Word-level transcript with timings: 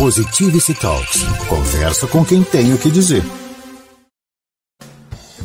Positivity 0.00 0.72
Talks. 0.80 1.24
Conversa 1.46 2.06
com 2.06 2.24
quem 2.24 2.42
tem 2.42 2.72
o 2.72 2.78
que 2.78 2.90
dizer. 2.90 3.22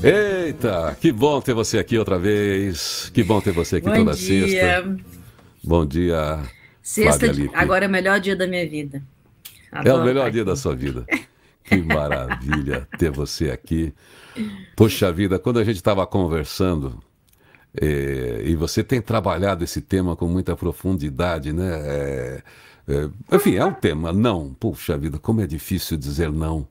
Eita, 0.01 0.96
que 1.01 1.12
bom 1.12 1.42
ter 1.42 1.54
você 1.54 1.78
aqui 1.78 1.98
outra 1.98 2.17
vez. 2.17 3.12
Que 3.14 3.22
bom 3.22 3.42
ter 3.42 3.52
você 3.52 3.76
aqui 3.76 3.90
bom 3.90 3.96
toda 3.98 4.14
dia. 4.14 4.48
sexta. 4.48 4.98
Bom 5.62 5.86
dia. 5.86 6.42
Sexta, 6.82 7.28
Lippe. 7.28 7.54
agora 7.54 7.83
é 7.83 7.88
o 7.90 7.92
melhor 7.92 8.18
dia 8.21 8.34
da 8.34 8.48
minha 8.48 8.66
vida. 8.66 9.04
É 9.73 9.76
o 9.76 9.80
Adoro 9.80 10.05
melhor 10.05 10.32
dia 10.32 10.44
aqui. 10.44 10.50
da 10.50 10.56
sua 10.56 10.74
vida. 10.74 11.06
Que 11.66 11.82
maravilha 11.82 12.88
ter 12.98 13.10
você 13.10 13.50
aqui. 13.50 13.92
Poxa 14.78 15.12
vida, 15.12 15.38
quando 15.40 15.58
a 15.58 15.64
gente 15.64 15.78
estava 15.78 16.06
conversando, 16.06 17.04
eh, 17.82 18.44
e 18.46 18.56
você 18.56 18.84
tem 18.84 19.02
trabalhado 19.02 19.64
esse 19.64 19.82
tema 19.82 20.16
com 20.16 20.28
muita 20.28 20.56
profundidade, 20.56 21.52
né? 21.52 21.72
É, 21.84 22.44
é, 22.88 23.10
enfim, 23.36 23.56
é 23.56 23.66
um 23.66 23.74
tema, 23.74 24.12
não. 24.14 24.54
Puxa 24.54 24.98
vida, 24.98 25.18
como 25.20 25.42
é 25.42 25.48
difícil 25.48 25.98
dizer 25.98 26.32
não. 26.32 26.68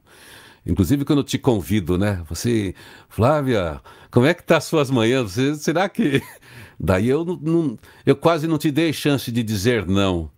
Inclusive 0.65 1.05
quando 1.05 1.19
eu 1.19 1.23
te 1.23 1.37
convido, 1.37 1.97
né? 1.97 2.23
Você, 2.29 2.73
Flávia, 3.09 3.81
como 4.11 4.25
é 4.25 4.33
que 4.33 4.43
tá 4.43 4.57
as 4.57 4.65
suas 4.65 4.89
manhãs? 4.89 5.33
Você- 5.33 5.55
será 5.55 5.87
que... 5.89 6.21
Daí 6.79 7.07
eu, 7.07 7.23
não, 7.25 7.77
eu 8.05 8.15
quase 8.15 8.47
não 8.47 8.57
te 8.57 8.71
dei 8.71 8.91
chance 8.93 9.31
de 9.31 9.43
dizer 9.43 9.85
não. 9.85 10.29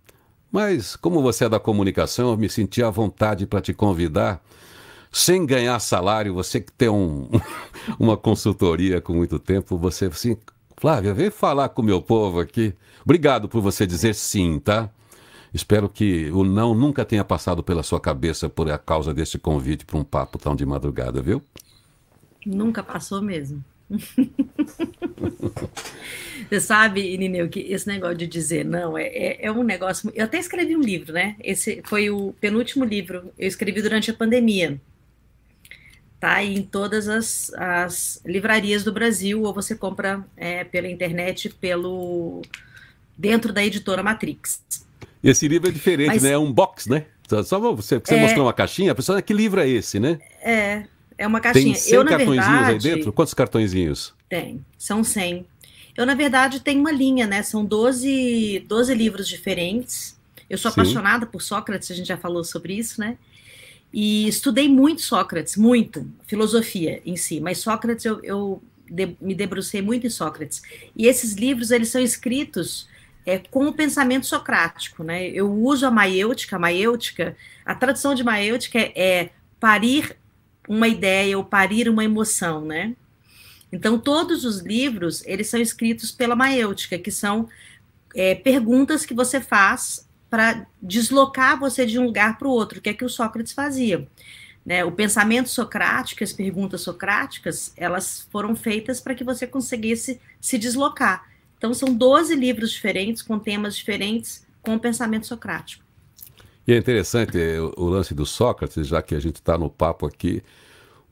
Mas, 0.51 0.95
como 0.95 1.21
você 1.21 1.45
é 1.45 1.49
da 1.49 1.59
comunicação, 1.59 2.31
eu 2.31 2.37
me 2.37 2.49
senti 2.49 2.83
à 2.83 2.89
vontade 2.89 3.45
para 3.47 3.61
te 3.61 3.73
convidar, 3.73 4.41
sem 5.11 5.45
ganhar 5.45 5.79
salário, 5.79 6.33
você 6.33 6.61
que 6.61 6.71
tem 6.71 6.89
um, 6.89 7.29
uma 7.99 8.17
consultoria 8.17 9.01
com 9.01 9.13
muito 9.13 9.39
tempo, 9.39 9.77
você 9.77 10.05
assim, 10.05 10.37
Flávia, 10.77 11.13
vem 11.13 11.29
falar 11.31 11.69
com 11.69 11.81
o 11.81 11.85
meu 11.85 12.01
povo 12.01 12.39
aqui. 12.39 12.73
Obrigado 13.03 13.49
por 13.49 13.61
você 13.61 13.85
dizer 13.87 14.13
sim, 14.15 14.59
tá? 14.59 14.89
Espero 15.57 15.89
que 15.89 16.29
o 16.29 16.43
não 16.43 16.75
nunca 16.75 17.03
tenha 17.03 17.23
passado 17.23 17.63
pela 17.63 17.81
sua 17.81 17.99
cabeça 17.99 18.47
por 18.47 18.69
a 18.69 18.77
causa 18.77 19.11
desse 19.11 19.39
convite 19.39 19.85
para 19.85 19.97
um 19.97 20.03
papo 20.03 20.37
tão 20.37 20.55
de 20.55 20.63
madrugada, 20.63 21.19
viu? 21.19 21.41
Nunca 22.45 22.83
passou 22.83 23.23
mesmo. 23.23 23.65
Você 26.47 26.59
sabe, 26.59 27.01
Irineu, 27.01 27.49
que 27.49 27.61
esse 27.61 27.87
negócio 27.87 28.17
de 28.17 28.27
dizer 28.27 28.63
não 28.63 28.95
é, 28.95 29.07
é, 29.07 29.47
é 29.47 29.51
um 29.51 29.63
negócio. 29.63 30.11
Eu 30.13 30.25
até 30.25 30.37
escrevi 30.37 30.77
um 30.77 30.81
livro, 30.81 31.11
né? 31.11 31.35
Esse 31.43 31.81
foi 31.85 32.11
o 32.11 32.35
penúltimo 32.39 32.85
livro. 32.85 33.33
Eu 33.35 33.47
escrevi 33.47 33.81
durante 33.81 34.11
a 34.11 34.13
pandemia. 34.13 34.79
Tá 36.19 36.43
em 36.43 36.61
todas 36.61 37.07
as, 37.07 37.51
as 37.55 38.21
livrarias 38.23 38.83
do 38.83 38.93
Brasil, 38.93 39.41
ou 39.41 39.51
você 39.51 39.75
compra 39.75 40.23
é, 40.37 40.63
pela 40.63 40.87
internet, 40.87 41.49
pelo 41.49 42.43
dentro 43.17 43.51
da 43.51 43.65
editora 43.65 44.03
Matrix. 44.03 44.85
Esse 45.23 45.47
livro 45.47 45.67
é 45.67 45.71
diferente, 45.71 46.07
Mas- 46.07 46.23
né? 46.23 46.31
É 46.31 46.37
um 46.37 46.51
box, 46.51 46.87
né? 46.89 47.05
Só- 47.27 47.59
você, 47.73 47.99
você 47.99 48.15
É. 48.15 48.21
mostrou 48.21 48.45
uma 48.45 48.53
caixinha, 48.53 48.91
a 48.91 48.95
pessoa, 48.95 49.21
que 49.21 49.33
livro 49.33 49.59
é 49.59 49.67
esse, 49.67 49.99
né? 49.99 50.19
É, 50.41 50.83
é 51.17 51.27
uma 51.27 51.39
caixinha. 51.41 51.65
Tem 51.65 51.73
100 51.75 51.93
eu, 51.95 52.05
cartõezinhos 52.05 52.47
verdade, 52.59 52.89
aí 52.89 52.95
dentro? 52.95 53.11
Quantos 53.13 53.33
cartõezinhos? 53.33 54.13
Tem, 54.29 54.63
são 54.77 55.03
100. 55.03 55.45
Eu, 55.95 56.05
na 56.05 56.13
verdade, 56.13 56.59
tenho 56.59 56.79
uma 56.79 56.91
linha, 56.91 57.25
né? 57.27 57.41
São 57.43 57.65
12, 57.65 58.63
12 58.67 58.93
livros 58.93 59.27
diferentes. 59.27 60.17
Eu 60.49 60.57
sou 60.57 60.71
Sim. 60.71 60.79
apaixonada 60.79 61.25
por 61.25 61.41
Sócrates, 61.41 61.89
a 61.91 61.95
gente 61.95 62.07
já 62.07 62.17
falou 62.17 62.43
sobre 62.43 62.73
isso, 62.75 63.01
né? 63.01 63.17
E 63.91 64.27
estudei 64.27 64.69
muito 64.69 65.01
Sócrates, 65.01 65.57
muito, 65.57 66.07
filosofia 66.27 67.01
em 67.05 67.15
si, 67.17 67.39
mas 67.39 67.57
Sócrates 67.57 68.05
eu, 68.05 68.19
eu 68.23 68.61
de- 68.89 69.15
me 69.19 69.33
debrucei 69.33 69.81
muito 69.81 70.05
em 70.05 70.09
Sócrates. 70.09 70.61
E 70.95 71.07
esses 71.07 71.33
livros, 71.33 71.71
eles 71.71 71.89
são 71.89 72.01
escritos 72.01 72.87
é, 73.27 73.39
com 73.39 73.67
o 73.67 73.73
pensamento 73.73 74.25
socrático, 74.25 75.03
né? 75.03 75.27
Eu 75.27 75.51
uso 75.51 75.85
a 75.85 75.91
maiêutica, 75.91 76.55
a 76.55 76.59
maiêutica, 76.59 77.35
a 77.65 77.75
tradução 77.75 78.15
de 78.15 78.23
maiêutica 78.23 78.79
é, 78.79 78.93
é 78.95 79.29
parir 79.59 80.15
uma 80.65 80.87
ideia 80.87 81.37
ou 81.37 81.43
parir 81.43 81.89
uma 81.89 82.05
emoção, 82.05 82.63
né? 82.63 82.95
Então, 83.69 83.99
todos 83.99 84.45
os 84.45 84.61
livros, 84.61 85.25
eles 85.25 85.49
são 85.49 85.59
escritos 85.59 86.09
pela 86.09 86.37
maiêutica, 86.37 86.97
que 86.97 87.11
são 87.11 87.49
é, 88.15 88.33
perguntas 88.33 89.05
que 89.05 89.13
você 89.13 89.41
faz 89.41 90.07
para 90.29 90.65
deslocar 90.81 91.59
você 91.59 91.85
de 91.85 91.99
um 91.99 92.05
lugar 92.05 92.37
para 92.37 92.47
o 92.47 92.51
outro, 92.51 92.79
que 92.79 92.89
é 92.89 92.93
que 92.93 93.03
o 93.03 93.09
Sócrates 93.09 93.51
fazia. 93.51 94.07
Né? 94.65 94.85
O 94.85 94.91
pensamento 94.93 95.49
socrático, 95.49 96.23
as 96.23 96.31
perguntas 96.31 96.79
socráticas, 96.79 97.73
elas 97.75 98.25
foram 98.31 98.55
feitas 98.55 99.01
para 99.01 99.13
que 99.13 99.23
você 99.25 99.45
conseguisse 99.45 100.21
se 100.39 100.57
deslocar. 100.57 101.25
Então, 101.57 101.73
são 101.73 101.93
12 101.93 102.35
livros 102.35 102.71
diferentes, 102.71 103.21
com 103.21 103.39
temas 103.39 103.75
diferentes, 103.75 104.45
com 104.61 104.75
o 104.75 104.79
pensamento 104.79 105.25
socrático. 105.25 105.83
E 106.67 106.73
é 106.73 106.77
interessante 106.77 107.39
eh, 107.39 107.59
o, 107.61 107.73
o 107.77 107.89
lance 107.89 108.13
do 108.13 108.25
Sócrates, 108.25 108.85
já 108.87 109.01
que 109.01 109.15
a 109.15 109.19
gente 109.19 109.35
está 109.37 109.57
no 109.57 109.69
papo 109.69 110.05
aqui, 110.05 110.43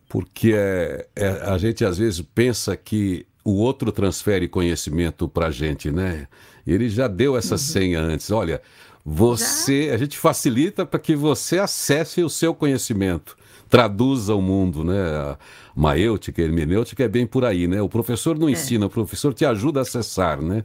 porque 0.09 0.53
é, 0.53 1.07
é- 1.16 1.28
a 1.45 1.57
gente 1.57 1.84
às 1.85 1.97
vezes 1.97 2.22
pensa 2.22 2.75
que 2.75 3.25
o 3.44 3.53
outro 3.53 3.91
transfere 3.91 4.47
conhecimento 4.47 5.29
para 5.29 5.47
a 5.47 5.51
gente, 5.51 5.91
né? 5.91 6.28
Ele 6.66 6.89
já 6.89 7.07
deu 7.07 7.38
essa 7.38 7.57
senha 7.57 8.01
antes. 8.01 8.31
Olha, 8.31 8.61
você, 9.03 9.91
a 9.94 9.97
gente 9.97 10.17
facilita 10.17 10.85
para 10.85 11.00
que 11.00 11.16
você 11.16 11.59
acesse 11.59 12.23
o 12.23 12.29
seu 12.29 12.55
conhecimento, 12.55 13.38
traduza 13.69 14.35
o 14.35 14.41
mundo, 14.41 14.83
né? 14.83 15.01
A 15.01 15.37
maêutica, 15.75 16.41
a 16.41 16.45
hermenêutica 16.45 17.03
é 17.03 17.07
bem 17.07 17.25
por 17.25 17.43
aí, 17.43 17.67
né? 17.67 17.81
O 17.81 17.89
professor 17.89 18.37
não 18.37 18.49
ensina, 18.49 18.85
o 18.85 18.89
professor 18.89 19.33
te 19.33 19.45
ajuda 19.45 19.79
a 19.79 19.83
acessar, 19.83 20.41
né? 20.41 20.63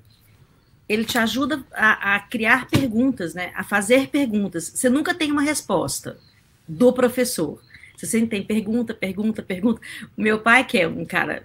ele 0.90 1.04
te 1.04 1.16
ajuda 1.18 1.64
a, 1.72 2.16
a 2.16 2.18
criar 2.18 2.66
perguntas, 2.66 3.32
né? 3.32 3.52
A 3.54 3.62
fazer 3.62 4.08
perguntas. 4.08 4.72
Você 4.74 4.90
nunca 4.90 5.14
tem 5.14 5.30
uma 5.30 5.40
resposta 5.40 6.18
do 6.66 6.92
professor. 6.92 7.62
Você 7.96 8.06
sempre 8.06 8.30
tem 8.30 8.42
pergunta, 8.42 8.92
pergunta, 8.92 9.40
pergunta. 9.40 9.80
O 10.16 10.20
meu 10.20 10.40
pai, 10.40 10.64
que 10.64 10.78
é 10.78 10.88
um 10.88 11.04
cara 11.04 11.44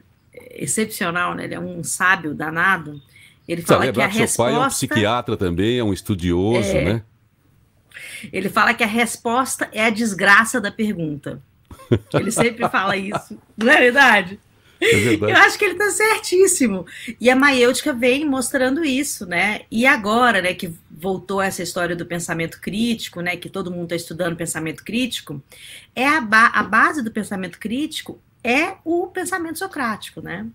excepcional, 0.49 1.35
né? 1.35 1.44
Ele 1.44 1.53
é 1.53 1.59
um 1.59 1.83
sábio 1.83 2.33
danado. 2.33 2.99
Ele 3.47 3.61
Precisa 3.61 3.79
fala 3.79 3.94
que 3.94 4.01
a 4.01 4.09
que 4.09 4.27
seu 4.27 4.44
pai 4.44 4.53
é 4.53 4.57
um 4.57 4.63
resposta, 4.63 4.88
psiquiatra 4.88 5.38
também, 5.38 5.77
é 5.77 5.83
um 5.83 5.94
estudioso, 5.94 6.69
É. 6.69 6.83
né? 6.83 7.03
Ele 8.31 8.50
fala 8.50 8.73
que 8.73 8.83
a 8.83 8.88
resposta 8.88 9.69
é 9.72 9.85
a 9.85 9.89
desgraça 9.89 10.59
da 10.61 10.72
pergunta. 10.72 11.41
Ele 12.13 12.31
sempre 12.31 12.67
fala 12.69 12.95
isso, 12.97 13.38
não 13.57 13.72
é 13.72 13.78
verdade? 13.78 14.39
É 14.81 14.97
verdade. 14.97 15.31
Eu 15.31 15.38
acho 15.38 15.57
que 15.57 15.66
ele 15.66 15.73
está 15.73 15.89
certíssimo. 15.89 16.85
E 17.19 17.29
a 17.29 17.35
Maiêutica 17.35 17.94
vem 17.94 18.25
mostrando 18.25 18.83
isso, 18.83 19.25
né? 19.25 19.61
E 19.72 19.85
agora, 19.85 20.41
né, 20.41 20.53
que 20.53 20.73
voltou 20.91 21.41
essa 21.41 21.63
história 21.63 21.95
do 21.95 22.06
pensamento 22.06 22.59
crítico, 22.59 23.22
né, 23.22 23.38
que 23.38 23.50
todo 23.50 23.72
mundo 23.72 23.83
está 23.83 23.95
estudando 23.95 24.35
pensamento 24.35 24.83
crítico, 24.83 25.41
é 25.95 26.07
a, 26.07 26.22
ba- 26.22 26.51
a 26.53 26.62
base 26.63 27.01
do 27.01 27.09
pensamento 27.12 27.57
crítico 27.57 28.19
é 28.44 28.75
o 28.83 29.07
pensamento 29.07 29.57
socrático, 29.57 30.22
né? 30.22 30.45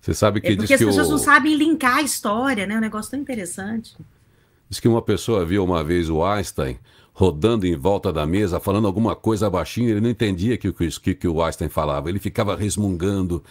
Você 0.00 0.14
sabe 0.14 0.40
que 0.40 0.48
É 0.48 0.50
diz 0.50 0.58
porque 0.58 0.74
as 0.74 0.80
que, 0.80 0.86
pessoas 0.86 1.08
o, 1.08 1.10
não 1.12 1.18
sabem 1.18 1.54
linkar 1.54 1.98
a 1.98 2.02
história, 2.02 2.66
né? 2.66 2.74
É 2.74 2.78
um 2.78 2.80
negócio 2.80 3.10
tão 3.10 3.20
interessante. 3.20 3.94
Diz 4.72 4.80
que 4.80 4.88
uma 4.88 5.02
pessoa 5.02 5.44
viu 5.44 5.62
uma 5.62 5.84
vez 5.84 6.08
o 6.08 6.24
Einstein 6.24 6.78
rodando 7.12 7.66
em 7.66 7.76
volta 7.76 8.10
da 8.10 8.24
mesa, 8.24 8.58
falando 8.58 8.86
alguma 8.86 9.14
coisa 9.14 9.50
baixinho, 9.50 9.90
ele 9.90 10.00
não 10.00 10.08
entendia 10.08 10.56
que, 10.56 10.66
o 10.66 10.72
que, 10.72 11.14
que 11.14 11.28
o 11.28 11.42
Einstein 11.42 11.68
falava, 11.68 12.08
ele 12.08 12.18
ficava 12.18 12.56
resmungando. 12.56 13.44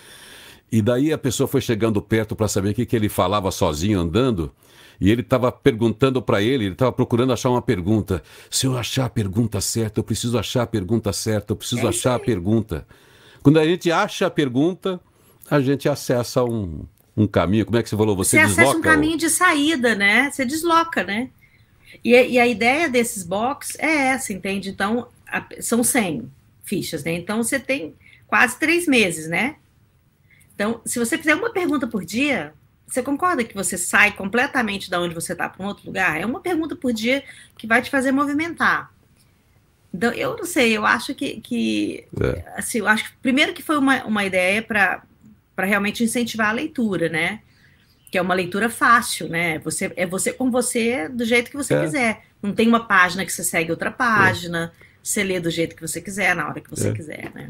E 0.72 0.82
daí 0.82 1.14
a 1.14 1.20
pessoa 1.20 1.48
foi 1.48 1.62
chegando 1.62 2.02
perto 2.02 2.36
para 2.36 2.48
saber 2.48 2.72
o 2.72 2.74
que, 2.74 2.88
que 2.88 2.96
ele 2.96 3.08
falava 3.08 3.52
sozinho 3.52 4.00
andando, 4.00 4.52
e 5.00 5.12
ele 5.12 5.22
estava 5.22 5.52
perguntando 5.52 6.24
para 6.24 6.42
ele, 6.42 6.66
ele 6.66 6.74
estava 6.74 6.92
procurando 6.92 7.34
achar 7.34 7.52
uma 7.52 7.62
pergunta. 7.62 8.24
Se 8.50 8.66
eu 8.66 8.76
achar 8.76 9.06
a 9.06 9.10
pergunta 9.10 9.62
certa, 9.62 10.00
eu 10.00 10.04
preciso 10.04 10.40
achar 10.40 10.64
a 10.64 10.68
pergunta 10.68 11.14
certa, 11.14 11.54
eu 11.54 11.56
preciso 11.56 11.86
É 11.86 11.90
achar 11.90 12.16
a 12.16 12.20
pergunta. 12.20 12.88
Quando 13.44 13.60
a 13.60 13.66
gente 13.66 13.92
acha 13.92 14.26
a 14.26 14.32
pergunta, 14.32 15.00
a 15.48 15.60
gente 15.62 15.88
acessa 15.88 16.44
um, 16.44 16.84
um 17.16 17.28
caminho. 17.28 17.66
Como 17.66 17.78
é 17.78 17.84
que 17.84 17.90
você 17.90 17.98
falou? 17.98 18.16
Você, 18.16 18.40
Você, 18.40 18.46
desloca 18.48 18.78
um 18.78 18.82
caminho 18.82 19.18
de 19.18 19.30
saída, 19.30 19.96
né? 19.96 20.30
Você 20.32 20.46
desloca, 20.46 21.04
né? 21.04 21.30
E, 22.04 22.16
a- 22.16 22.24
e 22.24 22.40
a 22.40 22.48
ideia 22.48 22.88
desses 22.90 23.24
box 23.24 23.78
é 23.80 24.08
essa, 24.08 24.32
entende? 24.32 24.70
Então, 24.70 25.08
a- 25.28 25.46
são 25.60 25.84
100 25.84 26.32
fichas, 26.64 27.04
né? 27.04 27.12
Então, 27.14 27.44
você 27.44 27.60
tem 27.60 27.94
quase 28.28 28.58
três 28.58 28.88
meses, 28.88 29.28
né? 29.28 29.56
Então, 30.56 30.82
se 30.86 30.98
você 31.00 31.18
fizer 31.18 31.36
uma 31.36 31.52
pergunta 31.52 31.86
por 31.88 32.06
dia, 32.06 32.54
você 32.88 33.02
concorda 33.04 33.44
que 33.44 33.54
você 33.56 33.78
sai 33.78 34.12
completamente 34.14 34.90
da 34.90 35.00
onde 35.02 35.14
você 35.16 35.34
está 35.34 35.50
para 35.50 35.64
um 35.64 35.68
outro 35.68 35.86
lugar? 35.86 36.20
É 36.20 36.26
uma 36.26 36.40
pergunta 36.40 36.76
por 36.76 36.94
dia 36.94 37.24
que 37.58 37.68
vai 37.68 37.82
te 37.82 37.90
fazer 37.90 38.12
movimentar. 38.12 38.92
Então, 39.94 40.14
eu 40.14 40.38
não 40.38 40.46
sei, 40.46 40.76
eu 40.78 40.86
acho 40.86 41.14
que, 41.14 41.42
que 41.42 42.06
É. 42.22 42.54
assim, 42.56 42.78
eu 42.80 42.88
acho 42.88 43.06
que 43.12 43.18
primeiro 43.22 43.54
que 43.54 43.62
foi 43.62 43.78
uma, 43.78 44.04
uma 44.06 44.24
ideia 44.24 44.62
para 44.62 45.04
realmente 45.66 46.04
incentivar 46.04 46.50
a 46.50 46.54
leitura, 46.54 47.10
né? 47.10 47.40
Que 48.12 48.18
é 48.18 48.22
uma 48.22 48.34
leitura 48.34 48.70
fácil, 48.70 49.30
né? 49.30 49.60
Você, 49.60 49.92
é 49.96 50.06
você 50.06 50.34
com 50.34 50.52
você 50.52 51.08
do 51.08 51.24
jeito 51.26 51.50
que 51.50 51.58
você 51.58 51.74
É. 51.74 51.82
quiser. 51.82 52.22
Não 52.42 52.54
tem 52.54 52.68
uma 52.68 52.86
página 52.86 53.26
que 53.26 53.32
você 53.32 53.44
segue 53.44 53.72
outra 53.72 53.92
página. 53.92 54.72
Você 55.02 55.24
lê 55.24 55.40
do 55.40 55.50
jeito 55.50 55.76
que 55.76 55.82
você 55.82 56.00
quiser, 56.02 56.36
na 56.36 56.48
hora 56.48 56.60
que 56.62 56.70
você 56.70 56.90
É. 56.90 56.94
quiser, 56.94 57.32
né? 57.34 57.48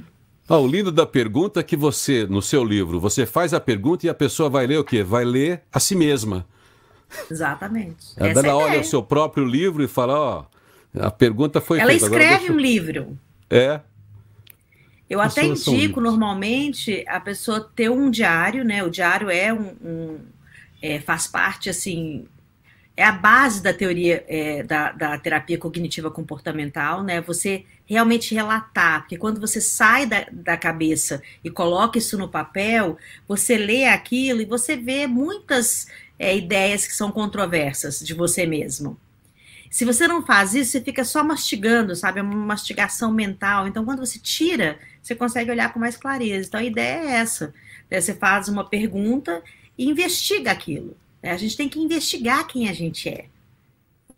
Ah, 0.48 0.58
o 0.58 0.68
lindo 0.68 0.92
da 0.92 1.06
pergunta 1.06 1.60
é 1.62 1.64
que 1.64 1.78
você, 1.78 2.26
no 2.30 2.42
seu 2.42 2.64
livro, 2.64 3.00
você 3.00 3.26
faz 3.26 3.54
a 3.54 3.60
pergunta 3.60 4.06
e 4.06 4.10
a 4.10 4.14
pessoa 4.14 4.50
vai 4.50 4.68
ler 4.68 4.80
o 4.80 4.84
quê? 4.84 5.02
Vai 5.04 5.24
ler 5.26 5.62
a 5.72 5.80
si 5.80 5.96
mesma. 5.96 6.46
Exatamente. 7.30 8.06
A 8.20 8.28
Essa 8.28 8.48
é 8.48 8.54
olha 8.54 8.80
o 8.80 8.84
seu 8.84 9.02
próprio 9.04 9.46
livro 9.46 9.84
e 9.84 9.88
fala, 9.88 10.18
ó, 10.20 10.46
A 11.00 11.10
pergunta 11.10 11.62
foi 11.62 11.80
Ela 11.80 11.92
feita. 11.92 12.06
escreve 12.06 12.38
deixa... 12.40 12.54
um 12.54 12.58
livro. 12.58 13.18
É. 13.50 13.80
Eu 15.12 15.20
até 15.20 15.44
indico 15.44 16.00
normalmente 16.00 17.04
a 17.06 17.20
pessoa 17.20 17.70
ter 17.76 17.90
um 17.90 18.10
diário, 18.10 18.64
né? 18.64 18.82
O 18.82 18.90
diário 18.90 19.30
é 19.30 19.52
um, 19.52 19.76
um 19.84 20.20
é, 20.82 21.02
faz 21.02 21.28
parte 21.28 21.70
assim 21.70 22.26
é 22.96 23.04
a 23.04 23.12
base 23.12 23.62
da 23.62 23.74
teoria 23.74 24.24
é, 24.26 24.64
da, 24.64 24.94
da, 24.94 25.18
terapia 25.18 25.58
cognitiva 25.58 26.10
comportamental, 26.10 27.04
né? 27.04 27.20
Você 27.20 27.66
realmente 27.86 28.34
relatar, 28.34 29.02
porque 29.02 29.18
quando 29.18 29.42
você 29.42 29.60
sai 29.60 30.06
da, 30.06 30.26
da 30.32 30.56
cabeça 30.56 31.22
e 31.44 31.50
coloca 31.50 31.98
isso 31.98 32.18
no 32.18 32.30
papel, 32.30 32.98
você 33.28 33.58
lê 33.58 33.86
aquilo 33.86 34.42
e 34.42 34.46
você 34.46 34.78
vê 34.78 35.08
muitas 35.08 35.88
é, 36.18 36.34
ideias 36.38 36.88
que 36.88 36.96
são 36.96 37.12
controversas 37.12 38.00
de 38.00 38.14
você 38.14 38.46
mesmo. 38.46 38.98
Se 39.72 39.86
você 39.86 40.06
não 40.06 40.22
faz 40.22 40.54
isso, 40.54 40.72
você 40.72 40.82
fica 40.82 41.06
só 41.06 41.24
mastigando, 41.24 41.96
sabe? 41.96 42.20
É 42.20 42.22
uma 42.22 42.36
mastigação 42.36 43.10
mental. 43.10 43.66
Então, 43.66 43.86
quando 43.86 44.06
você 44.06 44.20
tira, 44.20 44.78
você 45.02 45.16
consegue 45.16 45.50
olhar 45.50 45.72
com 45.72 45.80
mais 45.80 45.96
clareza. 45.96 46.50
Então, 46.50 46.60
a 46.60 46.64
ideia 46.64 47.06
é 47.06 47.12
essa. 47.14 47.54
Você 47.90 48.14
faz 48.14 48.50
uma 48.50 48.66
pergunta 48.66 49.42
e 49.78 49.90
investiga 49.90 50.52
aquilo. 50.52 50.98
A 51.24 51.38
gente 51.38 51.56
tem 51.56 51.70
que 51.70 51.80
investigar 51.80 52.46
quem 52.48 52.68
a 52.68 52.74
gente 52.74 53.08
é. 53.08 53.28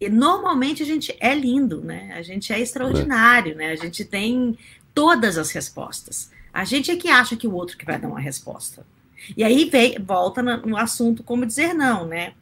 E 0.01 0.09
normalmente 0.09 0.81
a 0.81 0.85
gente 0.87 1.15
é 1.19 1.35
lindo, 1.35 1.81
né? 1.81 2.11
A 2.15 2.23
gente 2.23 2.51
é 2.51 2.59
extraordinário, 2.59 3.55
né? 3.55 3.67
A 3.67 3.75
gente 3.75 4.03
tem 4.03 4.57
todas 4.91 5.37
as 5.37 5.51
respostas. 5.51 6.31
A 6.51 6.65
gente 6.65 6.89
é 6.89 6.95
que 6.95 7.09
acha 7.09 7.37
que 7.37 7.47
o 7.47 7.53
outro 7.53 7.77
que 7.77 7.85
vai 7.85 7.99
dar 7.99 8.07
uma 8.07 8.19
resposta. 8.19 8.83
E 9.37 9.43
aí 9.43 9.69
vem, 9.69 9.99
volta 9.99 10.41
no 10.41 10.75
assunto 10.75 11.21
como 11.21 11.45
dizer 11.45 11.75
não, 11.75 12.07
né? 12.07 12.33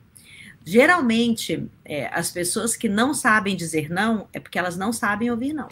Geralmente, 0.64 1.68
é, 1.84 2.08
as 2.08 2.32
pessoas 2.32 2.76
que 2.76 2.88
não 2.88 3.14
sabem 3.14 3.56
dizer 3.56 3.90
não 3.90 4.28
é 4.32 4.40
porque 4.40 4.60
elas 4.60 4.78
não 4.78 4.94
sabem 4.94 5.32
ouvir 5.32 5.54
não. 5.54 5.68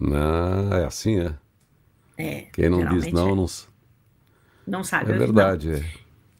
Ah, 0.00 0.80
é 0.80 0.84
assim, 0.84 1.20
é? 1.20 1.34
É. 2.18 2.40
Quem 2.52 2.68
não 2.68 2.86
diz 2.88 3.12
não, 3.12 3.30
é. 3.30 3.34
não... 3.34 3.46
Não 4.66 4.84
sabe 4.84 5.10
É 5.10 5.14
ouvir 5.14 5.26
verdade, 5.26 5.68
não. 5.68 5.76
é. 5.76 5.84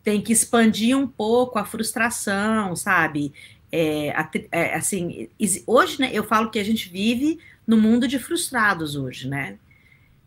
Tem 0.03 0.21
que 0.21 0.33
expandir 0.33 0.97
um 0.97 1.07
pouco 1.07 1.59
a 1.59 1.65
frustração, 1.65 2.75
sabe? 2.77 3.33
É, 3.71 4.13
é, 4.53 4.75
assim, 4.75 5.29
hoje, 5.67 6.01
né, 6.01 6.11
eu 6.13 6.25
falo 6.25 6.51
que 6.51 6.59
a 6.59 6.65
gente 6.65 6.89
vive 6.89 7.39
no 7.67 7.77
mundo 7.77 8.07
de 8.07 8.19
frustrados 8.19 8.95
hoje, 8.95 9.29
né? 9.29 9.59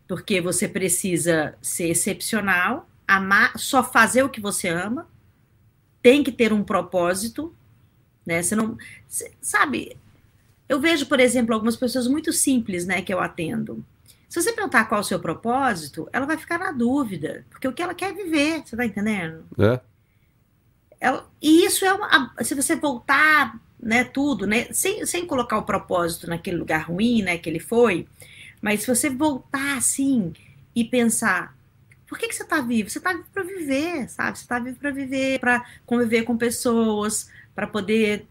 Porque 0.06 0.40
você 0.40 0.68
precisa 0.68 1.54
ser 1.62 1.88
excepcional, 1.88 2.88
amar, 3.06 3.58
só 3.58 3.82
fazer 3.82 4.22
o 4.22 4.28
que 4.28 4.40
você 4.40 4.68
ama, 4.68 5.08
tem 6.02 6.22
que 6.22 6.32
ter 6.32 6.52
um 6.52 6.62
propósito, 6.62 7.54
né? 8.24 8.42
Você 8.42 8.54
não, 8.54 8.76
sabe? 9.40 9.96
Eu 10.68 10.80
vejo, 10.80 11.06
por 11.06 11.18
exemplo, 11.18 11.54
algumas 11.54 11.76
pessoas 11.76 12.06
muito 12.06 12.32
simples, 12.32 12.86
né, 12.86 13.02
que 13.02 13.12
eu 13.12 13.20
atendo. 13.20 13.84
Se 14.28 14.40
você 14.40 14.52
perguntar 14.52 14.84
qual 14.84 15.00
é 15.00 15.02
o 15.02 15.06
seu 15.06 15.18
propósito, 15.18 16.08
ela 16.12 16.24
vai 16.24 16.36
ficar 16.36 16.56
na 16.56 16.70
dúvida, 16.70 17.44
porque 17.50 17.66
o 17.66 17.72
que 17.72 17.82
ela 17.82 17.94
quer 17.94 18.10
é 18.10 18.14
viver, 18.14 18.62
você 18.64 18.76
tá 18.76 18.86
entendendo? 18.86 19.44
É. 19.58 19.80
Ela, 21.00 21.28
e 21.42 21.64
isso 21.64 21.84
é 21.84 21.92
uma, 21.92 22.32
se 22.42 22.54
você 22.54 22.76
voltar, 22.76 23.58
né, 23.82 24.04
tudo, 24.04 24.46
né, 24.46 24.68
sem, 24.70 25.04
sem 25.04 25.26
colocar 25.26 25.58
o 25.58 25.64
propósito 25.64 26.28
naquele 26.28 26.58
lugar 26.58 26.82
ruim, 26.82 27.22
né, 27.22 27.38
que 27.38 27.50
ele 27.50 27.58
foi, 27.58 28.06
mas 28.62 28.82
se 28.82 28.86
você 28.86 29.10
voltar 29.10 29.76
assim 29.76 30.32
e 30.76 30.84
pensar, 30.84 31.56
por 32.10 32.18
que, 32.18 32.26
que 32.26 32.34
você 32.34 32.42
está 32.42 32.60
vivo? 32.60 32.90
Você 32.90 32.98
está 32.98 33.12
vivo 33.12 33.28
para 33.32 33.44
viver, 33.44 34.08
sabe? 34.10 34.36
Você 34.36 34.42
está 34.42 34.58
vivo 34.58 34.76
para 34.80 34.90
viver, 34.90 35.38
para 35.38 35.64
conviver 35.86 36.24
com 36.24 36.36
pessoas, 36.36 37.30
para 37.54 37.68
poder 37.68 38.26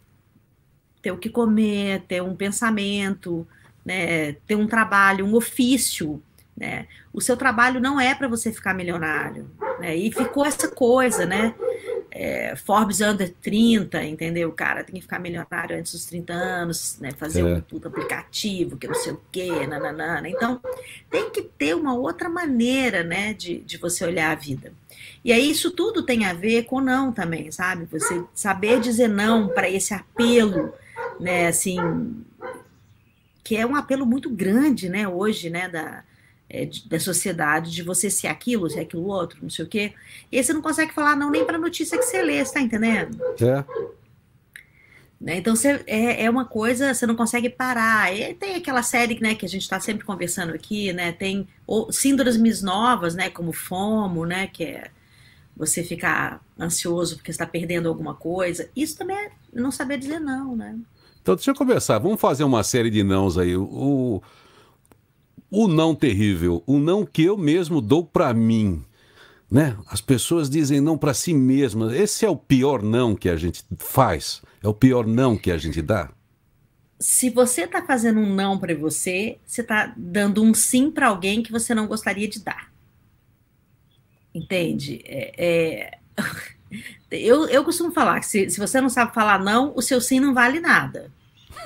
ter 1.02 1.14
o 1.14 1.18
que 1.18 1.30
comer, 1.30 2.02
ter 2.02 2.22
um 2.22 2.36
pensamento, 2.36 3.48
né, 3.86 4.34
ter 4.46 4.56
um 4.56 4.68
trabalho, 4.68 5.26
um 5.26 5.34
ofício. 5.34 6.22
Né? 6.58 6.88
O 7.14 7.22
seu 7.22 7.38
trabalho 7.38 7.80
não 7.80 7.98
é 7.98 8.14
para 8.14 8.28
você 8.28 8.52
ficar 8.52 8.74
milionário. 8.74 9.50
Né? 9.80 9.96
E 9.96 10.12
ficou 10.12 10.46
essa 10.46 10.68
coisa, 10.68 11.25
né? 11.25 11.56
É, 12.12 12.56
Forbes 12.56 13.02
under 13.02 13.34
30, 13.42 14.04
entendeu? 14.04 14.52
Cara 14.52 14.84
tem 14.84 14.96
que 14.96 15.02
ficar 15.02 15.20
milionário 15.20 15.78
antes 15.78 15.92
dos 15.92 16.06
30 16.06 16.34
anos, 16.34 16.98
né? 17.00 17.12
Fazer 17.12 17.42
é. 17.42 17.46
um 17.46 17.62
puto 17.62 17.88
aplicativo, 17.88 18.78
que 18.78 18.88
não 18.88 18.96
sei 18.96 19.14
o 19.14 19.22
quê, 19.32 19.68
nananana. 19.68 20.28
Então, 20.28 20.60
tem 21.10 21.30
que 21.30 21.42
ter 21.42 21.76
uma 21.76 21.94
outra 21.94 22.30
maneira, 22.30 23.04
né, 23.04 23.34
de, 23.34 23.60
de 23.60 23.78
você 23.78 24.06
olhar 24.06 24.32
a 24.32 24.36
vida. 24.36 24.74
E 25.24 25.32
aí, 25.32 25.50
isso 25.50 25.72
tudo 25.72 26.04
tem 26.04 26.26
a 26.26 26.34
ver 26.34 26.64
com 26.64 26.82
não 26.82 27.12
também, 27.12 27.52
sabe? 27.52 27.86
Você 27.92 28.24
saber 28.34 28.80
dizer 28.80 29.08
não 29.08 29.50
para 29.50 29.70
esse 29.70 29.94
apelo, 29.94 30.74
né, 31.20 31.48
assim, 31.48 31.78
que 33.44 33.56
é 33.56 33.66
um 33.66 33.76
apelo 33.76 34.06
muito 34.06 34.30
grande, 34.30 34.90
né, 34.90 35.08
hoje, 35.08 35.50
né, 35.50 35.70
da, 35.70 36.04
é, 36.50 36.66
de, 36.66 36.88
da 36.90 37.00
sociedade, 37.00 37.72
de 37.72 37.84
você 37.84 38.10
ser 38.10 38.28
aquilo, 38.28 38.69
ser 38.69 38.80
aquilo 38.80 39.06
outro, 39.06 39.40
não 39.42 39.50
sei 39.50 39.66
o 39.66 39.68
quê. 39.68 39.94
E 40.31 40.38
aí 40.38 40.44
você 40.44 40.51
não 40.51 40.62
consegue 40.62 40.94
falar 40.94 41.16
não 41.16 41.30
nem 41.30 41.46
para 41.46 41.57
notícia 41.57 41.98
que 41.98 42.04
você 42.04 42.22
lê, 42.22 42.44
você 42.44 42.54
tá 42.54 42.62
entendendo? 42.62 43.22
É. 43.40 43.63
Né? 45.22 45.38
Então 45.38 45.56
você, 45.56 45.84
é, 45.86 46.24
é 46.24 46.30
uma 46.30 46.46
coisa, 46.46 46.94
você 46.94 47.06
não 47.06 47.16
consegue 47.16 47.50
parar. 47.50 48.16
E 48.16 48.34
tem 48.34 48.56
aquela 48.56 48.81
série 48.81 49.19
né, 49.19 49.36
que 49.36 49.46
a 49.46 49.50
gente 49.50 49.63
está 49.63 49.80
sempre 49.80 50.06
conversando 50.06 50.54
aqui, 50.54 50.94
né? 50.94 51.12
Tem 51.12 51.48
ou, 51.68 51.92
síndromes 51.92 52.62
novas, 52.62 53.16
né? 53.16 53.30
Como 53.30 53.51
FOMO, 53.51 54.25
né? 54.25 54.48
Que 54.48 54.63
é 54.63 54.92
você 55.57 55.84
ficar 55.84 56.42
ansioso 56.57 57.18
porque 57.18 57.31
está 57.31 57.46
perdendo 57.46 57.90
alguma 57.90 58.16
coisa. 58.16 58.69
Isso 58.74 58.98
também 58.98 59.18
é 59.18 59.31
não 59.54 59.72
saber 59.72 59.98
dizer 59.98 60.19
não, 60.19 60.56
né? 60.56 60.78
Então 61.22 61.36
deixa 61.36 61.51
eu 61.51 61.56
conversar. 61.56 62.00
Vamos 62.00 62.22
fazer 62.22 62.46
uma 62.46 62.63
série 62.63 62.90
de 62.90 63.04
nãos 63.04 63.38
aí. 63.38 63.57
O, 63.57 63.63
o 63.63 64.22
não 65.68 65.96
terrível, 65.96 66.63
o 66.66 66.78
não 66.78 67.06
que 67.06 67.24
eu 67.24 67.38
mesmo 67.38 67.81
dou 67.81 68.06
para 68.06 68.34
mim. 68.34 68.84
Né? 69.50 69.75
As 69.88 70.00
pessoas 70.00 70.50
dizem 70.50 70.80
não 70.80 70.98
para 70.98 71.13
si 71.13 71.34
mesmas. 71.34 71.94
Esse 71.94 72.25
é 72.25 72.30
o 72.30 72.36
pior 72.36 72.84
não 72.84 73.16
que 73.16 73.28
a 73.28 73.36
gente 73.36 73.63
faz. 73.80 74.44
É 74.62 74.68
o 74.68 74.74
pior 74.74 75.07
não 75.07 75.36
que 75.36 75.50
a 75.51 75.57
gente 75.57 75.81
dá. 75.81 76.12
Se 77.00 77.30
você 77.30 77.63
está 77.63 77.84
fazendo 77.84 78.19
um 78.19 78.36
não 78.36 78.60
para 78.60 78.75
você, 78.75 79.40
você 79.46 79.62
está 79.62 79.94
dando 79.98 80.44
um 80.44 80.54
sim 80.54 80.92
para 80.92 81.07
alguém 81.07 81.42
que 81.42 81.51
você 81.51 81.74
não 81.74 81.88
gostaria 81.88 82.28
de 82.28 82.44
dar. 82.44 82.72
Entende? 84.36 85.01
É, 85.06 85.34
é... 85.38 85.98
eu, 87.10 87.48
eu 87.48 87.63
costumo 87.63 87.92
falar 87.92 88.19
que 88.19 88.28
se, 88.28 88.50
se 88.50 88.60
você 88.60 88.80
não 88.80 88.90
sabe 88.90 89.13
falar 89.13 89.40
não, 89.40 89.74
o 89.75 89.81
seu 89.81 90.00
sim 90.00 90.19
não 90.19 90.34
vale 90.34 90.60
nada. 90.60 91.12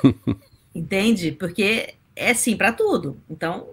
Entende? 0.73 1.31
Porque 1.31 1.95
é 2.15 2.33
sim 2.33 2.55
para 2.55 2.71
tudo. 2.71 3.17
Então, 3.29 3.67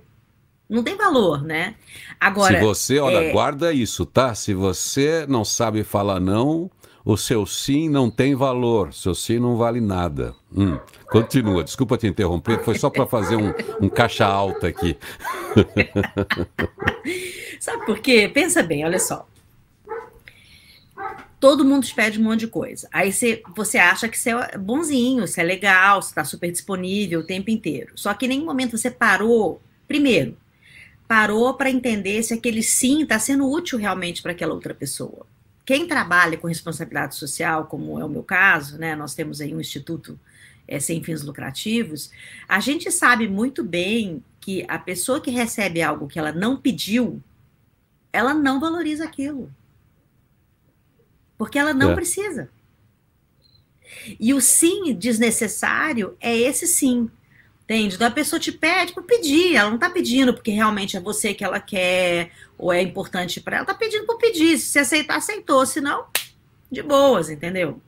não 0.69 0.83
tem 0.83 0.97
valor, 0.97 1.43
né? 1.43 1.75
Agora. 2.19 2.59
Se 2.59 2.64
você, 2.64 2.99
olha, 2.99 3.25
é... 3.25 3.33
guarda 3.33 3.73
isso, 3.73 4.07
tá? 4.07 4.35
Se 4.35 4.55
você 4.55 5.26
não 5.29 5.45
sabe 5.45 5.83
falar 5.83 6.21
não, 6.21 6.71
o 7.05 7.17
seu 7.17 7.47
sim 7.47 7.88
não 7.88 8.11
tem 8.11 8.35
valor, 8.35 8.93
seu 8.93 9.14
sim 9.14 9.38
não 9.38 9.57
vale 9.57 9.81
nada. 9.81 10.35
Hum, 10.55 10.79
continua, 11.11 11.64
desculpa 11.64 11.97
te 11.97 12.07
interromper, 12.07 12.62
foi 12.62 12.79
só 12.79 12.91
para 12.91 13.07
fazer 13.07 13.37
um, 13.37 13.53
um 13.81 13.88
caixa 13.88 14.26
alta 14.26 14.69
aqui. 14.69 14.97
Sabe 17.59 17.85
por 17.85 17.99
quê? 17.99 18.31
Pensa 18.33 18.62
bem, 18.62 18.85
olha 18.85 18.99
só. 18.99 19.26
Todo 21.40 21.64
mundo 21.64 21.87
te 21.87 21.94
pede 21.94 22.20
um 22.20 22.25
monte 22.25 22.40
de 22.40 22.49
coisa. 22.49 22.87
Aí 22.92 23.12
você, 23.12 23.42
você 23.56 23.78
acha 23.78 24.09
que 24.09 24.18
você 24.18 24.30
é 24.30 24.59
bonzinho, 24.59 25.26
você 25.26 25.40
é 25.40 25.44
legal, 25.44 26.00
você 26.02 26.11
está 26.11 26.23
super 26.23 26.52
disponível 26.52 27.20
o 27.20 27.26
tempo 27.26 27.50
inteiro. 27.50 27.92
Só 27.97 28.12
que 28.14 28.26
em 28.26 28.28
nenhum 28.28 28.44
momento 28.44 28.76
você 28.76 28.90
parou. 28.90 29.62
Primeiro, 29.88 30.37
parou 31.09 31.54
para 31.54 31.70
entender 31.70 32.23
se 32.23 32.35
aquele 32.35 32.62
sim 32.62 33.02
está 33.02 33.18
sendo 33.18 33.50
útil 33.50 33.78
realmente 33.78 34.23
para 34.23 34.32
aquela 34.32 34.52
outra 34.52 34.75
pessoa 34.75 35.26
quem 35.70 35.87
trabalha 35.87 36.37
com 36.37 36.49
responsabilidade 36.49 37.14
social, 37.14 37.66
como 37.66 37.97
é 38.00 38.04
o 38.04 38.09
meu 38.09 38.25
caso, 38.25 38.76
né, 38.76 38.97
nós 38.97 39.14
temos 39.14 39.40
aí 39.40 39.54
um 39.54 39.61
instituto 39.61 40.18
é, 40.66 40.80
sem 40.80 41.00
fins 41.00 41.23
lucrativos, 41.23 42.11
a 42.49 42.59
gente 42.59 42.90
sabe 42.90 43.28
muito 43.28 43.62
bem 43.62 44.20
que 44.40 44.64
a 44.66 44.80
pessoa 44.80 45.20
que 45.20 45.30
recebe 45.30 45.80
algo 45.80 46.09
que 46.09 46.18
ela 46.18 46.32
não 46.32 46.56
pediu, 46.56 47.23
ela 48.12 48.35
não 48.35 48.59
valoriza 48.59 49.04
aquilo. 49.04 49.49
Porque 51.40 51.59
ela 51.59 51.73
não 51.73 51.92
é. 51.92 51.94
precisa. 51.94 52.50
E 54.20 54.35
o 54.35 54.42
sim 54.42 54.92
desnecessário 54.92 56.14
é 56.20 56.37
esse 56.37 56.66
sim. 56.66 57.11
Entende? 57.64 57.94
Então 57.94 58.06
a 58.06 58.11
pessoa 58.11 58.38
te 58.38 58.52
pede 58.52 58.92
por 58.92 59.04
pedir, 59.04 59.56
ela 59.56 59.70
não 59.70 59.76
está 59.76 59.88
pedindo 59.88 60.35
porque 60.35 60.50
realmente 60.50 60.99
é 60.99 61.00
você 61.00 61.32
que 61.32 61.42
ela 61.42 61.59
quer, 61.59 62.30
ou 62.59 62.70
é 62.70 62.82
importante 62.82 63.40
para 63.40 63.56
ela, 63.56 63.62
está 63.62 63.73
pedindo 63.73 64.04
por 64.04 64.18
pedir. 64.18 64.59
Se 64.59 64.78
aceitar, 64.78 65.16
aceitou, 65.16 65.64
se 65.64 65.80
não, 65.80 66.04
de 66.70 66.82
boas, 66.82 67.30
entendeu? 67.30 67.80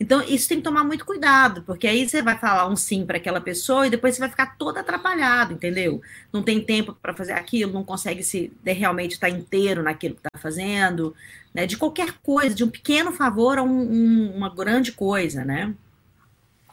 Então, 0.00 0.22
isso 0.22 0.48
tem 0.48 0.58
que 0.58 0.64
tomar 0.64 0.84
muito 0.84 1.04
cuidado, 1.04 1.62
porque 1.62 1.86
aí 1.86 2.08
você 2.08 2.22
vai 2.22 2.38
falar 2.38 2.68
um 2.68 2.76
sim 2.76 3.04
para 3.04 3.16
aquela 3.16 3.40
pessoa 3.40 3.86
e 3.86 3.90
depois 3.90 4.14
você 4.14 4.20
vai 4.20 4.30
ficar 4.30 4.56
todo 4.56 4.78
atrapalhado, 4.78 5.54
entendeu? 5.54 6.00
Não 6.32 6.42
tem 6.42 6.60
tempo 6.60 6.94
para 6.94 7.12
fazer 7.14 7.32
aquilo, 7.32 7.72
não 7.72 7.82
consegue 7.84 8.22
se 8.22 8.52
realmente 8.64 9.12
estar 9.12 9.28
tá 9.28 9.36
inteiro 9.36 9.82
naquilo 9.82 10.14
que 10.14 10.20
está 10.20 10.38
fazendo, 10.38 11.14
né? 11.52 11.66
De 11.66 11.76
qualquer 11.76 12.12
coisa, 12.22 12.54
de 12.54 12.62
um 12.62 12.70
pequeno 12.70 13.10
favor 13.12 13.58
a 13.58 13.62
um, 13.62 13.68
um, 13.68 14.36
uma 14.36 14.48
grande 14.54 14.92
coisa, 14.92 15.44
né? 15.44 15.74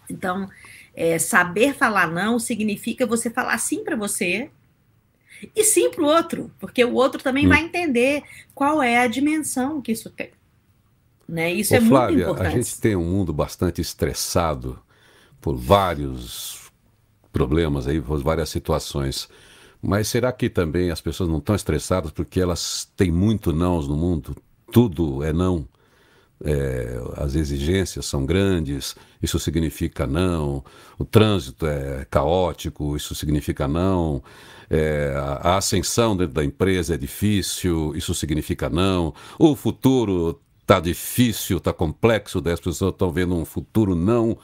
Então, 0.10 0.50
É, 0.98 1.20
saber 1.20 1.74
falar 1.76 2.08
não 2.08 2.40
significa 2.40 3.06
você 3.06 3.30
falar 3.30 3.58
sim 3.58 3.84
para 3.84 3.98
você 3.98 4.50
e 5.54 5.62
sim 5.64 5.90
para 5.92 6.02
o 6.02 6.06
outro, 6.06 6.50
porque 6.58 6.86
o 6.86 6.94
outro 6.94 7.22
também 7.22 7.46
hum. 7.46 7.50
vai 7.50 7.62
entender 7.62 8.24
qual 8.54 8.82
é 8.82 9.00
a 9.00 9.08
dimensão 9.08 9.82
que 9.82 9.92
isso 9.92 10.10
tem. 10.10 10.30
Né? 11.28 11.54
Isso 11.54 11.74
Ô, 11.74 11.78
é 11.78 11.82
Flávia, 11.82 12.16
muito 12.16 12.22
importante. 12.24 12.48
A 12.48 12.58
gente 12.58 12.80
tem 12.80 12.96
um 12.96 13.04
mundo 13.04 13.34
bastante 13.34 13.82
estressado 13.82 14.80
por 15.42 15.56
vários 15.56 16.72
problemas 17.32 17.88
aí, 17.88 18.02
por 18.02 18.22
várias 18.22 18.50
situações. 18.50 19.28
Mas 19.82 20.08
será 20.08 20.32
que 20.32 20.50
também 20.50 20.90
as 20.90 21.02
pessoas 21.02 21.30
não 21.30 21.38
estão 21.38 21.56
estressadas 21.56 22.12
porque 22.12 22.40
elas 22.40 22.92
têm 22.96 23.12
muito 23.12 23.52
nãos 23.52 23.88
no 23.88 23.96
mundo? 23.96 24.36
Tudo 24.72 25.24
é 25.24 25.32
não. 25.32 25.68
É, 26.44 27.00
as 27.16 27.36
exigências 27.36 28.06
são 28.06 28.26
grandes, 28.26 28.96
isso 29.22 29.40
significa 29.40 30.06
não. 30.06 30.64
O 30.98 31.06
trânsito 31.06 31.66
é 31.66 32.06
caótico, 32.10 32.96
isso 32.96 33.16
significa 33.16 33.68
não. 33.68 34.24
É, 34.70 35.14
a 35.16 35.58
ascensão 35.58 36.18
dentro 36.18 36.34
da 36.34 36.44
empresa 36.44 36.96
é 36.96 36.98
difícil, 36.98 37.96
isso 37.96 38.14
significa 38.14 38.70
não. 38.70 39.14
O 39.38 39.56
futuro 39.56 40.42
está 40.66 40.80
difícil, 40.80 41.58
está 41.58 41.72
complexo, 41.72 42.40
as 42.50 42.60
pessoas 42.60 42.92
estão 42.92 43.12
vendo 43.12 43.36
um 43.36 43.46
futuro 43.46 43.96
não. 43.96 44.38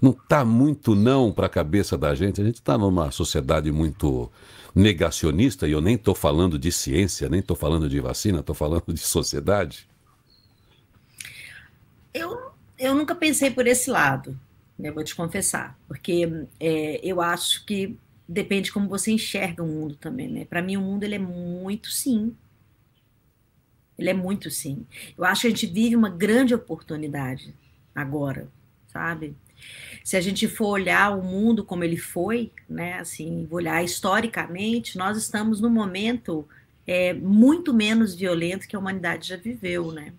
Não 0.00 0.12
está 0.12 0.44
muito 0.44 0.94
não 0.94 1.32
para 1.32 1.46
a 1.46 1.50
cabeça 1.50 1.98
da 1.98 2.14
gente. 2.14 2.40
A 2.40 2.44
gente 2.44 2.56
está 2.56 2.78
numa 2.78 3.10
sociedade 3.10 3.70
muito 3.70 4.30
negacionista, 4.74 5.66
e 5.66 5.72
eu 5.72 5.80
nem 5.80 5.96
estou 5.96 6.14
falando 6.14 6.58
de 6.58 6.70
ciência, 6.70 7.28
nem 7.28 7.40
estou 7.40 7.56
falando 7.56 7.88
de 7.88 8.00
vacina, 8.00 8.40
estou 8.40 8.54
falando 8.54 8.84
de 8.94 9.00
sociedade. 9.00 9.88
Eu, 12.14 12.52
eu 12.78 12.94
nunca 12.94 13.14
pensei 13.14 13.50
por 13.50 13.66
esse 13.66 13.90
lado, 13.90 14.38
né, 14.78 14.90
vou 14.90 15.02
te 15.02 15.16
confessar, 15.16 15.76
porque 15.88 16.46
é, 16.60 17.00
eu 17.02 17.20
acho 17.20 17.66
que 17.66 17.98
depende 18.26 18.70
como 18.70 18.88
você 18.88 19.10
enxerga 19.10 19.62
o 19.62 19.66
mundo 19.66 19.96
também, 19.96 20.28
né? 20.28 20.44
Para 20.44 20.62
mim 20.62 20.76
o 20.76 20.80
mundo 20.80 21.02
ele 21.02 21.16
é 21.16 21.18
muito 21.18 21.90
sim. 21.90 22.36
Ele 23.98 24.10
é 24.10 24.14
muito 24.14 24.50
sim. 24.50 24.86
Eu 25.16 25.24
acho 25.24 25.42
que 25.42 25.46
a 25.48 25.50
gente 25.50 25.66
vive 25.66 25.96
uma 25.96 26.08
grande 26.08 26.54
oportunidade 26.54 27.54
agora, 27.94 28.48
sabe? 28.86 29.34
Se 30.04 30.16
a 30.16 30.20
gente 30.20 30.46
for 30.46 30.68
olhar 30.68 31.18
o 31.18 31.22
mundo 31.22 31.64
como 31.64 31.82
ele 31.82 31.96
foi, 31.96 32.52
né, 32.68 32.94
assim, 32.94 33.46
olhar 33.50 33.82
historicamente, 33.82 34.96
nós 34.96 35.18
estamos 35.18 35.60
num 35.60 35.70
momento 35.70 36.46
é, 36.86 37.12
muito 37.12 37.74
menos 37.74 38.14
violento 38.14 38.68
que 38.68 38.76
a 38.76 38.78
humanidade 38.78 39.28
já 39.28 39.36
viveu, 39.36 39.92
né? 39.92 40.12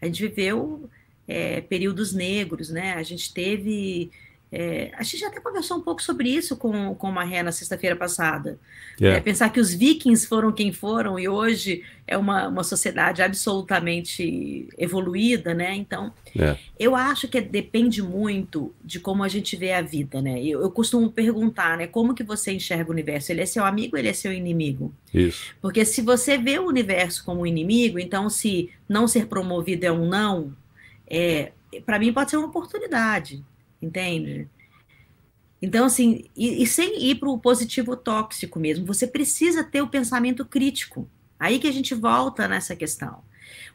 A 0.00 0.06
gente 0.06 0.28
viveu 0.28 0.88
é, 1.26 1.60
períodos 1.62 2.12
negros, 2.12 2.68
né? 2.68 2.94
A 2.94 3.02
gente 3.02 3.32
teve 3.32 4.10
é, 4.56 4.92
a 4.96 5.02
gente 5.02 5.18
já 5.18 5.26
até 5.26 5.40
conversou 5.40 5.78
um 5.78 5.80
pouco 5.80 6.00
sobre 6.00 6.28
isso 6.28 6.56
com, 6.56 6.94
com 6.94 7.08
o 7.08 7.12
Marré 7.12 7.42
na 7.42 7.50
sexta-feira 7.50 7.96
passada. 7.96 8.56
Yeah. 9.00 9.16
É. 9.16 9.18
é, 9.18 9.20
pensar 9.20 9.50
que 9.50 9.58
os 9.58 9.74
vikings 9.74 10.28
foram 10.28 10.52
quem 10.52 10.72
foram 10.72 11.18
e 11.18 11.28
hoje 11.28 11.82
é 12.06 12.16
uma, 12.16 12.46
uma 12.46 12.62
sociedade 12.62 13.20
absolutamente 13.20 14.68
evoluída, 14.78 15.52
né? 15.52 15.74
Então, 15.74 16.12
yeah. 16.36 16.56
É. 16.56 16.58
eu 16.78 16.94
acho 16.94 17.26
que 17.26 17.40
depende 17.40 18.00
muito 18.00 18.72
de 18.84 19.00
como 19.00 19.24
a 19.24 19.28
gente 19.28 19.56
vê 19.56 19.72
a 19.72 19.82
vida, 19.82 20.22
né? 20.22 20.40
Eu, 20.40 20.62
eu, 20.62 20.70
costumo 20.70 21.10
perguntar, 21.10 21.76
né? 21.76 21.88
Como 21.88 22.14
que 22.14 22.22
você 22.22 22.52
enxerga 22.52 22.88
o 22.88 22.92
universo? 22.92 23.32
Ele 23.32 23.40
é 23.40 23.46
seu 23.46 23.64
amigo 23.64 23.96
ou 23.96 23.98
ele 23.98 24.08
é 24.08 24.12
seu 24.12 24.32
inimigo? 24.32 24.94
Isso. 25.12 25.52
Porque 25.60 25.84
se 25.84 26.00
você 26.00 26.38
vê 26.38 26.60
o 26.60 26.68
universo 26.68 27.24
como 27.24 27.40
um 27.40 27.46
inimigo, 27.46 27.98
então 27.98 28.30
se 28.30 28.70
não 28.88 29.08
ser 29.08 29.26
promovido 29.26 29.84
é 29.84 29.90
um 29.90 30.06
não, 30.06 30.52
é, 31.08 31.50
para 31.84 31.98
mim 31.98 32.12
pode 32.12 32.30
ser 32.30 32.36
uma 32.36 32.46
oportunidade 32.46 33.42
entende? 33.84 34.48
Então, 35.60 35.86
assim, 35.86 36.24
e, 36.36 36.62
e 36.62 36.66
sem 36.66 37.02
ir 37.02 37.14
para 37.14 37.30
o 37.30 37.38
positivo 37.38 37.96
tóxico 37.96 38.58
mesmo, 38.58 38.84
você 38.84 39.06
precisa 39.06 39.64
ter 39.64 39.80
o 39.80 39.88
pensamento 39.88 40.44
crítico. 40.44 41.08
Aí 41.38 41.58
que 41.58 41.66
a 41.66 41.72
gente 41.72 41.94
volta 41.94 42.46
nessa 42.46 42.76
questão. 42.76 43.22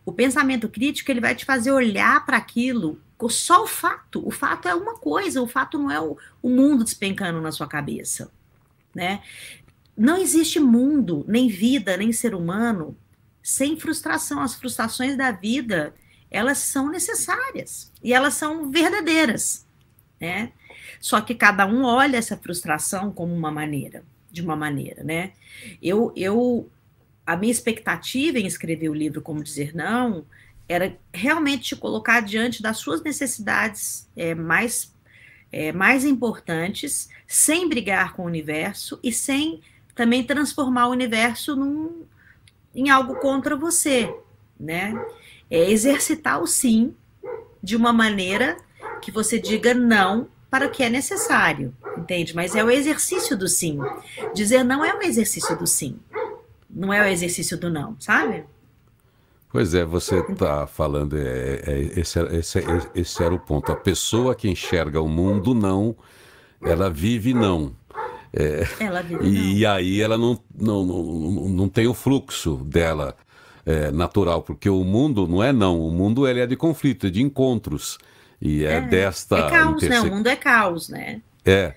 O 0.06 0.14
pensamento 0.14 0.70
crítico 0.70 1.12
ele 1.12 1.20
vai 1.20 1.34
te 1.34 1.46
fazer 1.46 1.72
olhar 1.72 2.26
para 2.26 2.38
aquilo 2.38 3.02
só 3.28 3.64
o 3.64 3.68
fato. 3.68 4.26
O 4.26 4.32
fato 4.32 4.68
é 4.68 4.76
uma 4.76 4.96
coisa, 4.96 5.42
o 5.42 5.48
fato 5.48 5.78
não 5.78 5.92
é 5.92 6.00
o, 6.00 6.18
o 6.42 6.50
mundo 6.50 6.84
despencando 6.84 7.42
na 7.42 7.52
sua 7.52 7.68
cabeça, 7.68 8.32
né? 8.96 9.22
Não 9.98 10.18
existe 10.18 10.60
mundo, 10.60 11.26
nem 11.28 11.50
vida, 11.50 11.98
nem 11.98 12.14
ser 12.14 12.34
humano 12.34 12.96
sem 13.42 13.78
frustração. 13.78 14.42
As 14.42 14.54
frustrações 14.54 15.18
da 15.18 15.32
vida, 15.32 15.94
elas 16.32 16.60
são 16.60 16.90
necessárias 16.90 17.92
e 18.02 18.14
elas 18.14 18.36
são 18.36 18.72
verdadeiras 18.72 19.68
né? 20.20 20.52
Só 21.00 21.22
que 21.22 21.34
cada 21.34 21.66
um 21.66 21.84
olha 21.84 22.18
essa 22.18 22.38
frustração 22.38 23.12
como 23.12 23.34
uma 23.34 23.52
maneira, 23.52 24.04
de 24.32 24.42
uma 24.42 24.56
maneira, 24.56 25.04
né? 25.04 25.32
Eu, 25.82 26.12
eu, 26.16 26.70
a 27.26 27.36
minha 27.36 27.52
expectativa 27.52 28.40
em 28.40 28.46
escrever 28.46 28.90
o 28.90 28.94
livro 28.94 29.22
Como 29.22 29.44
Dizer 29.44 29.76
Não 29.76 30.26
era 30.68 30.96
realmente 31.12 31.70
te 31.70 31.76
colocar 31.76 32.22
diante 32.22 32.62
das 32.62 32.78
suas 32.78 33.02
necessidades 33.02 34.08
é, 34.16 34.36
mais, 34.36 34.94
é, 35.52 35.72
mais 35.72 36.06
importantes, 36.06 37.10
sem 37.28 37.68
brigar 37.68 38.14
com 38.14 38.22
o 38.22 38.28
universo 38.28 39.00
e 39.02 39.12
sem 39.12 39.62
também 39.96 40.24
transformar 40.24 40.88
o 40.88 40.92
universo 40.92 41.56
num, 41.56 42.04
em 42.76 42.90
algo 42.90 43.16
contra 43.16 43.56
você, 43.56 44.14
né? 44.60 44.94
É 45.50 45.72
exercitar 45.72 46.40
o 46.40 46.46
sim 46.46 46.96
de 47.62 47.76
uma 47.76 47.92
maneira 47.92 48.56
que 49.00 49.12
você 49.12 49.40
diga 49.40 49.74
não 49.74 50.28
para 50.50 50.68
o 50.68 50.72
que 50.72 50.84
é 50.84 50.90
necessário, 50.90 51.74
entende? 51.98 52.36
Mas 52.36 52.56
é 52.56 52.64
o 52.64 52.72
exercício 52.72 53.38
do 53.38 53.48
sim. 53.48 53.80
Dizer 54.34 54.64
não 54.64 54.84
é 54.84 54.94
o 54.96 55.02
exercício 55.02 55.58
do 55.58 55.68
sim, 55.68 56.00
não 56.70 56.92
é 56.92 57.02
o 57.02 57.06
exercício 57.06 57.58
do 57.58 57.70
não, 57.70 57.96
sabe? 58.00 58.44
Pois 59.52 59.74
é, 59.74 59.84
você 59.84 60.20
está 60.20 60.68
falando, 60.68 61.18
é, 61.18 61.62
é, 61.66 61.80
esse, 62.00 62.20
esse, 62.36 62.60
esse 62.94 63.24
era 63.24 63.34
o 63.34 63.40
ponto. 63.40 63.72
A 63.72 63.76
pessoa 63.76 64.36
que 64.36 64.48
enxerga 64.48 65.02
o 65.02 65.08
mundo 65.08 65.56
não, 65.56 65.96
ela 66.62 66.90
vive 66.90 67.34
não. 67.34 67.72
É, 68.32 68.64
ela 68.80 69.02
vive 69.02 69.28
e, 69.28 69.62
não. 69.64 69.72
aí 69.72 70.02
ela 70.02 70.20
não, 70.20 70.40
não, 70.56 70.86
não, 70.86 71.50
não 71.50 71.70
tem 71.70 71.88
o 71.88 71.96
fluxo 71.96 72.58
dela 72.58 73.16
é, 73.66 73.90
natural, 73.90 74.44
porque 74.44 74.70
o 74.70 74.84
mundo 74.84 75.28
não 75.28 75.44
é 75.44 75.52
não, 75.52 75.80
o 75.80 75.92
mundo 75.92 76.28
ele 76.28 76.42
é 76.42 76.46
de 76.46 76.56
conflito, 76.56 77.08
é 77.08 77.10
de 77.10 77.22
encontros. 77.24 77.98
E 78.42 78.64
é, 78.64 78.74
é 78.74 78.82
desta. 78.82 79.38
É 79.38 79.50
caos, 79.50 79.84
interse... 79.84 80.04
né? 80.04 80.10
O 80.10 80.16
mundo 80.16 80.28
é 80.28 80.36
caos, 80.36 80.90
né? 80.90 81.22
É. 81.46 81.74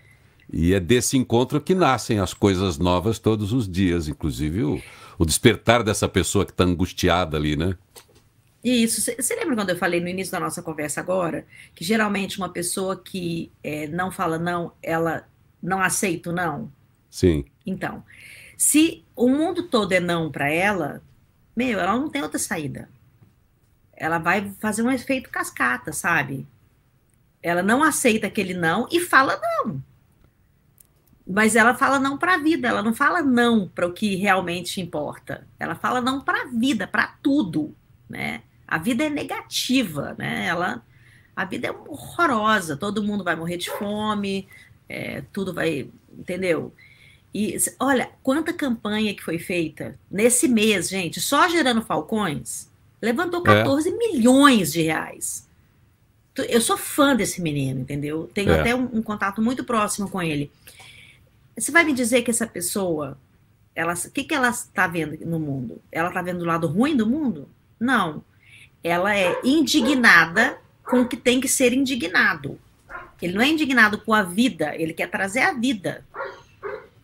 E 0.53 0.75
é 0.75 0.81
desse 0.81 1.17
encontro 1.17 1.61
que 1.61 1.75
nascem 1.75 2.19
as 2.19 2.35
coisas 2.35 2.79
novas 2.79 3.19
todos 3.19 3.53
os 3.53 3.69
dias, 3.69 4.07
inclusive 4.07 4.63
o, 4.63 4.83
o 5.19 5.25
despertar 5.25 5.83
dessa 5.83 6.09
pessoa 6.09 6.45
que 6.45 6.53
está 6.53 6.65
angustiada 6.65 7.37
ali, 7.37 7.57
né? 7.57 7.77
Isso. 8.63 9.01
Você 9.01 9.35
lembra 9.35 9.57
quando 9.57 9.71
eu 9.71 9.79
falei 9.79 10.01
no 10.01 10.09
início 10.09 10.31
da 10.31 10.39
nossa 10.39 10.63
conversa 10.63 11.01
agora 11.01 11.45
que 11.75 11.85
geralmente 11.85 12.39
uma 12.39 12.49
pessoa 12.49 12.97
que 12.97 13.51
é, 13.63 13.89
não 13.89 14.13
fala 14.13 14.39
não, 14.39 14.73
ela 14.83 15.27
não 15.61 15.81
aceita 15.81 16.31
o 16.31 16.33
não? 16.33 16.71
Sim. 17.11 17.45
Então, 17.67 18.05
se 18.57 19.05
o 19.17 19.29
mundo 19.29 19.65
todo 19.65 19.93
é 19.93 20.01
não 20.01 20.31
para 20.31 20.51
ela, 20.51 21.03
meu, 21.57 21.81
ela 21.81 21.97
não 21.97 22.09
tem 22.09 22.23
outra 22.23 22.39
saída. 22.39 22.89
Ela 24.03 24.19
vai 24.19 24.53
fazer 24.59 24.83
um 24.83 24.91
efeito 24.91 25.31
cascata, 25.31 25.93
sabe? 25.93 26.45
Ela 27.41 27.63
não 27.63 27.85
aceita 27.85 28.27
aquele 28.27 28.53
não 28.53 28.89
e 28.91 28.99
fala 28.99 29.41
não. 29.41 29.81
Mas 31.25 31.55
ela 31.55 31.73
fala 31.73 32.01
não 32.01 32.19
para 32.19 32.35
a 32.35 32.39
vida, 32.39 32.67
ela 32.67 32.83
não 32.83 32.93
fala 32.93 33.23
não 33.23 33.69
para 33.69 33.87
o 33.87 33.93
que 33.93 34.17
realmente 34.17 34.81
importa. 34.81 35.47
Ela 35.57 35.77
fala 35.77 36.01
não 36.01 36.21
para 36.21 36.43
a 36.43 36.47
vida, 36.47 36.85
para 36.85 37.15
tudo, 37.23 37.77
né? 38.11 38.43
A 38.67 38.77
vida 38.77 39.05
é 39.05 39.09
negativa, 39.09 40.17
né? 40.19 40.47
Ela, 40.47 40.85
a 41.37 41.45
vida 41.45 41.69
é 41.69 41.71
horrorosa, 41.71 42.77
todo 42.77 43.05
mundo 43.05 43.23
vai 43.23 43.37
morrer 43.37 43.57
de 43.57 43.71
fome, 43.71 44.49
é, 44.89 45.23
tudo 45.33 45.55
vai, 45.55 45.89
entendeu? 46.11 46.75
E 47.33 47.57
olha, 47.79 48.11
quanta 48.21 48.53
campanha 48.53 49.15
que 49.15 49.23
foi 49.23 49.39
feita 49.39 49.97
nesse 50.11 50.49
mês, 50.49 50.89
gente, 50.89 51.21
só 51.21 51.49
gerando 51.49 51.83
falcões, 51.83 52.72
levantou 53.03 53.43
14 53.43 53.89
é. 53.89 53.93
milhões 53.93 54.73
de 54.73 54.83
reais. 54.83 55.49
Eu 56.49 56.61
sou 56.61 56.79
fã 56.79 57.15
desse 57.15 57.43
menino, 57.43 57.81
entendeu? 57.81 58.31
Tenho 58.33 58.53
é. 58.53 58.61
até 58.61 58.75
um, 58.75 58.89
um, 58.93 59.03
contato 59.03 59.43
muito 59.43 59.65
próximo 59.65 60.09
com 60.09 60.23
ele. 60.23 60.51
Você 61.59 61.71
vai 61.71 61.85
me 61.85 61.93
dizer 61.93 62.23
que 62.23 62.31
essa 62.31 62.47
pessoa, 62.47 63.19
ela, 63.75 63.93
o 63.93 64.11
que, 64.11 64.25
que 64.25 64.33
ela 64.33 64.49
está 64.49 64.87
vendo 64.87 65.19
no 65.27 65.39
mundo? 65.39 65.83
Ela 65.91 66.09
está 66.09 66.23
vendo 66.23 66.41
o 66.41 66.47
lado 66.47 66.67
ruim 66.69 66.97
do 66.97 67.07
mundo? 67.07 67.49
Não. 67.79 68.25
Ela 68.83 69.15
é 69.15 69.39
indignada 69.45 70.59
com 70.85 71.03
o 71.03 71.09
que 71.09 71.17
tem 71.17 71.41
que 71.41 71.49
ser 71.49 71.73
indignado. 71.73 72.59
Ele 73.21 73.35
não 73.35 73.43
é 73.43 73.49
indignado 73.49 73.99
com 73.99 74.15
a 74.15 74.23
vida, 74.23 74.75
ele 74.75 74.93
quer 74.93 75.11
trazer 75.11 75.41
a 75.41 75.53
vida. 75.53 76.05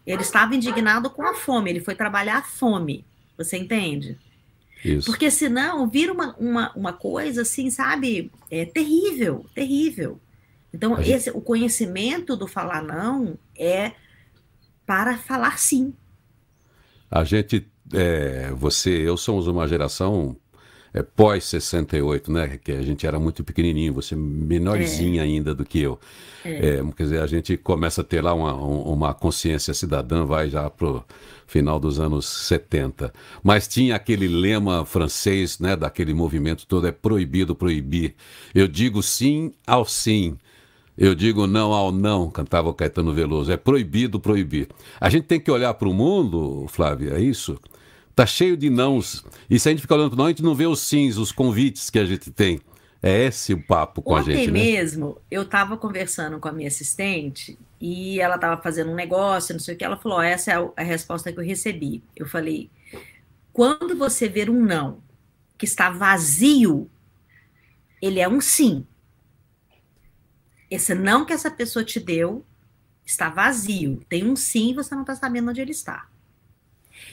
Ele 0.06 0.22
estava 0.22 0.54
indignado 0.54 1.10
com 1.10 1.22
a 1.22 1.34
fome, 1.34 1.70
ele 1.70 1.80
foi 1.80 1.94
trabalhar 1.94 2.38
a 2.38 2.42
fome. 2.42 3.04
Você 3.36 3.58
entende? 3.58 4.18
Isso. 4.84 5.06
Porque 5.10 5.30
senão 5.30 5.88
vira 5.88 6.12
uma, 6.12 6.36
uma, 6.36 6.72
uma 6.74 6.92
coisa 6.92 7.42
assim, 7.42 7.70
sabe? 7.70 8.30
É 8.50 8.64
terrível, 8.64 9.44
terrível. 9.54 10.20
Então, 10.72 10.98
esse, 11.00 11.26
gente... 11.26 11.36
o 11.36 11.40
conhecimento 11.40 12.36
do 12.36 12.46
falar 12.46 12.82
não 12.82 13.38
é 13.56 13.92
para 14.86 15.18
falar 15.18 15.58
sim. 15.58 15.92
A 17.10 17.24
gente, 17.24 17.66
é, 17.92 18.50
você, 18.52 18.90
eu 18.90 19.16
somos 19.16 19.46
uma 19.46 19.66
geração 19.66 20.36
é, 20.92 21.02
pós 21.02 21.44
68, 21.44 22.32
né? 22.32 22.58
Que 22.62 22.72
a 22.72 22.82
gente 22.82 23.06
era 23.06 23.18
muito 23.18 23.44
pequenininho, 23.44 23.92
você 23.92 24.16
menorzinha 24.16 25.22
é. 25.22 25.24
ainda 25.24 25.54
do 25.54 25.64
que 25.64 25.80
eu. 25.80 25.98
É. 26.44 26.78
é. 26.78 26.84
quer 26.96 27.02
dizer, 27.02 27.20
a 27.20 27.26
gente 27.26 27.56
começa 27.56 28.00
a 28.00 28.04
ter 28.04 28.22
lá 28.22 28.34
uma, 28.34 28.54
uma 28.54 29.14
consciência 29.14 29.74
cidadã, 29.74 30.24
vai 30.24 30.48
já 30.48 30.68
pro 30.70 31.04
final 31.46 31.78
dos 31.80 31.98
anos 31.98 32.26
70. 32.26 33.12
Mas 33.42 33.66
tinha 33.66 33.96
aquele 33.96 34.28
lema 34.28 34.84
francês, 34.84 35.58
né? 35.58 35.74
Daquele 35.76 36.14
movimento 36.14 36.66
todo, 36.66 36.86
é 36.86 36.92
proibido 36.92 37.54
proibir. 37.54 38.14
Eu 38.54 38.68
digo 38.68 39.02
sim 39.02 39.52
ao 39.66 39.84
sim. 39.84 40.36
Eu 40.96 41.14
digo 41.14 41.46
não 41.46 41.72
ao 41.72 41.92
não, 41.92 42.28
cantava 42.28 42.68
o 42.68 42.74
Caetano 42.74 43.14
Veloso. 43.14 43.52
É 43.52 43.56
proibido 43.56 44.18
proibir. 44.18 44.68
A 45.00 45.08
gente 45.08 45.24
tem 45.24 45.38
que 45.38 45.50
olhar 45.50 45.72
para 45.74 45.88
o 45.88 45.94
mundo, 45.94 46.66
Flávia, 46.68 47.12
é 47.14 47.20
isso? 47.20 47.56
Tá 48.18 48.26
cheio 48.26 48.56
de 48.56 48.68
nãos. 48.68 49.24
E 49.48 49.60
se 49.60 49.68
a 49.68 49.70
gente 49.70 49.80
ficar 49.80 49.94
olhando 49.94 50.10
para 50.10 50.16
não, 50.16 50.24
a 50.24 50.28
gente 50.30 50.42
não 50.42 50.52
vê 50.52 50.66
os 50.66 50.80
sims, 50.80 51.16
os 51.18 51.30
convites 51.30 51.88
que 51.88 52.00
a 52.00 52.04
gente 52.04 52.32
tem. 52.32 52.60
É 53.00 53.26
esse 53.26 53.54
o 53.54 53.62
papo 53.64 54.02
com 54.02 54.12
Ontem 54.12 54.32
a 54.32 54.36
gente, 54.38 54.50
né? 54.50 54.58
mesmo, 54.58 55.22
eu 55.30 55.42
estava 55.42 55.76
conversando 55.76 56.40
com 56.40 56.48
a 56.48 56.52
minha 56.52 56.66
assistente 56.66 57.56
e 57.80 58.20
ela 58.20 58.34
estava 58.34 58.60
fazendo 58.60 58.90
um 58.90 58.94
negócio, 58.96 59.52
não 59.52 59.60
sei 59.60 59.76
o 59.76 59.78
que, 59.78 59.84
ela 59.84 59.96
falou, 59.96 60.18
oh, 60.18 60.22
essa 60.22 60.50
é 60.50 60.70
a 60.76 60.82
resposta 60.82 61.32
que 61.32 61.38
eu 61.38 61.44
recebi. 61.44 62.02
Eu 62.16 62.26
falei, 62.26 62.68
quando 63.52 63.96
você 63.96 64.28
ver 64.28 64.50
um 64.50 64.64
não 64.64 65.00
que 65.56 65.64
está 65.64 65.88
vazio, 65.88 66.90
ele 68.02 68.18
é 68.18 68.28
um 68.28 68.40
sim. 68.40 68.84
Esse 70.68 70.92
não 70.92 71.24
que 71.24 71.32
essa 71.32 71.52
pessoa 71.52 71.84
te 71.84 72.00
deu 72.00 72.44
está 73.06 73.30
vazio. 73.30 74.00
Tem 74.08 74.28
um 74.28 74.34
sim, 74.34 74.74
você 74.74 74.92
não 74.92 75.02
está 75.02 75.14
sabendo 75.14 75.50
onde 75.50 75.60
ele 75.60 75.70
está. 75.70 76.08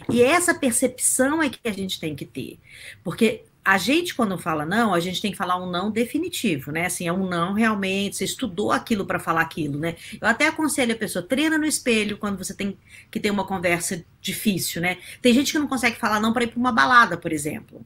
E 0.09 0.21
essa 0.21 0.53
percepção 0.53 1.41
é 1.41 1.49
que 1.49 1.59
a 1.63 1.71
gente 1.71 1.99
tem 1.99 2.15
que 2.15 2.25
ter. 2.25 2.59
Porque 3.03 3.43
a 3.65 3.79
gente, 3.79 4.13
quando 4.13 4.37
fala 4.37 4.63
não, 4.63 4.93
a 4.93 4.99
gente 4.99 5.19
tem 5.19 5.31
que 5.31 5.37
falar 5.37 5.57
um 5.57 5.65
não 5.65 5.89
definitivo, 5.89 6.71
né? 6.71 6.85
Assim, 6.85 7.07
é 7.07 7.11
um 7.11 7.27
não 7.27 7.53
realmente, 7.53 8.15
você 8.15 8.23
estudou 8.23 8.71
aquilo 8.71 9.05
para 9.05 9.17
falar 9.17 9.41
aquilo, 9.41 9.79
né? 9.79 9.95
Eu 10.21 10.27
até 10.27 10.47
aconselho 10.47 10.93
a 10.93 10.97
pessoa, 10.97 11.25
treina 11.25 11.57
no 11.57 11.65
espelho 11.65 12.17
quando 12.19 12.37
você 12.37 12.53
tem 12.53 12.77
que 13.09 13.19
ter 13.19 13.31
uma 13.31 13.43
conversa 13.43 14.05
difícil, 14.21 14.83
né? 14.83 14.99
Tem 15.19 15.33
gente 15.33 15.51
que 15.51 15.57
não 15.57 15.67
consegue 15.67 15.97
falar 15.97 16.19
não 16.19 16.31
para 16.31 16.43
ir 16.43 16.47
para 16.47 16.59
uma 16.59 16.71
balada, 16.71 17.17
por 17.17 17.33
exemplo. 17.33 17.83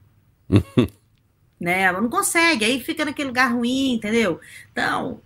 né? 1.58 1.82
Ela 1.84 2.02
não 2.02 2.10
consegue, 2.10 2.66
aí 2.66 2.82
fica 2.82 3.06
naquele 3.06 3.30
lugar 3.30 3.54
ruim, 3.54 3.94
entendeu? 3.94 4.42
Então, 4.74 5.22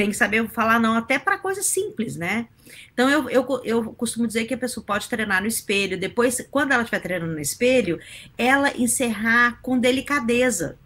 tem 0.00 0.08
que 0.08 0.16
saber 0.16 0.48
falar 0.48 0.80
não 0.80 0.94
até 0.94 1.18
para 1.18 1.36
coisas 1.36 1.66
simples, 1.66 2.16
né? 2.16 2.48
Então 2.94 3.10
eu, 3.10 3.28
eu, 3.28 3.60
eu 3.62 3.92
costumo 3.92 4.26
dizer 4.26 4.46
que 4.46 4.54
a 4.54 4.58
pessoa 4.58 4.82
pode 4.82 5.06
treinar 5.10 5.42
no 5.42 5.46
espelho, 5.46 6.00
depois, 6.00 6.40
quando 6.50 6.72
ela 6.72 6.82
estiver 6.82 7.00
treinando 7.00 7.34
no 7.34 7.38
espelho, 7.38 8.00
ela 8.38 8.74
encerrar 8.78 9.60
com 9.60 9.78
delicadeza. 9.78 10.78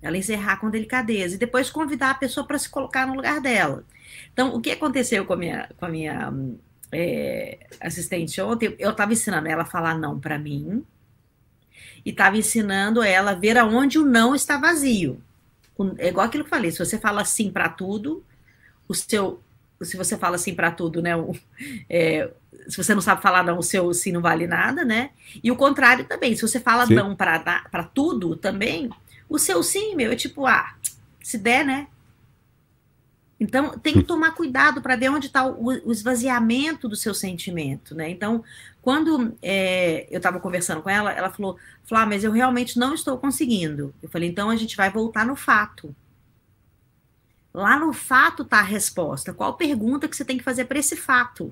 Ela 0.00 0.16
encerrar 0.16 0.56
com 0.56 0.70
delicadeza 0.70 1.34
e 1.34 1.38
depois 1.38 1.70
convidar 1.70 2.12
a 2.12 2.14
pessoa 2.14 2.46
para 2.46 2.58
se 2.58 2.70
colocar 2.70 3.06
no 3.06 3.12
lugar 3.12 3.38
dela. 3.38 3.84
Então, 4.32 4.54
o 4.54 4.60
que 4.62 4.70
aconteceu 4.70 5.26
com 5.26 5.34
a 5.34 5.36
minha, 5.36 5.68
com 5.76 5.84
a 5.84 5.88
minha 5.90 6.32
é, 6.90 7.66
assistente 7.82 8.40
ontem? 8.40 8.74
Eu 8.78 8.92
estava 8.92 9.12
ensinando 9.12 9.46
ela 9.46 9.64
a 9.64 9.66
falar 9.66 9.98
não 9.98 10.18
para 10.18 10.38
mim 10.38 10.82
e 12.02 12.08
estava 12.08 12.38
ensinando 12.38 13.02
ela 13.02 13.32
a 13.32 13.34
ver 13.34 13.58
aonde 13.58 13.98
o 13.98 14.06
não 14.06 14.34
está 14.34 14.56
vazio 14.56 15.22
é 15.98 16.08
igual 16.08 16.26
aquilo 16.26 16.44
que 16.44 16.48
eu 16.48 16.56
falei, 16.56 16.70
se 16.70 16.78
você 16.78 16.98
fala 16.98 17.24
sim 17.24 17.50
para 17.50 17.68
tudo, 17.68 18.24
o 18.88 18.94
seu. 18.94 19.40
Se 19.82 19.96
você 19.96 20.18
fala 20.18 20.36
sim 20.36 20.54
para 20.54 20.70
tudo, 20.70 21.00
né? 21.00 21.16
O, 21.16 21.34
é, 21.88 22.30
se 22.68 22.76
você 22.76 22.94
não 22.94 23.00
sabe 23.00 23.22
falar 23.22 23.42
não, 23.42 23.58
o 23.58 23.62
seu 23.62 23.92
sim 23.94 24.12
não 24.12 24.20
vale 24.20 24.46
nada, 24.46 24.84
né? 24.84 25.10
E 25.42 25.50
o 25.50 25.56
contrário 25.56 26.04
também, 26.04 26.34
se 26.36 26.42
você 26.42 26.60
fala 26.60 26.86
sim. 26.86 26.94
não 26.94 27.16
para 27.16 27.90
tudo 27.94 28.36
também, 28.36 28.90
o 29.28 29.38
seu 29.38 29.62
sim, 29.62 29.94
meu, 29.94 30.12
é 30.12 30.16
tipo, 30.16 30.46
ah, 30.46 30.74
se 31.22 31.38
der, 31.38 31.64
né? 31.64 31.86
Então, 33.40 33.70
tem 33.78 33.94
que 33.94 34.02
tomar 34.02 34.32
cuidado 34.32 34.82
para 34.82 34.96
ver 34.96 35.08
onde 35.08 35.28
está 35.28 35.46
o, 35.46 35.68
o, 35.86 35.90
esvaziamento 35.90 36.86
do 36.86 36.94
seu 36.94 37.14
sentimento, 37.14 37.94
né? 37.94 38.10
Então, 38.10 38.44
quando 38.82 39.34
é, 39.40 40.06
eu 40.10 40.18
estava 40.18 40.38
conversando 40.38 40.82
com 40.82 40.90
ela, 40.90 41.10
ela 41.10 41.30
falou, 41.30 41.56
Flá, 41.84 42.04
mas 42.04 42.22
eu 42.22 42.32
realmente 42.32 42.78
não 42.78 42.92
estou 42.92 43.16
conseguindo. 43.16 43.94
Eu 44.02 44.10
falei, 44.10 44.28
então 44.28 44.50
a 44.50 44.56
gente 44.56 44.76
vai 44.76 44.90
voltar 44.90 45.24
no 45.24 45.34
fato. 45.34 45.96
Lá 47.52 47.78
no 47.78 47.94
fato 47.94 48.42
está 48.42 48.58
a 48.58 48.62
resposta. 48.62 49.32
Qual 49.32 49.54
pergunta 49.54 50.06
que 50.06 50.14
você 50.14 50.24
tem 50.24 50.36
que 50.36 50.44
fazer 50.44 50.66
para 50.66 50.78
esse 50.78 50.94
fato? 50.94 51.50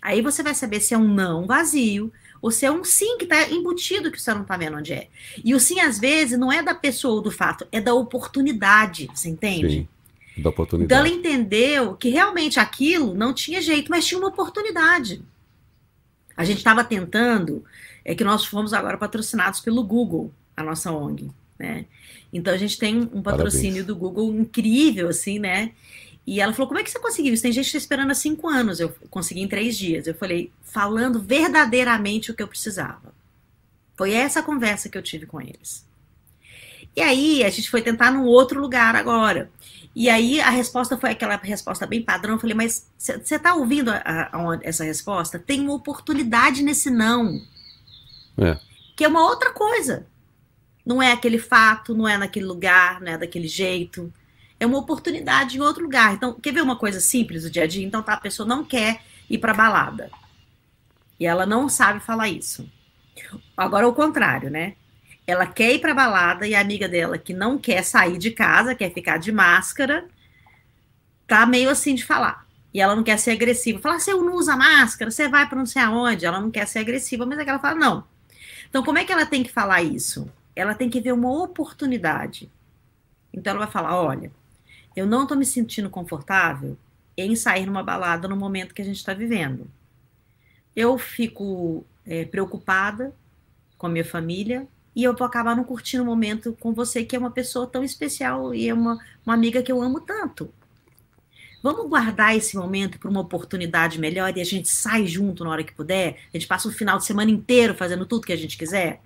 Aí 0.00 0.22
você 0.22 0.44
vai 0.44 0.54
saber 0.54 0.78
se 0.78 0.94
é 0.94 0.98
um 0.98 1.12
não 1.12 1.44
vazio 1.44 2.12
ou 2.40 2.52
se 2.52 2.64
é 2.64 2.70
um 2.70 2.84
sim 2.84 3.18
que 3.18 3.24
está 3.24 3.50
embutido 3.50 4.12
que 4.12 4.20
você 4.20 4.32
não 4.32 4.42
está 4.42 4.56
vendo 4.56 4.76
onde 4.76 4.92
é. 4.92 5.08
E 5.44 5.54
o 5.56 5.60
sim, 5.60 5.80
às 5.80 5.98
vezes, 5.98 6.38
não 6.38 6.52
é 6.52 6.62
da 6.62 6.74
pessoa 6.74 7.14
ou 7.14 7.20
do 7.20 7.32
fato, 7.32 7.66
é 7.72 7.80
da 7.80 7.94
oportunidade, 7.94 9.08
você 9.12 9.28
entende? 9.28 9.80
Sim 9.80 9.88
da 10.36 10.50
oportunidade. 10.50 10.92
Então 10.92 10.98
ela 10.98 11.08
entendeu 11.08 11.94
que 11.94 12.08
realmente 12.08 12.58
aquilo 12.58 13.14
não 13.14 13.32
tinha 13.32 13.60
jeito, 13.60 13.90
mas 13.90 14.06
tinha 14.06 14.18
uma 14.18 14.28
oportunidade. 14.28 15.22
A 16.36 16.44
gente 16.44 16.58
estava 16.58 16.82
tentando, 16.82 17.64
é 18.04 18.14
que 18.14 18.24
nós 18.24 18.44
fomos 18.44 18.72
agora 18.72 18.96
patrocinados 18.96 19.60
pelo 19.60 19.82
Google, 19.84 20.32
a 20.56 20.62
nossa 20.62 20.90
ONG, 20.90 21.30
né? 21.58 21.84
Então 22.32 22.52
a 22.54 22.56
gente 22.56 22.78
tem 22.78 23.10
um 23.12 23.22
patrocínio 23.22 23.84
Parabéns. 23.84 23.86
do 23.86 23.96
Google 23.96 24.32
incrível, 24.34 25.08
assim, 25.08 25.38
né? 25.38 25.72
E 26.26 26.40
ela 26.40 26.52
falou: 26.52 26.68
como 26.68 26.80
é 26.80 26.82
que 26.82 26.90
você 26.90 26.98
conseguiu 26.98 27.34
isso? 27.34 27.42
Tem 27.42 27.52
gente 27.52 27.70
que 27.70 27.76
esperando 27.76 28.10
há 28.10 28.14
cinco 28.14 28.48
anos. 28.48 28.80
Eu 28.80 28.94
consegui 29.10 29.42
em 29.42 29.48
três 29.48 29.76
dias. 29.76 30.06
Eu 30.06 30.14
falei, 30.14 30.50
falando 30.62 31.20
verdadeiramente 31.20 32.30
o 32.30 32.34
que 32.34 32.42
eu 32.42 32.48
precisava. 32.48 33.12
Foi 33.96 34.12
essa 34.12 34.42
conversa 34.42 34.88
que 34.88 34.96
eu 34.96 35.02
tive 35.02 35.26
com 35.26 35.40
eles. 35.40 35.84
E 36.94 37.00
aí 37.00 37.44
a 37.44 37.50
gente 37.50 37.70
foi 37.70 37.82
tentar 37.82 38.10
num 38.10 38.24
outro 38.24 38.60
lugar 38.60 38.94
agora. 38.94 39.50
E 39.94 40.08
aí 40.08 40.40
a 40.40 40.50
resposta 40.50 40.96
foi 40.96 41.10
aquela 41.10 41.36
resposta 41.36 41.86
bem 41.86 42.02
padrão. 42.02 42.34
Eu 42.34 42.40
falei, 42.40 42.54
mas 42.56 42.88
você 42.96 43.34
está 43.34 43.54
ouvindo 43.54 43.90
a, 43.90 43.96
a, 43.96 44.36
a, 44.36 44.58
essa 44.62 44.84
resposta? 44.84 45.38
Tem 45.38 45.60
uma 45.60 45.74
oportunidade 45.74 46.62
nesse 46.62 46.90
não. 46.90 47.40
É. 48.38 48.58
Que 48.96 49.04
é 49.04 49.08
uma 49.08 49.22
outra 49.22 49.52
coisa. 49.52 50.06
Não 50.84 51.02
é 51.02 51.12
aquele 51.12 51.38
fato, 51.38 51.94
não 51.94 52.08
é 52.08 52.16
naquele 52.16 52.46
lugar, 52.46 53.00
não 53.00 53.12
é 53.12 53.18
daquele 53.18 53.46
jeito. 53.46 54.12
É 54.58 54.66
uma 54.66 54.78
oportunidade 54.78 55.58
em 55.58 55.60
outro 55.60 55.82
lugar. 55.82 56.14
Então, 56.14 56.34
quer 56.34 56.52
ver 56.52 56.62
uma 56.62 56.76
coisa 56.76 56.98
simples 56.98 57.42
do 57.42 57.50
dia 57.50 57.64
a 57.64 57.66
dia? 57.66 57.84
Então, 57.84 58.02
tá, 58.02 58.14
a 58.14 58.20
pessoa 58.20 58.48
não 58.48 58.64
quer 58.64 59.02
ir 59.28 59.38
para 59.38 59.54
balada. 59.54 60.10
E 61.20 61.26
ela 61.26 61.44
não 61.44 61.68
sabe 61.68 62.00
falar 62.00 62.28
isso. 62.28 62.68
Agora, 63.56 63.86
o 63.86 63.92
contrário, 63.92 64.50
né? 64.50 64.74
Ela 65.26 65.46
quer 65.46 65.74
ir 65.74 65.78
para 65.80 65.94
balada 65.94 66.46
e 66.46 66.54
a 66.54 66.60
amiga 66.60 66.88
dela 66.88 67.16
que 67.18 67.32
não 67.32 67.58
quer 67.58 67.84
sair 67.84 68.18
de 68.18 68.30
casa, 68.30 68.74
quer 68.74 68.92
ficar 68.92 69.18
de 69.18 69.30
máscara, 69.30 70.06
tá 71.26 71.46
meio 71.46 71.70
assim 71.70 71.94
de 71.94 72.04
falar. 72.04 72.46
E 72.74 72.80
ela 72.80 72.96
não 72.96 73.02
quer 73.02 73.18
ser 73.18 73.32
agressiva. 73.32 73.78
Fala, 73.78 74.00
você 74.00 74.12
não 74.12 74.34
usa 74.34 74.56
máscara, 74.56 75.10
você 75.10 75.28
vai 75.28 75.46
para 75.46 75.58
não 75.58 75.66
sei 75.66 75.82
aonde. 75.82 76.24
Ela 76.24 76.40
não 76.40 76.50
quer 76.50 76.66
ser 76.66 76.80
agressiva, 76.80 77.26
mas 77.26 77.38
é 77.38 77.44
que 77.44 77.50
ela 77.50 77.58
fala, 77.58 77.78
não. 77.78 78.04
Então, 78.68 78.82
como 78.82 78.98
é 78.98 79.04
que 79.04 79.12
ela 79.12 79.26
tem 79.26 79.42
que 79.42 79.52
falar 79.52 79.82
isso? 79.82 80.30
Ela 80.56 80.74
tem 80.74 80.88
que 80.88 81.00
ver 81.00 81.12
uma 81.12 81.30
oportunidade. 81.30 82.50
Então, 83.32 83.50
ela 83.50 83.64
vai 83.64 83.70
falar: 83.70 83.94
olha, 84.00 84.32
eu 84.96 85.06
não 85.06 85.24
estou 85.24 85.36
me 85.36 85.44
sentindo 85.44 85.90
confortável 85.90 86.76
em 87.16 87.36
sair 87.36 87.66
numa 87.66 87.82
balada 87.82 88.26
no 88.26 88.36
momento 88.36 88.74
que 88.74 88.80
a 88.80 88.84
gente 88.84 88.96
está 88.96 89.12
vivendo. 89.12 89.66
Eu 90.74 90.96
fico 90.96 91.84
é, 92.06 92.24
preocupada 92.24 93.14
com 93.76 93.86
a 93.86 93.90
minha 93.90 94.04
família, 94.04 94.66
e 94.94 95.04
eu 95.04 95.16
vou 95.16 95.26
acabar 95.26 95.56
não 95.56 95.64
curtindo 95.64 96.02
o 96.02 96.06
momento 96.06 96.56
com 96.60 96.72
você, 96.72 97.04
que 97.04 97.16
é 97.16 97.18
uma 97.18 97.30
pessoa 97.30 97.66
tão 97.66 97.82
especial 97.82 98.54
e 98.54 98.68
é 98.68 98.74
uma, 98.74 98.98
uma 99.24 99.34
amiga 99.34 99.62
que 99.62 99.72
eu 99.72 99.80
amo 99.80 100.00
tanto. 100.00 100.52
Vamos 101.62 101.88
guardar 101.88 102.36
esse 102.36 102.56
momento 102.56 102.98
para 102.98 103.08
uma 103.08 103.20
oportunidade 103.20 103.98
melhor 103.98 104.36
e 104.36 104.40
a 104.40 104.44
gente 104.44 104.68
sai 104.68 105.06
junto 105.06 105.44
na 105.44 105.50
hora 105.50 105.64
que 105.64 105.72
puder? 105.72 106.18
A 106.32 106.36
gente 106.36 106.46
passa 106.46 106.68
o 106.68 106.72
final 106.72 106.98
de 106.98 107.04
semana 107.04 107.30
inteiro 107.30 107.74
fazendo 107.74 108.04
tudo 108.04 108.26
que 108.26 108.32
a 108.32 108.36
gente 108.36 108.58
quiser? 108.58 109.00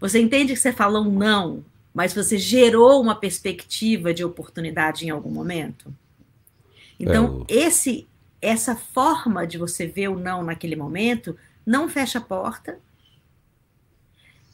Você 0.00 0.18
entende 0.18 0.54
que 0.54 0.58
você 0.58 0.72
falou 0.72 1.04
um 1.04 1.16
não, 1.16 1.64
mas 1.94 2.14
você 2.14 2.38
gerou 2.38 3.00
uma 3.00 3.14
perspectiva 3.14 4.12
de 4.14 4.24
oportunidade 4.24 5.06
em 5.06 5.10
algum 5.10 5.30
momento? 5.30 5.94
Então, 6.98 7.44
é, 7.48 7.54
esse 7.54 8.08
essa 8.40 8.74
forma 8.74 9.46
de 9.46 9.56
você 9.56 9.86
ver 9.86 10.08
o 10.08 10.18
não 10.18 10.42
naquele 10.42 10.74
momento 10.74 11.36
não 11.64 11.88
fecha 11.88 12.18
a 12.18 12.22
porta, 12.22 12.80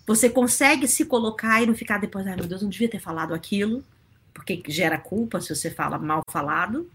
você 0.08 0.30
consegue 0.30 0.88
se 0.88 1.04
colocar 1.04 1.62
e 1.62 1.66
não 1.66 1.74
ficar 1.74 1.98
depois, 1.98 2.26
ai 2.26 2.34
meu 2.34 2.46
Deus, 2.46 2.62
não 2.62 2.70
devia 2.70 2.88
ter 2.88 2.98
falado 2.98 3.34
aquilo, 3.34 3.84
porque 4.32 4.62
gera 4.66 4.96
culpa 4.96 5.38
se 5.38 5.54
você 5.54 5.70
fala 5.70 5.98
mal 5.98 6.22
falado. 6.30 6.88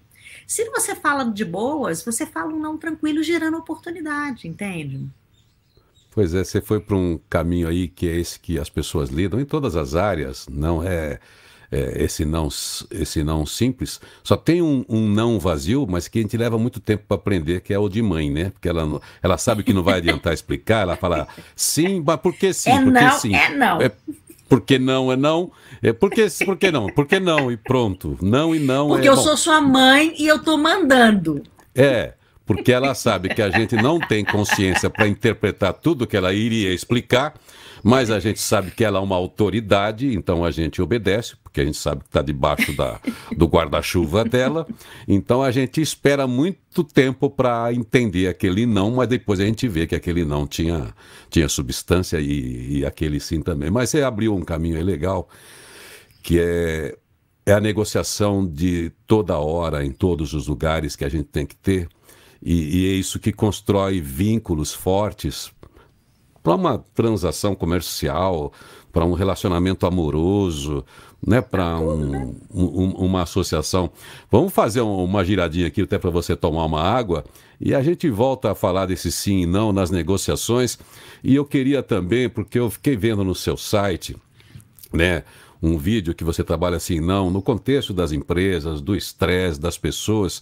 Se 0.48 0.68
você 0.72 0.96
fala 0.96 1.24
de 1.24 1.46
boas, 1.46 2.04
você 2.04 2.26
fala 2.26 2.52
um 2.52 2.60
não 2.60 2.76
tranquilo, 2.76 3.22
gerando 3.22 3.56
oportunidade, 3.56 4.48
entende? 4.48 5.08
Pois 6.10 6.34
é, 6.34 6.44
você 6.44 6.60
foi 6.60 6.80
para 6.80 6.96
um 6.96 7.20
caminho 7.30 7.68
aí 7.68 7.88
que 7.88 8.10
é 8.10 8.18
esse 8.18 8.40
que 8.40 8.58
as 8.58 8.70
pessoas 8.70 9.10
lidam 9.10 9.40
em 9.40 9.46
todas 9.46 9.76
as 9.76 9.94
áreas, 9.94 10.48
não 10.50 10.82
é 10.82 11.20
é, 11.74 12.04
esse, 12.04 12.24
não, 12.24 12.50
esse 12.92 13.24
não 13.24 13.48
simples, 13.48 14.00
só 14.24 14.38
tem 14.38 14.62
um, 14.62 14.86
um, 14.88 15.08
não 15.10 15.40
vazio, 15.40 15.88
mas 15.90 16.08
que 16.08 16.20
a 16.20 16.22
gente 16.22 16.38
leva 16.38 16.56
muito 16.56 16.80
tempo 16.80 17.04
para 17.08 17.16
aprender, 17.16 17.62
que 17.62 17.74
é 17.74 17.80
o 17.80 17.90
de 17.90 18.00
mãe, 18.00 18.30
né? 18.30 18.52
Porque 18.52 18.70
ela, 18.70 19.02
ela 19.24 19.40
sabe 19.40 19.64
que 19.64 19.74
não 19.74 19.82
vai 19.82 19.96
adiantar 19.96 20.34
explicar, 20.36 20.82
ela 20.82 20.96
fala 20.96 21.28
sim, 21.56 22.04
mas 22.06 22.18
por 22.18 22.32
que 22.36 22.54
sim? 22.54 22.70
É 22.70 22.76
por 22.76 22.94
que 22.94 23.02
não, 23.02 23.12
sim? 23.20 23.36
é 23.36 23.50
não. 23.56 23.82
É, 23.82 23.92
porque 24.48 24.78
não 24.78 25.12
é 25.12 25.16
não. 25.16 25.52
É 25.82 25.92
porque, 25.92 26.28
porque 26.46 26.72
não? 26.72 26.86
Porque 26.90 27.20
não 27.20 27.52
e 27.52 27.58
pronto. 27.58 28.20
Não 28.22 28.54
e 28.54 28.60
não 28.60 28.90
porque 28.90 29.08
é. 29.08 29.10
Porque 29.10 29.10
eu 29.10 29.16
bom. 29.16 29.24
sou 29.24 29.36
sua 29.36 29.60
mãe 29.60 30.14
e 30.16 30.28
eu 30.28 30.38
tô 30.44 30.56
mandando. 30.56 31.42
É, 31.74 32.14
porque 32.46 32.72
ela 32.72 32.94
sabe 32.94 33.30
que 33.30 33.42
a 33.42 33.50
gente 33.50 33.76
não 33.76 34.00
tem 34.00 34.24
consciência 34.24 34.92
para 34.92 35.08
interpretar 35.08 35.74
tudo 35.74 36.06
que 36.06 36.16
ela 36.16 36.32
iria 36.34 36.72
explicar 36.72 37.34
mas 37.84 38.10
a 38.10 38.18
gente 38.18 38.40
sabe 38.40 38.72
que 38.72 38.84
ela 38.84 38.98
é 38.98 39.02
uma 39.02 39.18
autoridade, 39.18 40.16
então 40.16 40.46
a 40.46 40.52
gente 40.52 40.82
obedece, 40.82 41.36
porque 41.54 41.62
a 41.62 41.66
gente 41.66 41.78
sabe 41.78 42.02
que 42.02 42.08
está 42.08 42.24
debaixo 42.24 42.76
da, 42.76 43.00
do 43.38 43.46
guarda-chuva 43.46 44.26
dela. 44.26 44.66
Então 45.08 45.44
a 45.44 45.52
gente 45.52 45.80
espera 45.80 46.26
muito 46.26 46.84
tempo 46.84 47.30
para 47.30 47.72
entender 47.72 48.28
aquele 48.28 48.66
não, 48.66 48.90
mas 48.96 49.08
depois 49.08 49.40
a 49.40 49.46
gente 49.46 49.68
vê 49.68 49.86
que 49.86 49.94
aquele 49.94 50.26
não 50.26 50.48
tinha, 50.48 50.96
tinha 51.30 51.48
substância 51.48 52.20
e, 52.20 52.80
e 52.80 52.86
aquele 52.86 53.20
sim 53.20 53.40
também. 53.40 53.70
Mas 53.70 53.92
você 53.92 54.02
abriu 54.02 54.36
um 54.36 54.42
caminho 54.42 54.84
legal, 54.84 55.30
que 56.24 56.40
é, 56.40 56.98
é 57.46 57.54
a 57.54 57.60
negociação 57.60 58.44
de 58.44 58.92
toda 59.06 59.38
hora, 59.38 59.86
em 59.86 59.92
todos 59.92 60.34
os 60.34 60.48
lugares 60.48 60.96
que 60.96 61.06
a 61.06 61.10
gente 61.10 61.26
tem 61.26 61.46
que 61.46 61.56
ter. 61.56 61.88
E, 62.42 62.80
e, 62.80 62.90
é 62.90 62.94
isso 62.94 63.20
que 63.20 63.32
constrói 63.32 64.02
vínculos 64.02 64.74
fortes 64.74 65.52
para 66.42 66.56
uma 66.56 66.80
transação 66.94 67.56
comercial, 67.56 68.52
para 68.94 69.04
um 69.04 69.14
relacionamento 69.14 69.88
amoroso, 69.88 70.86
né, 71.26 71.42
para 71.42 71.80
um, 71.80 72.36
um, 72.54 72.90
uma 72.92 73.24
associação. 73.24 73.90
Vamos 74.30 74.54
fazer 74.54 74.82
uma 74.82 75.26
giradinha 75.26 75.66
aqui 75.66 75.82
até 75.82 75.98
para 75.98 76.12
você 76.12 76.36
tomar 76.36 76.64
uma 76.66 76.82
água 76.82 77.26
e 77.60 77.74
a 77.74 77.82
gente 77.82 78.08
volta 78.08 78.52
a 78.52 78.56
falar 78.56 78.86
desse 78.86 79.12
sim 79.12 79.42
e 79.42 79.46
não 79.48 79.74
nas 79.74 79.90
negociações. 79.90 80.78
E 81.24 81.34
eu 81.34 81.44
queria 81.44 81.82
também, 81.82 82.30
porque 82.30 82.60
eu 82.60 82.70
fiquei 82.70 82.96
vendo 82.96 83.24
no 83.24 83.34
seu 83.34 83.58
site, 83.58 84.16
né, 84.94 85.24
um 85.60 85.76
vídeo 85.76 86.14
que 86.14 86.24
você 86.24 86.44
trabalha 86.44 86.78
assim 86.78 87.00
não 87.00 87.32
no 87.32 87.42
contexto 87.42 87.96
das 87.96 88.12
empresas, 88.12 88.80
do 88.80 88.96
estresse 88.96 89.60
das 89.60 89.76
pessoas, 89.76 90.40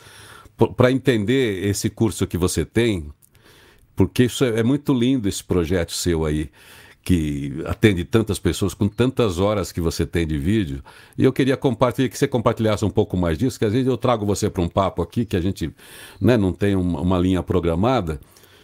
para 0.75 0.91
entender 0.91 1.65
esse 1.65 1.89
curso 1.89 2.27
que 2.27 2.37
você 2.37 2.65
tem, 2.65 3.13
porque 3.95 4.25
isso 4.25 4.43
é, 4.43 4.59
é 4.59 4.63
muito 4.63 4.93
lindo 4.93 5.29
esse 5.29 5.41
projeto 5.41 5.93
seu 5.93 6.25
aí 6.25 6.49
que 7.03 7.63
atende 7.65 8.03
tantas 8.03 8.37
pessoas 8.37 8.73
com 8.73 8.87
tantas 8.87 9.39
horas 9.39 9.71
que 9.71 9.81
você 9.81 10.05
tem 10.05 10.25
de 10.25 10.37
vídeo. 10.37 10.83
E 11.17 11.23
eu 11.23 11.33
queria 11.33 11.57
compartilhar 11.57 12.09
que 12.09 12.17
você 12.17 12.27
compartilhasse 12.27 12.85
um 12.85 12.89
pouco 12.89 13.17
mais 13.17 13.37
disso, 13.37 13.57
que 13.57 13.65
às 13.65 13.73
vezes 13.73 13.87
eu 13.87 13.97
trago 13.97 14.25
você 14.25 14.49
para 14.49 14.61
um 14.61 14.69
papo 14.69 15.01
aqui 15.01 15.25
que 15.25 15.35
a 15.35 15.41
gente 15.41 15.73
né, 16.19 16.37
não 16.37 16.53
tem 16.53 16.75
uma, 16.75 17.01
uma 17.01 17.17
linha 17.17 17.41
programada. 17.41 18.19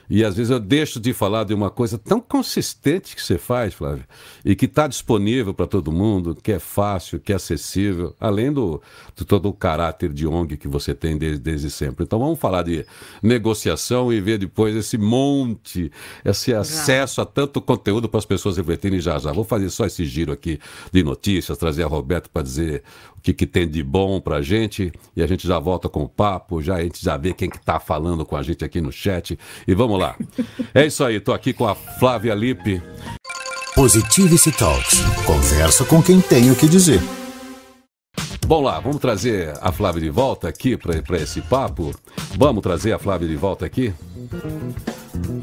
E 0.10 0.24
às 0.24 0.36
vezes 0.36 0.50
eu 0.50 0.60
deixo 0.60 1.00
de 1.00 1.13
falar 1.13 1.43
de 1.43 1.54
uma 1.54 1.70
coisa 1.70 1.98
tão 1.98 2.20
consistente 2.20 3.15
que 3.15 3.22
você 3.22 3.38
faz, 3.38 3.74
Flávio, 3.74 4.06
e 4.46 4.56
que 4.56 4.65
está 4.65 4.88
disponível 4.88 5.54
para 5.54 5.67
todo 5.67 5.91
mundo, 5.91 6.36
que 6.36 6.52
é 6.52 6.60
fácil, 6.60 7.20
que 7.20 7.34
é 7.34 7.36
acessível, 7.36 8.15
além 8.20 8.52
do, 8.52 8.82
de 9.15 9.26
todo 9.26 9.50
o 9.50 9.54
caráter 9.54 10.13
de 10.13 10.26
ONG 10.26 10.56
que 10.56 10.67
você 10.67 10.96
tem 10.96 11.17
desde, 11.17 11.39
desde 11.39 11.70
sempre. 11.70 12.06
Então 12.06 12.20
vamos 12.20 12.39
falar 12.39 12.63
de 12.63 12.86
negociação 13.22 14.12
e 14.12 14.22
ver 14.22 14.38
depois 14.38 14.76
esse 14.76 14.98
monte, 14.98 15.91
esse 16.24 16.54
acesso 16.54 17.22
a 17.22 17.26
tanto 17.26 17.62
conteúdo 17.62 18.08
para 18.08 18.20
as 18.20 18.26
pessoas 18.26 18.58
refletirem 18.58 19.00
já 19.00 19.20
já. 19.20 19.32
Vou 19.32 19.43
fazer 19.43 19.70
só 19.70 19.86
esse 19.86 20.06
giro 20.06 20.32
aqui 20.32 20.60
de 20.91 21.04
notícias, 21.04 21.58
trazer 21.58 21.84
a 21.84 21.88
Roberto 21.88 22.30
para 22.30 22.43
dizer 22.43 22.84
que, 23.27 23.33
que 23.33 23.47
tem 23.47 23.67
de 23.67 23.83
bom 23.83 24.21
para 24.21 24.37
a 24.37 24.41
gente 24.41 24.91
e 25.15 25.21
a 25.21 25.27
gente 25.27 25.47
já 25.47 25.59
volta 25.59 25.89
com 25.89 26.03
o 26.03 26.09
papo, 26.09 26.61
já 26.61 26.75
a 26.75 26.83
gente 26.83 27.03
já 27.03 27.17
vê 27.17 27.33
quem 27.33 27.49
que 27.49 27.57
está 27.57 27.79
falando 27.79 28.25
com 28.25 28.35
a 28.35 28.43
gente 28.43 28.63
aqui 28.63 28.79
no 28.79 28.91
chat 28.91 29.37
e 29.67 29.73
vamos 29.73 29.99
lá. 29.99 30.15
É 30.73 30.85
isso 30.85 31.03
aí, 31.03 31.19
tô 31.19 31.33
aqui 31.33 31.51
com 31.51 31.67
a 31.67 31.75
Flávia 31.75 32.33
Lippe. 32.33 32.81
Positivity 33.75 34.51
Talks. 34.51 35.01
Conversa 35.25 35.85
com 35.85 36.01
quem 36.01 36.21
tem 36.21 36.51
o 36.51 36.55
que 36.55 36.67
dizer. 36.67 37.01
Bom 38.47 38.61
lá, 38.61 38.79
vamos 38.79 38.99
trazer 38.99 39.53
a 39.61 39.71
Flávia 39.71 40.01
de 40.01 40.09
volta 40.09 40.47
aqui 40.47 40.77
para 40.77 41.17
esse 41.17 41.41
papo. 41.41 41.93
Vamos 42.37 42.63
trazer 42.63 42.93
a 42.93 42.99
Flávia 42.99 43.27
de 43.27 43.35
volta 43.35 43.65
aqui. 43.65 43.93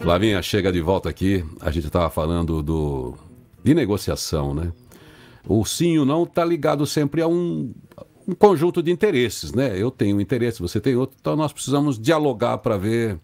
Flavinha, 0.00 0.40
chega 0.42 0.72
de 0.72 0.80
volta 0.80 1.10
aqui. 1.10 1.44
A 1.60 1.70
gente 1.70 1.86
estava 1.86 2.08
falando 2.08 2.62
do 2.62 3.14
de 3.62 3.74
negociação, 3.74 4.54
né? 4.54 4.72
O 5.46 5.64
sim 5.64 5.98
ou 5.98 6.06
não 6.06 6.24
está 6.24 6.44
ligado 6.44 6.86
sempre 6.86 7.20
a 7.20 7.28
um, 7.28 7.72
um 8.26 8.34
conjunto 8.34 8.82
de 8.82 8.90
interesses, 8.90 9.52
né? 9.52 9.80
Eu 9.80 9.90
tenho 9.90 10.16
um 10.16 10.20
interesse, 10.20 10.60
você 10.60 10.80
tem 10.80 10.96
outro, 10.96 11.16
então 11.20 11.36
nós 11.36 11.52
precisamos 11.52 11.98
dialogar 11.98 12.58
para 12.58 12.76
ver 12.78 13.18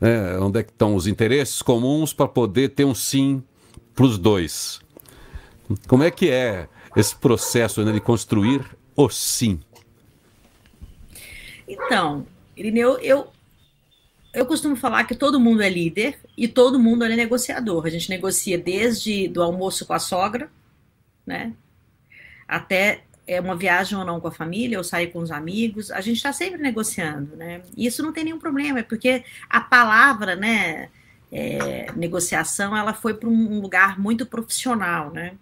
né, 0.00 0.38
onde 0.38 0.60
é 0.60 0.62
que 0.62 0.70
estão 0.70 0.94
os 0.94 1.06
interesses 1.06 1.60
comuns 1.60 2.12
para 2.12 2.28
poder 2.28 2.70
ter 2.70 2.84
um 2.84 2.94
sim 2.94 3.42
para 3.94 4.04
os 4.04 4.16
dois. 4.16 4.80
Como 5.86 6.02
é 6.02 6.10
que 6.10 6.30
é 6.30 6.68
esse 6.96 7.14
processo 7.16 7.84
né, 7.84 7.92
de 7.92 8.00
construir 8.00 8.64
o 8.96 9.08
sim? 9.08 9.60
Então, 11.66 12.24
Irineu, 12.56 12.98
eu, 13.00 13.26
eu 14.32 14.46
costumo 14.46 14.74
falar 14.76 15.04
que 15.04 15.14
todo 15.14 15.40
mundo 15.40 15.62
é 15.62 15.68
líder 15.68 16.18
e 16.36 16.48
todo 16.48 16.78
mundo 16.78 17.04
é 17.04 17.14
negociador. 17.14 17.84
A 17.84 17.90
gente 17.90 18.08
negocia 18.08 18.56
desde 18.56 19.28
do 19.28 19.42
almoço 19.42 19.84
com 19.84 19.92
a 19.92 19.98
sogra, 19.98 20.50
né, 21.28 21.52
até 22.48 23.02
é 23.26 23.38
uma 23.38 23.54
viagem 23.54 23.96
ou 23.96 24.04
não 24.06 24.18
com 24.18 24.28
a 24.28 24.32
família, 24.32 24.78
ou 24.78 24.84
sair 24.84 25.08
com 25.08 25.18
os 25.18 25.30
amigos, 25.30 25.90
a 25.90 26.00
gente 26.00 26.16
está 26.16 26.32
sempre 26.32 26.62
negociando, 26.62 27.36
né? 27.36 27.60
E 27.76 27.86
isso 27.86 28.02
não 28.02 28.10
tem 28.10 28.24
nenhum 28.24 28.38
problema, 28.38 28.78
é 28.80 28.82
porque 28.82 29.22
a 29.50 29.60
palavra, 29.60 30.34
né, 30.34 30.88
é, 31.30 31.92
negociação, 31.94 32.74
ela 32.74 32.94
foi 32.94 33.12
para 33.12 33.28
um 33.28 33.60
lugar 33.60 34.00
muito 34.00 34.24
profissional, 34.24 35.12
né? 35.12 35.32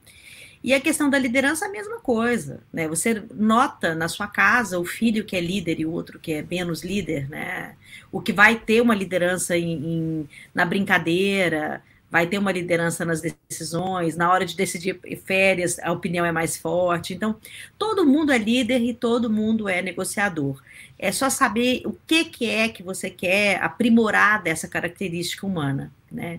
E 0.64 0.74
a 0.74 0.80
questão 0.80 1.08
da 1.08 1.16
liderança 1.16 1.66
é 1.66 1.68
a 1.68 1.70
mesma 1.70 2.00
coisa, 2.00 2.60
né? 2.72 2.88
Você 2.88 3.22
nota 3.32 3.94
na 3.94 4.08
sua 4.08 4.26
casa 4.26 4.80
o 4.80 4.84
filho 4.84 5.24
que 5.24 5.36
é 5.36 5.40
líder 5.40 5.78
e 5.78 5.86
o 5.86 5.92
outro 5.92 6.18
que 6.18 6.32
é 6.32 6.42
menos 6.42 6.82
líder, 6.82 7.28
né? 7.28 7.76
O 8.10 8.20
que 8.20 8.32
vai 8.32 8.56
ter 8.56 8.80
uma 8.80 8.96
liderança 8.96 9.56
em, 9.56 9.72
em 9.72 10.28
na 10.52 10.64
brincadeira, 10.64 11.80
vai 12.10 12.26
ter 12.26 12.38
uma 12.38 12.52
liderança 12.52 13.04
nas 13.04 13.20
decisões, 13.20 14.16
na 14.16 14.30
hora 14.30 14.44
de 14.44 14.56
decidir 14.56 14.98
férias, 15.24 15.78
a 15.80 15.92
opinião 15.92 16.24
é 16.24 16.32
mais 16.32 16.56
forte. 16.56 17.14
Então, 17.14 17.36
todo 17.78 18.06
mundo 18.06 18.32
é 18.32 18.38
líder 18.38 18.80
e 18.80 18.94
todo 18.94 19.30
mundo 19.30 19.68
é 19.68 19.82
negociador. 19.82 20.62
É 20.98 21.10
só 21.10 21.28
saber 21.28 21.82
o 21.84 21.96
que, 22.06 22.24
que 22.24 22.48
é 22.48 22.68
que 22.68 22.82
você 22.82 23.10
quer 23.10 23.62
aprimorar 23.62 24.42
dessa 24.42 24.68
característica 24.68 25.46
humana, 25.46 25.92
né? 26.10 26.38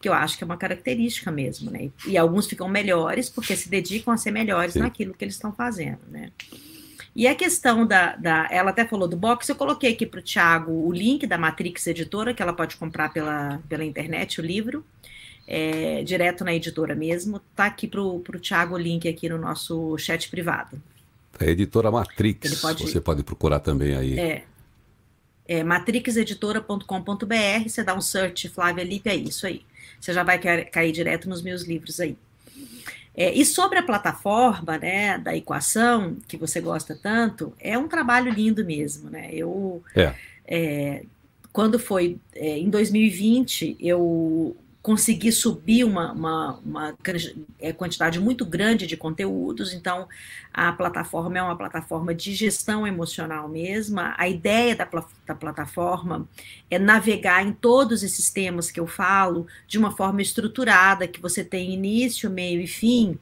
Que 0.00 0.08
eu 0.08 0.12
acho 0.12 0.36
que 0.36 0.44
é 0.44 0.46
uma 0.46 0.56
característica 0.56 1.30
mesmo, 1.30 1.70
né? 1.70 1.90
E 2.06 2.16
alguns 2.16 2.46
ficam 2.46 2.68
melhores 2.68 3.28
porque 3.28 3.56
se 3.56 3.68
dedicam 3.68 4.14
a 4.14 4.16
ser 4.16 4.30
melhores 4.30 4.74
Sim. 4.74 4.80
naquilo 4.80 5.14
que 5.14 5.24
eles 5.24 5.34
estão 5.34 5.52
fazendo, 5.52 6.00
né? 6.08 6.30
E 7.14 7.26
a 7.26 7.34
questão 7.34 7.86
da, 7.86 8.16
da. 8.16 8.48
Ela 8.50 8.70
até 8.70 8.86
falou 8.86 9.06
do 9.06 9.16
box, 9.16 9.48
eu 9.48 9.54
coloquei 9.54 9.92
aqui 9.92 10.06
para 10.06 10.20
o 10.20 10.22
Tiago 10.22 10.72
o 10.72 10.90
link 10.90 11.26
da 11.26 11.36
Matrix 11.36 11.86
Editora, 11.86 12.32
que 12.32 12.42
ela 12.42 12.54
pode 12.54 12.76
comprar 12.76 13.12
pela, 13.12 13.60
pela 13.68 13.84
internet, 13.84 14.40
o 14.40 14.44
livro, 14.44 14.84
é, 15.46 16.02
direto 16.02 16.42
na 16.42 16.54
editora 16.54 16.94
mesmo. 16.94 17.38
Tá 17.54 17.66
aqui 17.66 17.86
para 17.86 18.00
o 18.00 18.22
Tiago 18.40 18.76
o 18.76 18.78
link 18.78 19.06
aqui 19.06 19.28
no 19.28 19.36
nosso 19.36 19.96
chat 19.98 20.30
privado. 20.30 20.80
É 21.38 21.46
a 21.46 21.50
editora 21.50 21.90
Matrix, 21.90 22.60
pode, 22.60 22.82
você 22.82 23.00
pode 23.00 23.22
procurar 23.22 23.60
também 23.60 23.94
aí. 23.94 24.18
É, 24.18 24.44
é 25.46 25.62
matrixeditora.com.br, 25.62 27.68
você 27.68 27.82
dá 27.82 27.94
um 27.94 28.00
search 28.00 28.48
Flávia 28.48 28.84
Lipe, 28.84 29.10
é 29.10 29.16
isso 29.16 29.46
aí. 29.46 29.62
Você 30.00 30.12
já 30.12 30.22
vai 30.22 30.38
cair 30.38 30.92
direto 30.92 31.28
nos 31.28 31.42
meus 31.42 31.62
livros 31.62 32.00
aí. 32.00 32.16
É, 33.14 33.32
e 33.32 33.44
sobre 33.44 33.78
a 33.78 33.82
plataforma 33.82 34.78
né, 34.78 35.18
da 35.18 35.36
equação, 35.36 36.16
que 36.26 36.36
você 36.36 36.60
gosta 36.60 36.98
tanto, 37.00 37.52
é 37.60 37.76
um 37.76 37.88
trabalho 37.88 38.32
lindo 38.32 38.64
mesmo. 38.64 39.10
Né? 39.10 39.28
Eu, 39.32 39.82
é. 39.94 40.14
É, 40.46 41.04
quando 41.52 41.78
foi 41.78 42.18
é, 42.34 42.58
em 42.58 42.70
2020, 42.70 43.76
eu 43.78 44.56
conseguir 44.82 45.30
subir 45.30 45.84
uma, 45.84 46.12
uma, 46.12 46.58
uma, 46.58 46.98
é, 47.60 47.72
quantidade 47.72 48.18
muito 48.18 48.44
grande 48.44 48.84
de 48.84 48.96
conteúdos, 48.96 49.72
então 49.72 50.08
a 50.52 50.72
plataforma 50.72 51.38
é 51.38 51.42
uma 51.42 51.56
plataforma 51.56 52.12
de 52.12 52.34
gestão 52.34 52.84
emocional 52.84 53.48
mesmo. 53.48 54.00
A 54.00 54.28
ideia 54.28 54.74
da, 54.74 54.88
da 55.24 55.34
plataforma 55.36 56.28
é 56.68 56.80
navegar 56.80 57.46
em 57.46 57.52
todos 57.52 58.02
esses 58.02 58.28
temas 58.30 58.72
que 58.72 58.80
eu 58.80 58.86
falo 58.86 59.46
de 59.68 59.78
uma 59.78 59.92
forma 59.92 60.20
estruturada, 60.20 61.06
que 61.06 61.20
você 61.20 61.44
tem 61.44 61.72
início, 61.72 62.28
meio 62.28 62.60
e 62.60 62.66
fim. 62.66 63.16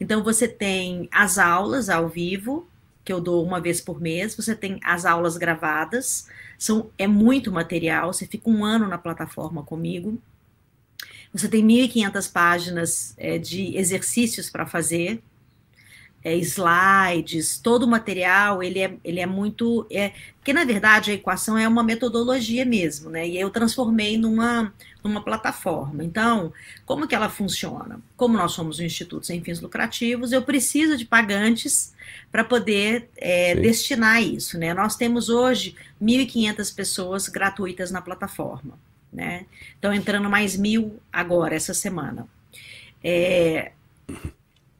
Então 0.00 0.22
você 0.22 0.48
tem 0.48 1.08
as 1.12 1.38
aulas 1.38 1.88
ao 1.88 2.08
vivo, 2.08 2.66
que 3.04 3.12
eu 3.12 3.20
dou 3.20 3.44
uma 3.44 3.60
vez 3.60 3.80
por 3.80 4.00
mês, 4.00 4.34
você 4.34 4.56
tem 4.56 4.80
as 4.82 5.04
aulas 5.04 5.36
gravadas, 5.36 6.26
são, 6.58 6.90
é 6.98 7.06
muito 7.06 7.52
material, 7.52 8.12
você 8.12 8.26
fica 8.26 8.50
um 8.50 8.64
ano 8.64 8.88
na 8.88 8.98
plataforma 8.98 9.62
comigo. 9.62 10.20
Você 11.34 11.48
tem 11.48 11.66
1.500 11.66 12.32
páginas 12.32 13.14
é, 13.18 13.38
de 13.38 13.76
exercícios 13.76 14.48
para 14.48 14.64
fazer. 14.66 15.20
é, 16.24 16.34
slides, 16.38 17.58
todo 17.58 17.82
o 17.82 17.86
material, 17.88 18.62
ele 18.62 18.80
é, 18.80 18.96
ele 19.04 19.20
é 19.20 19.26
muito. 19.26 19.86
É, 19.90 20.12
porque, 20.38 20.54
na 20.54 20.64
verdade, 20.64 21.10
a 21.10 21.14
equação 21.14 21.58
é 21.58 21.68
uma 21.68 21.82
metodologia 21.82 22.64
mesmo, 22.64 23.10
né? 23.10 23.28
E 23.28 23.38
eu 23.38 23.50
transformei 23.50 24.16
numa, 24.16 24.72
numa 25.02 25.22
plataforma. 25.22 26.02
Então, 26.02 26.50
como 26.86 27.06
que 27.06 27.14
ela 27.14 27.28
funciona? 27.28 28.00
Como 28.16 28.38
nós 28.38 28.52
somos 28.52 28.78
um 28.78 28.82
instituto 28.84 29.26
sem 29.26 29.42
fins 29.42 29.60
lucrativos, 29.60 30.32
eu 30.32 30.42
preciso 30.42 30.96
de 30.96 31.04
pagantes 31.04 31.92
para 32.32 32.42
poder 32.42 33.10
é, 33.16 33.54
destinar 33.54 34.22
isso, 34.22 34.58
né? 34.58 34.72
Nós 34.72 34.96
temos 34.96 35.28
hoje 35.28 35.76
1.500 36.02 36.74
pessoas 36.74 37.28
gratuitas 37.28 37.90
na 37.90 38.00
plataforma, 38.00 38.78
né? 39.14 39.46
Estão 39.74 39.94
entrando 39.94 40.28
mais 40.28 40.56
mil 40.56 41.00
agora, 41.12 41.54
essa 41.54 41.72
semana. 41.72 42.26
É, 43.02 43.70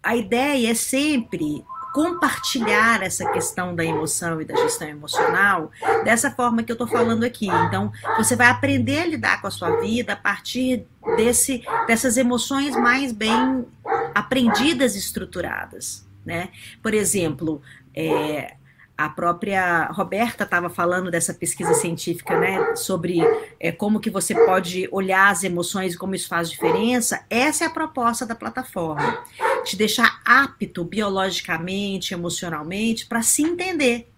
a 0.02 0.16
ideia 0.16 0.70
é 0.70 0.74
sempre 0.74 1.64
compartilhar 1.94 3.04
essa 3.04 3.30
questão 3.30 3.72
da 3.72 3.84
emoção 3.84 4.40
e 4.40 4.44
da 4.44 4.56
gestão 4.56 4.88
emocional 4.88 5.70
dessa 6.02 6.28
forma 6.28 6.64
que 6.64 6.72
eu 6.72 6.74
estou 6.74 6.88
falando 6.88 7.22
aqui. 7.22 7.46
Então, 7.46 7.92
você 8.16 8.34
vai 8.34 8.48
aprender 8.48 9.02
a 9.02 9.06
lidar 9.06 9.40
com 9.40 9.46
a 9.46 9.50
sua 9.50 9.80
vida 9.80 10.14
a 10.14 10.16
partir 10.16 10.84
desse, 11.16 11.62
dessas 11.86 12.16
emoções 12.16 12.74
mais 12.74 13.12
bem 13.12 13.64
aprendidas 14.12 14.96
estruturadas. 14.96 16.04
Né? 16.26 16.48
Por 16.82 16.94
exemplo, 16.94 17.62
é, 17.94 18.54
a 18.96 19.08
própria 19.08 19.86
Roberta 19.86 20.44
estava 20.44 20.70
falando 20.70 21.10
dessa 21.10 21.34
pesquisa 21.34 21.74
científica, 21.74 22.38
né, 22.38 22.76
sobre 22.76 23.20
é, 23.58 23.72
como 23.72 23.98
que 23.98 24.08
você 24.08 24.34
pode 24.34 24.88
olhar 24.92 25.30
as 25.30 25.42
emoções 25.42 25.94
e 25.94 25.98
como 25.98 26.14
isso 26.14 26.28
faz 26.28 26.48
diferença. 26.50 27.24
Essa 27.28 27.64
é 27.64 27.66
a 27.66 27.70
proposta 27.70 28.24
da 28.24 28.34
plataforma, 28.34 29.24
te 29.64 29.76
deixar 29.76 30.20
apto 30.24 30.84
biologicamente, 30.84 32.14
emocionalmente, 32.14 33.06
para 33.06 33.22
se 33.22 33.42
entender. 33.42 34.08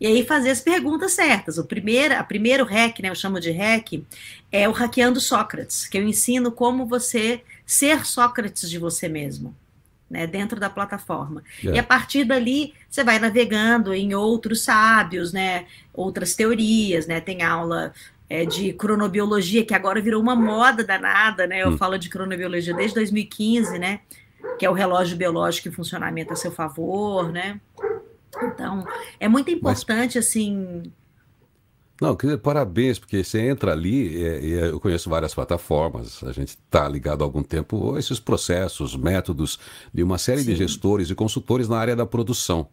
E 0.00 0.06
aí 0.06 0.24
fazer 0.24 0.50
as 0.50 0.60
perguntas 0.60 1.12
certas. 1.12 1.56
O 1.56 1.64
primeiro, 1.64 2.14
a 2.14 2.22
primeiro 2.22 2.64
hack, 2.64 3.00
né, 3.00 3.08
eu 3.08 3.14
chamo 3.14 3.40
de 3.40 3.50
hack, 3.50 4.04
é 4.52 4.68
o 4.68 4.72
hackeando 4.72 5.20
Sócrates, 5.20 5.86
que 5.86 5.98
eu 5.98 6.06
ensino 6.06 6.52
como 6.52 6.86
você 6.86 7.42
ser 7.66 8.06
Sócrates 8.06 8.70
de 8.70 8.78
você 8.78 9.08
mesmo 9.08 9.54
né, 10.10 10.26
dentro 10.26 10.60
da 10.60 10.70
plataforma. 10.70 11.42
Yeah. 11.58 11.76
E 11.76 11.78
a 11.78 11.82
partir 11.82 12.24
dali 12.24 12.74
você 12.88 13.02
vai 13.02 13.18
navegando 13.18 13.94
em 13.94 14.14
outros 14.14 14.62
sábios, 14.62 15.32
né, 15.32 15.66
outras 15.92 16.34
teorias, 16.34 17.06
né, 17.06 17.20
tem 17.20 17.42
aula 17.42 17.92
é, 18.28 18.44
de 18.44 18.72
cronobiologia 18.72 19.64
que 19.64 19.74
agora 19.74 20.00
virou 20.00 20.20
uma 20.20 20.34
moda 20.34 20.82
danada, 20.82 21.46
né? 21.46 21.62
Eu 21.62 21.70
hum. 21.70 21.78
falo 21.78 21.98
de 21.98 22.08
cronobiologia 22.08 22.74
desde 22.74 22.94
2015, 22.94 23.78
né? 23.78 24.00
Que 24.58 24.66
é 24.66 24.70
o 24.70 24.72
relógio 24.72 25.16
biológico 25.16 25.68
em 25.68 25.72
funcionamento 25.72 26.32
a 26.32 26.36
seu 26.36 26.50
favor, 26.50 27.30
né? 27.30 27.60
Então, 28.42 28.84
é 29.20 29.28
muito 29.28 29.50
importante, 29.50 30.16
Mas... 30.16 30.26
assim, 30.26 30.82
não, 32.00 32.16
parabéns, 32.38 32.98
porque 32.98 33.22
você 33.22 33.40
entra 33.40 33.72
ali, 33.72 34.16
e, 34.16 34.52
eu 34.52 34.80
conheço 34.80 35.08
várias 35.08 35.32
plataformas, 35.32 36.22
a 36.24 36.32
gente 36.32 36.50
está 36.50 36.88
ligado 36.88 37.22
há 37.22 37.24
algum 37.24 37.42
tempo, 37.42 37.96
esses 37.96 38.18
processos, 38.18 38.96
métodos 38.96 39.58
de 39.92 40.02
uma 40.02 40.18
série 40.18 40.40
Sim. 40.40 40.50
de 40.50 40.56
gestores 40.56 41.08
e 41.08 41.14
consultores 41.14 41.68
na 41.68 41.78
área 41.78 41.94
da 41.94 42.04
produção. 42.04 42.68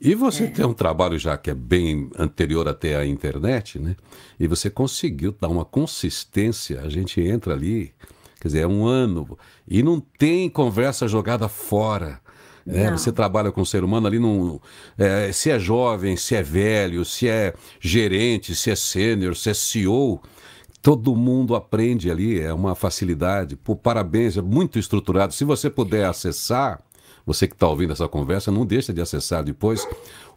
E 0.00 0.14
você 0.14 0.44
é. 0.44 0.46
tem 0.48 0.64
um 0.64 0.72
trabalho 0.72 1.18
já 1.18 1.36
que 1.36 1.50
é 1.50 1.54
bem 1.54 2.10
anterior 2.16 2.68
até 2.68 2.96
a 2.96 3.06
internet, 3.06 3.78
né? 3.78 3.96
E 4.38 4.46
você 4.46 4.70
conseguiu 4.70 5.34
dar 5.40 5.48
uma 5.48 5.64
consistência, 5.64 6.80
a 6.82 6.88
gente 6.88 7.20
entra 7.20 7.54
ali, 7.54 7.92
quer 8.40 8.48
dizer, 8.48 8.60
é 8.60 8.66
um 8.66 8.86
ano, 8.86 9.36
e 9.66 9.82
não 9.82 10.00
tem 10.00 10.48
conversa 10.48 11.08
jogada 11.08 11.48
fora. 11.48 12.20
Né? 12.68 12.90
Você 12.90 13.10
trabalha 13.10 13.50
com 13.50 13.62
o 13.62 13.66
ser 13.66 13.82
humano 13.82 14.06
ali, 14.06 14.18
num, 14.18 14.60
é, 14.98 15.32
se 15.32 15.50
é 15.50 15.58
jovem, 15.58 16.16
se 16.18 16.36
é 16.36 16.42
velho, 16.42 17.02
se 17.02 17.26
é 17.26 17.54
gerente, 17.80 18.54
se 18.54 18.70
é 18.70 18.76
sênior, 18.76 19.34
se 19.34 19.48
é 19.48 19.54
CEO, 19.54 20.20
todo 20.82 21.16
mundo 21.16 21.56
aprende 21.56 22.10
ali, 22.10 22.38
é 22.38 22.52
uma 22.52 22.74
facilidade. 22.74 23.56
Pô, 23.56 23.74
parabéns, 23.74 24.36
é 24.36 24.42
muito 24.42 24.78
estruturado. 24.78 25.32
Se 25.32 25.44
você 25.44 25.70
puder 25.70 26.04
acessar, 26.04 26.78
você 27.24 27.48
que 27.48 27.54
está 27.54 27.66
ouvindo 27.66 27.92
essa 27.94 28.06
conversa, 28.06 28.50
não 28.50 28.66
deixa 28.66 28.92
de 28.92 29.00
acessar 29.00 29.42
depois 29.42 29.88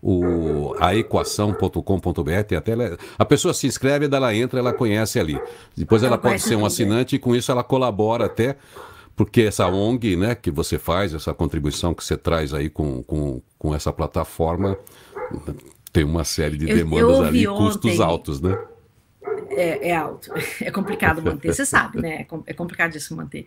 o 0.01 0.73
aequação.com.br. 0.79 2.55
Até 2.57 2.71
ela, 2.71 2.97
a 3.19 3.25
pessoa 3.25 3.53
se 3.53 3.67
inscreve, 3.67 4.07
ela 4.09 4.33
entra, 4.33 4.59
ela 4.59 4.73
conhece 4.73 5.19
ali. 5.19 5.37
Depois 5.75 6.01
ela 6.01 6.17
pode 6.17 6.41
ser 6.41 6.55
um 6.55 6.65
assinante 6.65 7.17
e 7.17 7.19
com 7.19 7.35
isso 7.35 7.51
ela 7.51 7.63
colabora 7.63 8.25
até 8.25 8.55
porque 9.15 9.41
essa 9.41 9.67
ONG 9.67 10.15
né, 10.15 10.35
que 10.35 10.49
você 10.49 10.79
faz, 10.79 11.13
essa 11.13 11.33
contribuição 11.33 11.93
que 11.93 12.03
você 12.03 12.17
traz 12.17 12.53
aí 12.53 12.69
com, 12.69 13.03
com, 13.03 13.41
com 13.57 13.75
essa 13.75 13.91
plataforma, 13.91 14.77
tem 15.91 16.03
uma 16.03 16.23
série 16.23 16.57
de 16.57 16.65
demandas 16.65 17.09
eu, 17.09 17.09
eu 17.09 17.23
ali, 17.25 17.47
ontem, 17.47 17.65
custos 17.65 17.99
altos, 17.99 18.41
né? 18.41 18.57
É, 19.49 19.89
é, 19.89 19.95
alto, 19.95 20.31
é 20.61 20.71
complicado 20.71 21.21
manter, 21.21 21.53
você 21.53 21.65
sabe, 21.65 22.01
né? 22.01 22.21
É, 22.21 22.27
é 22.47 22.53
complicadíssimo 22.53 23.17
manter. 23.17 23.45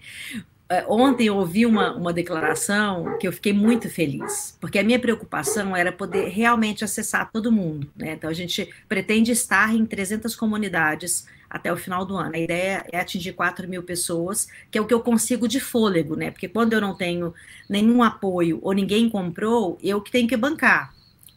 É, 0.74 0.84
ontem 0.88 1.28
eu 1.28 1.36
ouvi 1.36 1.64
uma, 1.64 1.94
uma 1.94 2.12
declaração 2.12 3.16
que 3.18 3.28
eu 3.28 3.32
fiquei 3.32 3.52
muito 3.52 3.88
feliz, 3.88 4.56
porque 4.60 4.78
a 4.78 4.82
minha 4.82 4.98
preocupação 4.98 5.76
era 5.76 5.92
poder 5.92 6.28
realmente 6.28 6.82
acessar 6.82 7.30
todo 7.30 7.52
mundo. 7.52 7.88
Né? 7.96 8.14
Então, 8.14 8.28
a 8.28 8.32
gente 8.32 8.68
pretende 8.88 9.30
estar 9.30 9.72
em 9.72 9.86
300 9.86 10.34
comunidades 10.34 11.26
até 11.48 11.72
o 11.72 11.76
final 11.76 12.04
do 12.04 12.16
ano. 12.16 12.34
A 12.34 12.38
ideia 12.38 12.84
é 12.90 12.98
atingir 12.98 13.32
4 13.34 13.68
mil 13.68 13.84
pessoas, 13.84 14.48
que 14.68 14.76
é 14.76 14.80
o 14.80 14.86
que 14.86 14.92
eu 14.92 15.00
consigo 15.00 15.46
de 15.46 15.60
fôlego, 15.60 16.16
né? 16.16 16.32
Porque 16.32 16.48
quando 16.48 16.72
eu 16.72 16.80
não 16.80 16.96
tenho 16.96 17.32
nenhum 17.68 18.02
apoio 18.02 18.58
ou 18.60 18.72
ninguém 18.72 19.08
comprou, 19.08 19.78
eu 19.80 20.00
que 20.00 20.10
tenho 20.10 20.26
que 20.26 20.36
bancar. 20.36 20.92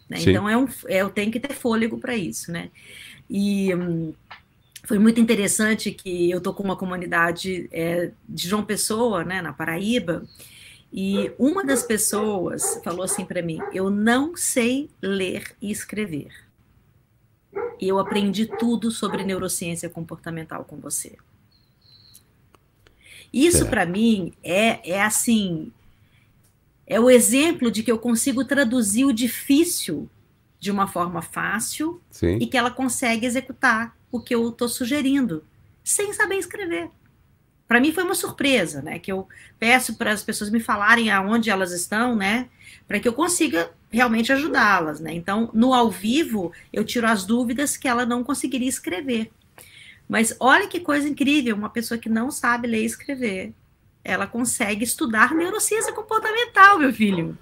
Né? 0.10 0.18
Então, 0.20 0.50
é 0.50 0.58
um, 0.58 0.68
é, 0.88 1.02
eu 1.04 1.12
tenho 1.12 1.32
que 1.32 1.40
ter 1.40 1.54
fôlego 1.54 2.00
para 2.00 2.16
isso, 2.16 2.52
né? 2.52 2.70
E. 3.30 3.74
Hum, 3.76 4.14
foi 4.88 4.98
muito 4.98 5.20
interessante 5.20 5.92
que 5.92 6.32
eu 6.32 6.40
tô 6.40 6.54
com 6.54 6.64
uma 6.64 6.78
comunidade 6.78 7.68
é, 7.74 8.12
de 8.28 8.48
João 8.48 8.64
Pessoa, 8.64 9.22
né, 9.26 9.42
na 9.42 9.52
Paraíba, 9.52 10.24
e 10.94 11.30
uma 11.38 11.66
das 11.66 11.84
pessoas 11.84 12.80
falou 12.86 13.04
assim 13.04 13.26
para 13.26 13.42
mim: 13.42 13.60
Eu 13.74 13.90
não 13.90 14.38
sei 14.38 14.90
ler 15.02 15.54
e 15.62 15.70
escrever. 15.70 16.32
E 17.82 17.86
eu 17.86 18.00
aprendi 18.00 18.46
tudo 18.46 18.90
sobre 18.90 19.26
neurociência 19.26 19.90
comportamental 19.90 20.64
com 20.64 20.78
você. 20.78 21.18
Isso 23.34 23.66
para 23.66 23.86
mim 23.86 24.32
é, 24.42 24.92
é 24.92 25.04
assim, 25.04 25.74
é 26.88 26.98
o 26.98 27.10
exemplo 27.10 27.70
de 27.70 27.84
que 27.84 27.92
eu 27.92 28.00
consigo 28.00 28.46
traduzir 28.46 29.04
o 29.04 29.12
difícil 29.12 30.10
de 30.58 30.72
uma 30.72 30.88
forma 30.88 31.22
fácil 31.22 32.02
Sim. 32.10 32.38
e 32.38 32.48
que 32.48 32.56
ela 32.56 32.72
consegue 32.72 33.26
executar 33.26 33.97
o 34.12 34.20
que 34.20 34.34
eu 34.34 34.50
estou 34.50 34.68
sugerindo, 34.68 35.44
sem 35.84 36.14
saber 36.14 36.36
escrever. 36.36 36.90
Para 37.68 37.82
mim 37.82 37.92
foi 37.92 38.04
uma 38.04 38.16
surpresa, 38.16 38.82
né? 38.82 38.98
Que 38.98 39.12
eu 39.12 39.28
peço 39.60 39.96
para 39.96 40.12
as 40.12 40.24
pessoas 40.24 40.50
me 40.50 40.60
falarem 40.60 41.12
aonde 41.12 41.50
elas 41.50 41.72
estão, 41.72 42.16
né? 42.16 42.48
Para 42.88 43.00
que 43.00 43.08
eu 43.08 43.14
consiga 43.14 43.70
realmente 43.92 44.32
ajudá-las, 44.32 45.00
né? 45.00 45.14
Então, 45.14 45.50
no 45.54 45.74
ao 45.74 45.92
vivo, 45.92 46.54
eu 46.72 46.86
tiro 46.86 47.08
as 47.08 47.26
dúvidas 47.26 47.76
que 47.76 47.88
ela 47.88 48.06
não 48.06 48.24
conseguiria 48.24 48.70
escrever. 48.70 49.30
Mas 50.08 50.36
olha 50.40 50.68
que 50.68 50.80
coisa 50.80 51.10
incrível, 51.10 51.56
uma 51.56 51.70
pessoa 51.70 51.98
que 51.98 52.08
não 52.08 52.32
sabe 52.32 52.68
ler 52.68 52.84
e 52.84 52.86
escrever, 52.86 53.54
ela 54.04 54.26
consegue 54.26 54.86
estudar 54.86 55.36
neurociência 55.36 55.92
comportamental, 55.92 56.80
meu 56.80 56.94
filho. 56.94 57.38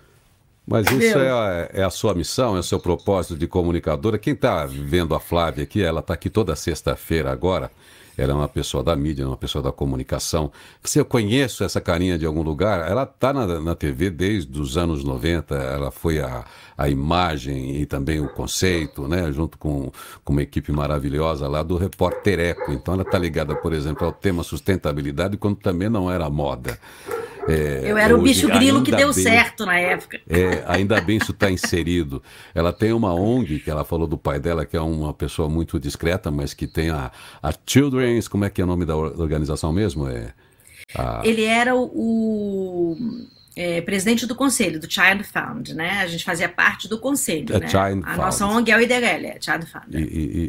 Mas 0.67 0.89
isso 0.89 1.17
é 1.19 1.29
a, 1.29 1.69
é 1.73 1.83
a, 1.83 1.89
sua 1.89 2.15
missão, 2.15 2.55
é 2.55 2.59
o 2.59 2.63
seu 2.63 2.79
propósito 2.79 3.37
de 3.37 3.47
comunicadora. 3.47 4.17
Quem 4.17 4.33
está 4.33 4.65
vendo 4.65 5.13
a 5.13 5.19
Flávia 5.19 5.63
aqui, 5.63 5.81
ela 5.81 5.99
está 5.99 6.15
aqui 6.15 6.29
toda 6.29 6.55
sexta-feira 6.55 7.31
agora. 7.31 7.69
Ela 8.17 8.31
é 8.31 8.35
uma 8.35 8.47
pessoa 8.47 8.81
da 8.81 8.95
mídia, 8.95 9.27
uma 9.27 9.35
pessoa 9.35 9.61
da 9.61 9.71
comunicação. 9.71 10.51
Se 10.83 10.97
eu 10.97 11.05
conheço 11.05 11.63
essa 11.63 11.81
carinha 11.81 12.17
de 12.17 12.25
algum 12.25 12.41
lugar, 12.41 12.89
ela 12.89 13.03
está 13.03 13.33
na, 13.33 13.59
na 13.59 13.75
TV 13.75 14.09
desde 14.09 14.59
os 14.59 14.77
anos 14.77 15.03
90. 15.03 15.53
Ela 15.53 15.91
foi 15.91 16.19
a, 16.19 16.45
a 16.77 16.89
imagem 16.89 17.81
e 17.81 17.85
também 17.85 18.21
o 18.21 18.29
conceito, 18.29 19.07
né? 19.07 19.31
Junto 19.33 19.57
com, 19.57 19.91
com 20.23 20.33
uma 20.33 20.41
equipe 20.41 20.71
maravilhosa 20.71 21.47
lá 21.47 21.61
do 21.61 21.77
Repórter 21.77 22.39
Eco. 22.39 22.71
Então 22.71 22.93
ela 22.93 23.03
está 23.03 23.17
ligada, 23.17 23.53
por 23.53 23.73
exemplo, 23.73 24.05
ao 24.05 24.13
tema 24.13 24.43
sustentabilidade, 24.43 25.35
quando 25.37 25.57
também 25.57 25.89
não 25.89 26.09
era 26.09 26.29
moda. 26.29 26.79
É, 27.47 27.81
eu 27.83 27.97
era 27.97 28.15
o 28.17 28.21
bicho 28.21 28.47
grilo 28.47 28.83
que 28.83 28.91
deu 28.91 29.13
bem, 29.13 29.23
certo 29.23 29.65
na 29.65 29.77
época. 29.77 30.19
É, 30.27 30.63
ainda 30.67 30.99
bem 31.01 31.17
isso 31.17 31.31
está 31.31 31.51
inserido. 31.51 32.21
Ela 32.53 32.73
tem 32.73 32.91
uma 32.91 33.13
ONG, 33.13 33.59
que 33.59 33.69
ela 33.69 33.83
falou 33.83 34.07
do 34.07 34.17
pai 34.17 34.39
dela, 34.39 34.65
que 34.65 34.75
é 34.75 34.81
uma 34.81 35.13
pessoa 35.13 35.47
muito 35.49 35.79
discreta, 35.79 36.31
mas 36.31 36.53
que 36.53 36.65
tem 36.67 36.89
a, 36.89 37.11
a 37.43 37.53
Children's, 37.65 38.27
como 38.27 38.45
é 38.45 38.49
que 38.49 38.61
é 38.61 38.63
o 38.63 38.67
nome 38.67 38.85
da 38.85 38.95
organização 38.95 39.71
mesmo? 39.71 40.07
É, 40.07 40.33
a... 40.95 41.21
Ele 41.23 41.43
era 41.43 41.75
o, 41.75 42.97
é, 43.55 43.79
presidente 43.81 44.25
do 44.25 44.35
conselho, 44.35 44.79
do 44.79 44.91
Child 44.91 45.23
Fund, 45.23 45.69
né? 45.69 45.99
A 46.01 46.07
gente 46.07 46.23
fazia 46.25 46.49
parte 46.49 46.87
do 46.89 46.99
conselho, 46.99 47.55
É 47.55 47.59
né? 47.59 47.67
Child 47.67 48.01
a 48.05 48.07
Fund. 48.11 48.17
nossa 48.17 48.45
ONG 48.47 48.71
é 48.71 48.77
o 48.77 48.81
IDHL, 48.81 49.25
é 49.27 49.37
Child 49.39 49.65
Fund. 49.65 49.93
E, 49.93 49.97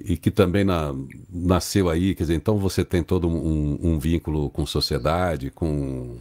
e- 0.09 0.13
e 0.13 0.17
que 0.17 0.31
também 0.31 0.65
na- 0.65 0.95
nasceu 1.33 1.89
aí, 1.89 2.15
quer 2.15 2.25
dizer, 2.25 2.35
então 2.35 2.59
você 2.59 2.85
tem 2.85 3.03
todo 3.03 3.29
um, 3.29 3.79
um 3.83 3.99
vínculo 3.99 4.51
com 4.51 4.67
sociedade, 4.67 5.51
com, 5.51 6.17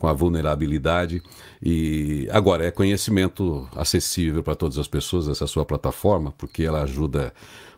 com 0.00 0.08
a 0.08 0.12
vulnerabilidade. 0.12 1.22
E 1.62 2.26
agora 2.32 2.66
é 2.66 2.70
conhecimento 2.70 3.68
acessível 3.76 4.42
para 4.42 4.56
todas 4.56 4.78
as 4.78 4.88
pessoas, 4.88 5.28
essa 5.28 5.46
sua 5.46 5.64
plataforma, 5.64 6.32
porque 6.32 6.64
ela 6.64 6.82
ajuda 6.82 7.32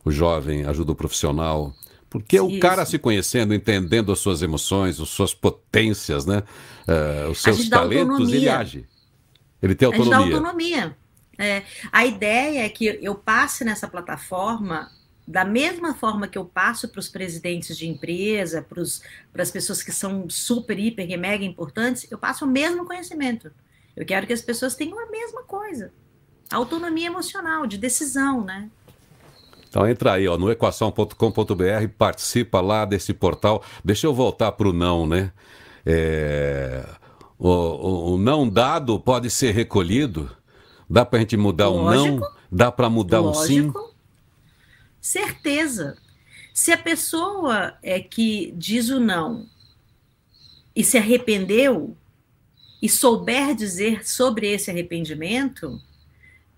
o 0.05 0.11
jovem, 0.11 0.65
ajuda 0.65 0.93
o 0.93 0.95
profissional. 0.95 1.75
Porque 2.09 2.39
o 2.41 2.49
Isso. 2.49 2.61
cara 2.61 2.87
se 2.87 2.99
conhecendo, 2.99 3.53
entendendo 3.53 4.13
as 4.13 4.21
suas 4.21 4.41
emoções, 4.41 5.01
as 5.01 5.09
suas 5.09 5.35
potências, 5.35 6.25
né? 6.25 6.45
eh, 6.87 7.27
os 7.31 7.43
seus 7.43 7.69
talentos, 7.69 8.33
ele 8.33 8.49
autonomia. 8.49 8.59
age. 8.59 8.87
Ele 9.61 9.75
tem 9.75 9.89
A 9.89 9.97
gente 9.97 10.09
dá 10.09 10.17
autonomia. 10.17 10.37
autonomia. 10.37 10.97
É, 11.39 11.63
a 11.91 12.05
ideia 12.07 12.65
é 12.65 12.69
que 12.69 12.99
eu 13.03 13.15
passe 13.15 13.65
nessa 13.65 13.89
plataforma 13.89 14.91
da 15.27 15.45
mesma 15.45 15.95
forma 15.95 16.27
que 16.27 16.37
eu 16.37 16.45
passo 16.45 16.89
para 16.89 16.99
os 16.99 17.09
presidentes 17.09 17.77
de 17.77 17.89
empresa, 17.89 18.67
para 19.33 19.43
as 19.43 19.51
pessoas 19.51 19.83
que 19.83 19.93
são 19.93 20.29
super, 20.29 20.79
hiper 20.79 21.09
e 21.11 21.17
mega 21.17 21.45
importantes, 21.45 22.07
eu 22.11 22.19
passo 22.19 22.45
o 22.45 22.49
mesmo 22.49 22.85
conhecimento. 22.85 23.51
Eu 23.97 24.05
quero 24.05 24.27
que 24.27 24.33
as 24.33 24.43
pessoas 24.43 24.75
tenham 24.75 24.99
a 24.99 25.07
mesma 25.11 25.43
coisa. 25.45 25.93
Autonomia 26.51 27.07
emocional, 27.07 27.67
de 27.67 27.79
decisão, 27.79 28.43
né? 28.45 28.69
Então 29.69 29.89
entra 29.89 30.13
aí, 30.15 30.29
ó, 30.29 30.37
no 30.37 30.51
equação.com.br, 30.51 31.89
participa 31.97 32.61
lá 32.61 32.85
desse 32.85 33.15
portal. 33.15 33.63
Deixa 33.85 34.07
eu 34.07 34.13
voltar 34.13 34.53
para 34.53 34.69
o 34.69 34.73
não, 34.73 35.07
né? 35.07 35.33
É, 35.87 36.85
o, 37.39 37.49
o- 37.49 38.15
o 38.15 38.19
não 38.19 38.49
dado 38.49 38.99
pode 39.01 39.31
ser 39.31 39.53
recolhido. 39.53 40.31
Dá 40.91 41.05
para 41.07 41.19
a 41.19 41.21
gente 41.21 41.37
mudar 41.37 41.71
o 41.71 41.85
não? 41.95 42.21
Dá 42.51 42.71
para 42.71 42.91
mudar 42.91 43.21
o 43.23 43.33
sim? 43.35 43.73
Certeza. 45.03 45.97
Se 46.55 46.71
a 46.71 46.79
pessoa 46.79 47.77
é 47.83 47.99
que 47.99 48.55
diz 48.57 48.89
o 48.89 49.01
não 49.01 49.49
e 50.77 50.85
se 50.85 50.97
arrependeu 50.97 51.97
e 52.81 52.89
souber 52.89 53.53
dizer 53.57 54.07
sobre 54.07 54.47
esse 54.47 54.71
arrependimento, 54.71 55.83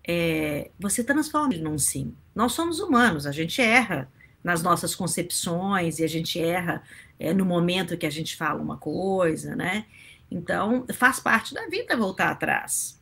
é, 0.07 0.69
você 0.77 1.03
transforma 1.03 1.55
ele 1.55 1.63
num 1.63 1.79
sim. 1.79 2.15
Nós 2.35 2.53
somos 2.53 2.79
humanos, 2.79 3.25
a 3.25 3.31
gente 3.31 3.59
erra 3.61 4.11
nas 4.43 4.61
nossas 4.61 4.93
concepções 4.93 5.97
e 5.97 6.03
a 6.03 6.07
gente 6.07 6.39
erra 6.39 6.83
é, 7.19 7.33
no 7.33 7.45
momento 7.45 7.97
que 7.97 8.05
a 8.05 8.11
gente 8.11 8.35
fala 8.35 8.61
uma 8.61 8.77
coisa, 8.77 9.55
né? 9.55 9.87
Então, 10.29 10.85
faz 10.93 11.19
parte 11.19 11.51
da 11.51 11.67
vida 11.67 11.97
voltar 11.97 12.29
atrás. 12.29 13.01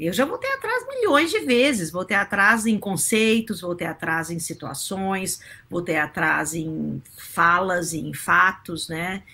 Eu 0.00 0.12
já 0.12 0.24
voltei 0.24 0.48
atrás 0.52 0.86
milhões 0.88 1.30
de 1.30 1.40
vezes, 1.40 1.90
voltei 1.90 2.16
atrás 2.16 2.66
em 2.66 2.78
conceitos, 2.78 3.60
voltei 3.60 3.86
atrás 3.86 4.30
em 4.30 4.38
situações, 4.38 5.40
voltei 5.68 5.96
atrás 5.96 6.54
em 6.54 7.02
falas, 7.16 7.92
em 7.92 8.14
fatos, 8.14 8.88
né? 8.88 9.24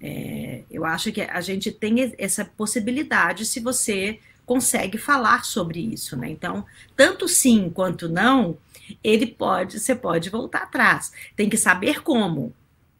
É, 0.00 0.62
eu 0.70 0.84
acho 0.84 1.12
que 1.12 1.20
a 1.20 1.40
gente 1.40 1.70
tem 1.70 2.14
essa 2.18 2.44
possibilidade 2.44 3.46
se 3.46 3.60
você 3.60 4.18
consegue 4.44 4.98
falar 4.98 5.44
sobre 5.44 5.78
isso, 5.78 6.16
né? 6.16 6.28
Então, 6.28 6.64
tanto 6.96 7.28
sim 7.28 7.70
quanto 7.70 8.08
não, 8.08 8.58
ele 9.04 9.26
pode, 9.26 9.78
você 9.78 9.94
pode 9.94 10.30
voltar 10.30 10.62
atrás. 10.62 11.12
Tem 11.36 11.48
que 11.48 11.56
saber 11.56 12.02
como 12.02 12.52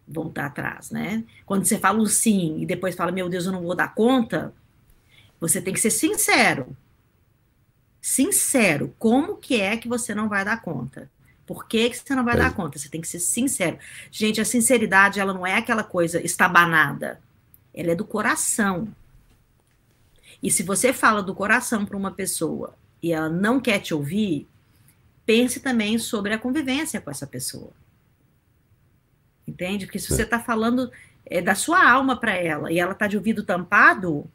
voltar 0.07 0.47
atrás, 0.47 0.91
né? 0.91 1.25
Quando 1.45 1.65
você 1.65 1.79
fala 1.79 1.99
um 1.99 2.07
sim 2.07 2.61
e 2.61 2.67
depois 2.67 2.95
fala, 2.95 3.11
meu 3.11 3.29
Deus, 3.29 3.47
eu 3.47 3.53
não 3.53 3.63
vou 3.63 3.75
dar 3.75 3.95
conta, 3.95 4.55
você 5.41 5.61
tem 5.61 5.75
que 5.75 5.81
ser 5.81 5.91
sincero. 5.91 6.77
Sincero, 8.01 8.95
como 8.99 9.37
que 9.37 9.61
é 9.61 9.77
que 9.77 9.89
você 9.89 10.15
não 10.15 10.29
vai 10.29 10.45
dar 10.45 10.63
conta? 10.63 11.11
Por 11.47 11.67
que, 11.67 11.91
que 11.91 11.97
você 11.97 12.15
não 12.15 12.25
vai 12.25 12.35
É. 12.35 12.39
dar 12.39 12.55
conta? 12.55 12.79
Você 12.79 12.89
tem 12.89 13.01
que 13.01 13.09
ser 13.09 13.21
sincero. 13.21 13.79
Gente, 14.11 14.41
a 14.41 14.45
sinceridade, 14.45 15.19
ela 15.19 15.33
não 15.33 15.47
é 15.47 15.57
aquela 15.57 15.83
coisa 15.83 16.21
estabanada. 16.25 17.21
Ela 17.75 17.93
é 17.93 17.95
do 17.95 18.05
coração. 18.05 18.89
E 20.43 20.51
se 20.51 20.63
você 20.63 20.93
fala 20.93 21.23
do 21.23 21.35
coração 21.35 21.85
para 21.87 21.97
uma 21.97 22.11
pessoa 22.13 22.75
e 23.03 23.13
ela 23.13 23.29
não 23.29 23.61
quer 23.61 23.79
te 23.81 23.95
ouvir, 23.95 24.47
pense 25.25 25.61
também 25.61 25.99
sobre 25.99 26.33
a 26.35 26.39
convivência 26.39 27.01
com 27.01 27.11
essa 27.11 27.27
pessoa. 27.27 27.71
Entende? 29.47 29.87
Porque 29.87 29.99
se 29.99 30.09
você 30.09 30.23
está 30.23 30.39
falando 30.39 30.93
é, 31.25 31.41
da 31.41 31.55
sua 31.55 31.91
alma 31.91 32.17
para 32.19 32.35
ela 32.35 32.71
e 32.71 32.79
ela 32.79 32.93
está 32.93 33.07
de 33.07 33.17
ouvido 33.17 33.43
tampado, 33.43 34.31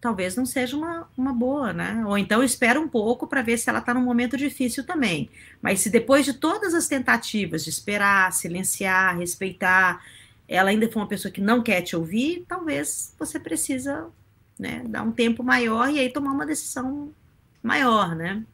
talvez 0.00 0.36
não 0.36 0.46
seja 0.46 0.76
uma, 0.76 1.08
uma 1.16 1.32
boa, 1.32 1.72
né? 1.72 2.04
Ou 2.06 2.16
então 2.16 2.42
espera 2.42 2.80
um 2.80 2.88
pouco 2.88 3.26
para 3.26 3.42
ver 3.42 3.58
se 3.58 3.68
ela 3.68 3.80
está 3.80 3.92
num 3.92 4.02
momento 4.02 4.36
difícil 4.36 4.84
também. 4.84 5.28
Mas 5.60 5.80
se 5.80 5.90
depois 5.90 6.24
de 6.24 6.34
todas 6.34 6.74
as 6.74 6.86
tentativas 6.88 7.64
de 7.64 7.70
esperar, 7.70 8.32
silenciar, 8.32 9.18
respeitar, 9.18 10.04
ela 10.46 10.70
ainda 10.70 10.90
for 10.90 11.00
uma 11.00 11.08
pessoa 11.08 11.32
que 11.32 11.40
não 11.40 11.62
quer 11.62 11.82
te 11.82 11.96
ouvir, 11.96 12.44
talvez 12.48 13.14
você 13.18 13.38
precisa 13.38 14.06
né, 14.58 14.82
dar 14.88 15.02
um 15.02 15.12
tempo 15.12 15.42
maior 15.42 15.90
e 15.90 15.98
aí 15.98 16.10
tomar 16.10 16.32
uma 16.32 16.46
decisão 16.46 17.12
maior, 17.62 18.14
né? 18.14 18.44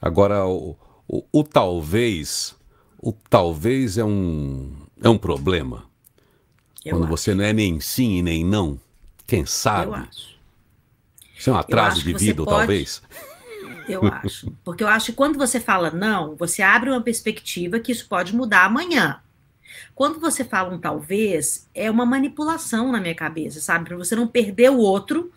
Agora, 0.00 0.46
o, 0.46 0.76
o, 1.06 1.24
o 1.32 1.44
talvez, 1.44 2.56
o 2.98 3.12
talvez 3.12 3.98
é 3.98 4.04
um, 4.04 4.74
é 5.02 5.08
um 5.08 5.18
problema. 5.18 5.84
Eu 6.84 6.96
Quando 6.96 7.04
acho, 7.04 7.10
você 7.10 7.34
não 7.34 7.44
é 7.44 7.52
nem 7.52 7.78
sim 7.80 8.16
e 8.16 8.22
nem 8.22 8.44
não, 8.44 8.80
quem 9.26 9.40
eu 9.40 9.46
sabe? 9.46 9.94
acho. 9.94 10.29
Isso 11.40 11.48
é 11.48 11.52
um 11.54 11.56
atraso 11.56 12.02
de 12.02 12.12
vida, 12.12 12.44
pode- 12.44 12.56
talvez. 12.58 13.02
Eu 13.88 14.06
acho. 14.06 14.52
Porque 14.62 14.84
eu 14.84 14.88
acho 14.88 15.06
que 15.06 15.12
quando 15.14 15.36
você 15.36 15.58
fala 15.58 15.90
não, 15.90 16.36
você 16.36 16.62
abre 16.62 16.90
uma 16.90 17.00
perspectiva 17.00 17.80
que 17.80 17.90
isso 17.90 18.06
pode 18.08 18.36
mudar 18.36 18.66
amanhã. 18.66 19.20
Quando 19.96 20.20
você 20.20 20.44
fala 20.44 20.72
um 20.72 20.78
talvez, 20.78 21.68
é 21.74 21.90
uma 21.90 22.06
manipulação 22.06 22.92
na 22.92 23.00
minha 23.00 23.14
cabeça, 23.16 23.58
sabe? 23.58 23.86
Para 23.86 23.96
você 23.96 24.14
não 24.14 24.28
perder 24.28 24.70
o 24.70 24.76
outro. 24.78 25.32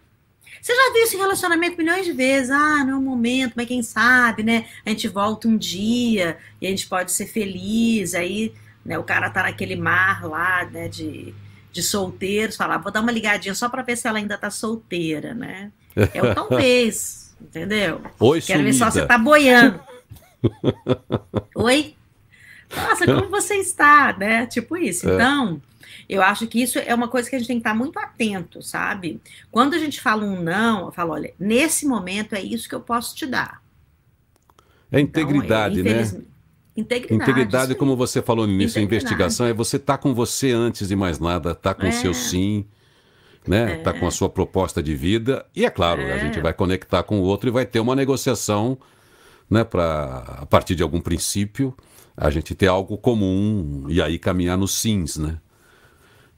Você 0.61 0.75
já 0.75 0.93
viu 0.93 1.03
esse 1.03 1.17
relacionamento 1.17 1.77
milhões 1.77 2.05
de 2.05 2.11
vezes. 2.11 2.51
Ah, 2.51 2.83
não 2.85 2.93
é 2.93 2.95
um 2.97 3.01
momento, 3.01 3.53
mas 3.55 3.67
quem 3.67 3.81
sabe, 3.81 4.43
né? 4.43 4.67
A 4.85 4.89
gente 4.89 5.07
volta 5.07 5.47
um 5.47 5.57
dia 5.57 6.37
e 6.61 6.67
a 6.67 6.69
gente 6.69 6.87
pode 6.87 7.11
ser 7.11 7.25
feliz. 7.25 8.13
Aí, 8.13 8.53
né, 8.85 8.99
o 8.99 9.03
cara 9.03 9.31
tá 9.31 9.43
naquele 9.43 9.75
mar 9.75 10.23
lá, 10.25 10.63
né, 10.65 10.87
de, 10.87 11.33
de 11.71 11.81
solteiros, 11.81 12.55
falar, 12.55 12.77
vou 12.77 12.91
dar 12.91 13.01
uma 13.01 13.11
ligadinha 13.11 13.55
só 13.55 13.67
para 13.67 13.81
ver 13.81 13.97
se 13.97 14.07
ela 14.07 14.19
ainda 14.19 14.37
tá 14.37 14.51
solteira, 14.51 15.33
né? 15.33 15.71
É 15.95 16.21
o 16.21 16.33
talvez, 16.35 17.35
entendeu? 17.41 18.01
Oi, 18.19 18.41
Quero 18.41 18.63
ver 18.63 18.73
só 18.73 18.89
sumida. 18.89 19.01
você 19.01 19.07
tá 19.07 19.17
boiando. 19.17 19.79
Oi? 21.55 21.95
Nossa, 22.75 23.05
como 23.05 23.29
você 23.29 23.55
está, 23.55 24.15
né? 24.17 24.45
Tipo 24.47 24.75
isso. 24.77 25.07
É. 25.09 25.13
Então, 25.13 25.61
eu 26.09 26.21
acho 26.21 26.47
que 26.47 26.61
isso 26.61 26.79
é 26.79 26.93
uma 26.93 27.07
coisa 27.07 27.29
que 27.29 27.35
a 27.35 27.39
gente 27.39 27.47
tem 27.47 27.57
que 27.57 27.61
estar 27.61 27.75
muito 27.75 27.97
atento, 27.99 28.61
sabe? 28.61 29.21
Quando 29.51 29.75
a 29.75 29.77
gente 29.77 30.01
fala 30.01 30.23
um 30.25 30.41
não, 30.41 30.85
eu 30.87 30.91
falo, 30.91 31.13
olha, 31.13 31.33
nesse 31.39 31.85
momento 31.85 32.33
é 32.33 32.41
isso 32.41 32.67
que 32.67 32.75
eu 32.75 32.81
posso 32.81 33.15
te 33.15 33.25
dar. 33.25 33.61
É 34.91 34.99
Então, 34.99 35.21
integridade, 35.23 35.79
é, 35.81 35.83
né? 35.83 36.21
Integridade. 36.75 37.13
Integridade, 37.31 37.75
como 37.75 37.95
você 37.95 38.21
falou 38.21 38.47
no 38.47 38.53
início, 38.53 38.79
a 38.79 38.83
investigação 38.83 39.45
é 39.45 39.53
você 39.53 39.77
estar 39.77 39.99
com 39.99 40.13
você 40.13 40.51
antes 40.51 40.87
de 40.87 40.95
mais 40.95 41.19
nada, 41.19 41.51
estar 41.51 41.75
com 41.75 41.83
o 41.83 41.87
É. 41.87 41.91
seu 41.91 42.13
sim, 42.15 42.65
né? 43.47 43.77
Tá 43.77 43.93
com 43.93 44.07
a 44.07 44.11
sua 44.11 44.29
proposta 44.29 44.81
de 44.81 44.95
vida. 44.95 45.45
E 45.55 45.65
é 45.65 45.69
claro, 45.69 46.01
a 46.01 46.05
É. 46.05 46.19
gente 46.19 46.39
vai 46.39 46.53
conectar 46.53 47.03
com 47.03 47.19
o 47.19 47.23
outro 47.23 47.49
e 47.49 47.51
vai 47.51 47.65
ter 47.65 47.79
uma 47.79 47.95
negociação, 47.95 48.77
né? 49.49 49.63
Para 49.63 50.39
a 50.41 50.45
partir 50.45 50.75
de 50.75 50.83
algum 50.83 51.01
princípio 51.01 51.75
a 52.15 52.29
gente 52.29 52.55
ter 52.55 52.67
algo 52.67 52.97
comum 52.97 53.85
e 53.89 54.01
aí 54.01 54.19
caminhar 54.19 54.57
nos 54.57 54.73
sims, 54.73 55.17
né? 55.17 55.39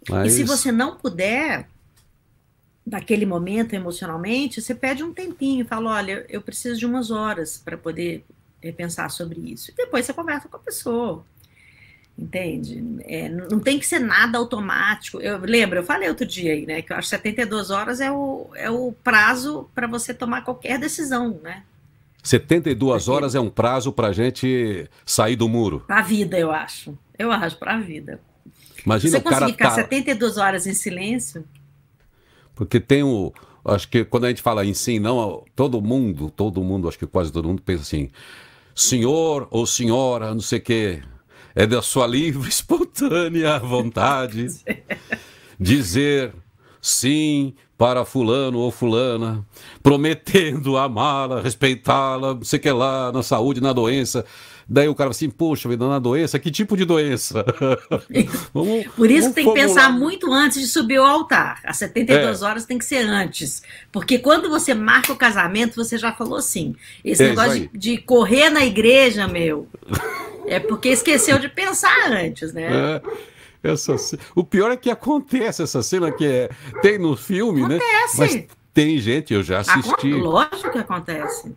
E 0.08 0.12
Mas 0.12 0.34
se 0.34 0.44
você 0.44 0.72
não 0.72 0.98
puder, 0.98 1.68
naquele 2.86 3.26
momento 3.26 3.74
emocionalmente, 3.74 4.62
você 4.62 4.76
pede 4.76 5.04
um 5.04 5.14
tempinho, 5.14 5.66
fala, 5.66 5.92
olha, 5.92 6.26
eu 6.30 6.42
preciso 6.42 6.80
de 6.80 6.86
umas 6.86 7.10
horas 7.12 7.58
para 7.58 7.78
poder 7.78 8.24
pensar 8.78 9.10
sobre 9.10 9.40
isso. 9.42 9.72
E 9.72 9.76
depois 9.76 10.06
você 10.06 10.14
conversa 10.14 10.48
com 10.48 10.58
a 10.58 10.60
pessoa. 10.60 11.26
Entende? 12.18 12.82
É, 13.04 13.28
não 13.28 13.60
tem 13.60 13.78
que 13.78 13.86
ser 13.86 14.00
nada 14.00 14.38
automático. 14.38 15.20
Eu 15.20 15.40
lembro, 15.40 15.80
eu 15.80 15.84
falei 15.84 16.08
outro 16.08 16.26
dia 16.26 16.54
aí, 16.54 16.66
né? 16.66 16.82
Que 16.82 16.94
eu 16.94 16.98
acho 16.98 17.10
que 17.10 17.16
72 17.18 17.72
horas 17.72 18.00
é 18.00 18.10
o, 18.10 18.50
é 18.56 18.72
o 18.72 18.94
prazo 19.04 19.70
para 19.76 19.86
você 19.86 20.14
tomar 20.14 20.42
qualquer 20.44 20.80
decisão, 20.80 21.40
né? 21.44 21.64
72 22.24 23.04
Porque- 23.04 23.12
horas 23.12 23.36
é 23.36 23.40
um 23.40 23.50
prazo 23.50 23.92
para 23.92 24.08
a 24.08 24.14
gente 24.14 24.90
sair 25.06 25.36
do 25.36 25.50
muro. 25.50 25.84
Para 25.86 26.00
a 26.00 26.02
vida, 26.02 26.40
eu 26.40 26.52
acho. 26.52 26.98
Eu 27.20 27.32
acho, 27.32 27.58
para 27.58 27.76
a 27.76 27.80
vida. 27.80 28.20
Se 28.76 28.84
Imagina 28.86 29.12
você 29.12 29.18
o 29.18 29.30
cara 29.30 29.48
ficar 29.48 29.70
tá... 29.70 29.76
72 29.76 30.38
horas 30.38 30.66
em 30.66 30.74
silêncio, 30.74 31.44
Porque 32.56 32.80
tem 32.80 33.04
o. 33.04 33.34
Acho 33.66 33.90
que 33.90 34.06
quando 34.06 34.26
a 34.26 34.30
gente 34.30 34.42
fala 34.42 34.66
em 34.66 34.74
sim, 34.74 35.00
não, 35.00 35.44
todo 35.56 35.82
mundo, 35.82 36.30
todo 36.30 36.64
mundo, 36.64 36.88
acho 36.88 36.98
que 37.00 37.08
quase 37.08 37.32
todo 37.32 37.48
mundo 37.48 37.62
pensa 37.62 37.82
assim: 37.82 38.10
senhor 38.74 39.48
ou 39.52 39.66
senhora, 39.66 40.34
não 40.34 40.40
sei 40.40 40.60
o 40.60 40.62
quê, 40.62 41.02
é 41.56 41.66
da 41.66 41.82
sua 41.82 42.06
livre, 42.06 42.48
espontânea 42.50 43.58
vontade 43.58 44.48
dizer 45.60 46.34
sim 46.82 47.56
para 47.78 48.06
fulano 48.06 48.60
ou 48.60 48.72
fulana, 48.72 49.46
prometendo 49.82 50.78
amá-la, 50.78 51.42
respeitá-la, 51.42 52.38
sei 52.44 52.60
que 52.60 52.72
lá, 52.72 53.12
na 53.12 53.24
saúde, 53.24 53.60
na 53.60 53.74
doença. 53.74 54.26
Daí 54.68 54.88
o 54.88 54.96
cara 54.96 55.12
assim, 55.12 55.30
poxa, 55.30 55.70
vida, 55.70 55.88
na 55.88 56.00
doença, 56.00 56.40
que 56.40 56.50
tipo 56.50 56.76
de 56.76 56.86
doença? 56.86 57.46
vamos, 58.52 58.88
Por 58.96 59.12
isso 59.12 59.32
tem 59.32 59.46
que 59.46 59.54
pensar 59.54 59.92
muito 59.92 60.32
antes 60.34 60.60
de 60.60 60.68
subir 60.68 60.98
ao 60.98 61.06
altar. 61.06 61.62
As 61.64 61.78
72 61.78 62.42
é. 62.42 62.46
horas 62.46 62.66
tem 62.66 62.78
que 62.78 62.86
ser 62.86 63.06
antes. 63.06 63.62
Porque 63.92 64.18
quando 64.18 64.50
você 64.50 64.74
marca 64.74 65.14
o 65.14 65.16
casamento, 65.16 65.76
você 65.76 65.98
já 65.98 66.12
falou 66.14 66.38
assim. 66.38 66.76
Esse 67.04 67.24
é, 67.24 67.30
negócio 67.30 67.70
de, 67.70 67.78
de, 67.78 67.98
correr 68.00 68.50
na 68.50 68.66
igreja, 68.66 69.28
meu, 69.28 69.68
é 70.48 70.60
porque 70.60 70.90
esqueceu 70.90 71.38
de 71.38 71.48
pensar 71.48 72.12
antes, 72.12 72.52
né? 72.52 73.02
É. 73.64 73.72
Essa, 73.72 73.96
o 74.36 74.44
pior 74.44 74.72
é 74.72 74.78
que 74.78 74.92
acontece 74.92 75.64
essa 75.64 75.82
cena 75.82 76.12
que 76.12 76.26
é, 76.26 76.50
tem 76.82 77.00
no 77.00 77.16
filme, 77.16 77.64
acontece. 77.64 78.20
né? 78.20 78.28
Mas 78.28 78.48
tem 78.74 78.98
gente, 79.00 79.34
eu 79.34 79.42
já 79.42 79.60
assisti. 79.60 80.12
Lógico 80.14 80.72
que 80.72 80.78
acontece. 80.78 81.56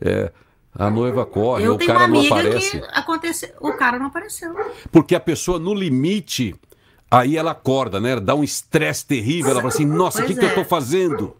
É. 0.00 0.30
A 0.76 0.90
noiva 0.90 1.24
corre, 1.24 1.68
o 1.68 1.78
cara 1.78 2.08
não 2.08 2.26
aparece. 2.26 2.80
Que 2.80 2.86
acontece, 2.92 3.54
o 3.60 3.72
cara 3.74 3.98
não 3.98 4.06
apareceu. 4.06 4.54
Porque 4.90 5.14
a 5.14 5.20
pessoa, 5.20 5.58
no 5.58 5.72
limite, 5.72 6.54
aí 7.08 7.36
ela 7.36 7.52
acorda, 7.52 8.00
né? 8.00 8.18
Dá 8.18 8.34
um 8.34 8.42
estresse 8.42 9.06
terrível. 9.06 9.52
Ela 9.52 9.60
fala 9.60 9.72
assim: 9.72 9.86
nossa, 9.86 10.22
o 10.22 10.26
que, 10.26 10.32
é. 10.32 10.36
que 10.36 10.44
eu 10.44 10.54
tô 10.54 10.60
é. 10.62 10.64
fazendo? 10.64 11.36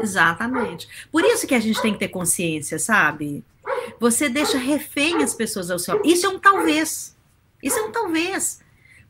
Exatamente. 0.00 0.88
Por 1.10 1.24
isso 1.24 1.46
que 1.46 1.54
a 1.54 1.60
gente 1.60 1.80
tem 1.82 1.92
que 1.92 1.98
ter 1.98 2.08
consciência, 2.08 2.78
sabe? 2.78 3.44
Você 3.98 4.28
deixa 4.28 4.58
refém 4.58 5.22
as 5.22 5.34
pessoas 5.34 5.70
ao 5.70 5.78
seu. 5.78 6.00
Isso 6.04 6.26
é 6.26 6.28
um 6.28 6.38
talvez. 6.38 7.16
Isso 7.62 7.78
é 7.78 7.82
um 7.82 7.90
talvez. 7.90 8.60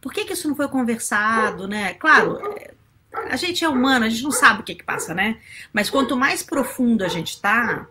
Por 0.01 0.13
que, 0.13 0.25
que 0.25 0.33
isso 0.33 0.49
não 0.49 0.57
foi 0.57 0.69
conversado, 0.69 1.67
né? 1.67 1.95
Claro, 1.95 2.39
a 3.13 3.37
gente 3.37 3.65
é 3.65 3.69
humano, 3.69 4.05
a 4.05 4.09
gente 4.09 4.23
não 4.23 4.31
sabe 4.31 4.61
o 4.61 4.63
que, 4.63 4.75
que 4.75 4.85
passa, 4.85 5.15
né? 5.15 5.39
Mas 5.73 5.91
quanto 5.91 6.17
mais 6.17 6.43
profundo 6.43 7.05
a 7.05 7.09
gente 7.09 7.31
está, 7.31 7.87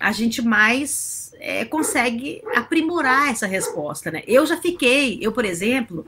a 0.00 0.12
gente 0.12 0.40
mais 0.40 1.32
é, 1.38 1.66
consegue 1.66 2.42
aprimorar 2.56 3.30
essa 3.30 3.46
resposta, 3.46 4.10
né? 4.10 4.22
Eu 4.26 4.46
já 4.46 4.56
fiquei, 4.56 5.18
eu, 5.20 5.30
por 5.30 5.44
exemplo, 5.44 6.06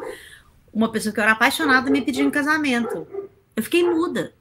uma 0.73 0.91
pessoa 0.91 1.13
que 1.13 1.21
eu 1.21 1.23
era 1.23 1.33
apaixonada 1.33 1.91
me 1.91 2.01
pediu 2.01 2.27
em 2.27 2.31
casamento. 2.31 3.07
Eu 3.55 3.63
fiquei 3.63 3.85
muda. 3.85 4.33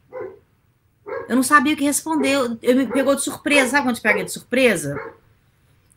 Eu 1.28 1.36
não 1.36 1.44
sabia 1.44 1.74
o 1.74 1.78
que 1.78 1.84
responder. 1.84 2.32
Eu, 2.32 2.58
eu 2.62 2.76
me 2.76 2.88
pegou 2.88 3.14
de 3.14 3.22
surpresa. 3.22 3.72
Sabe 3.72 3.86
quando 3.86 3.98
te 3.98 4.02
pega 4.02 4.24
de 4.24 4.32
surpresa? 4.32 4.98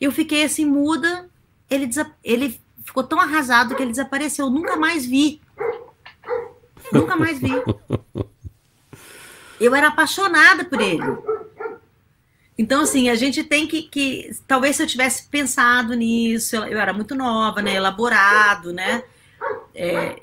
Eu 0.00 0.10
fiquei 0.10 0.44
assim, 0.44 0.66
muda. 0.66 1.30
Ele, 1.70 1.88
ele 2.24 2.60
ficou 2.84 3.04
tão 3.04 3.20
arrasado 3.20 3.76
que 3.76 3.82
ele 3.82 3.92
desapareceu. 3.92 4.46
Eu 4.46 4.50
nunca 4.50 4.76
mais 4.76 5.06
vi. 5.06 5.40
Nunca 6.92 7.14
mais 7.16 7.38
vi. 7.38 7.50
Eu 9.60 9.72
era 9.74 9.86
apaixonada 9.88 10.64
por 10.64 10.80
ele. 10.80 11.00
Então, 12.56 12.82
assim, 12.82 13.08
a 13.08 13.14
gente 13.14 13.42
tem 13.42 13.66
que, 13.66 13.82
que. 13.82 14.30
Talvez 14.46 14.76
se 14.76 14.82
eu 14.82 14.86
tivesse 14.86 15.28
pensado 15.28 15.94
nisso, 15.94 16.56
eu, 16.56 16.64
eu 16.64 16.78
era 16.78 16.92
muito 16.92 17.14
nova, 17.14 17.60
né? 17.60 17.74
Elaborado, 17.74 18.72
né? 18.72 19.02
É, 19.74 20.20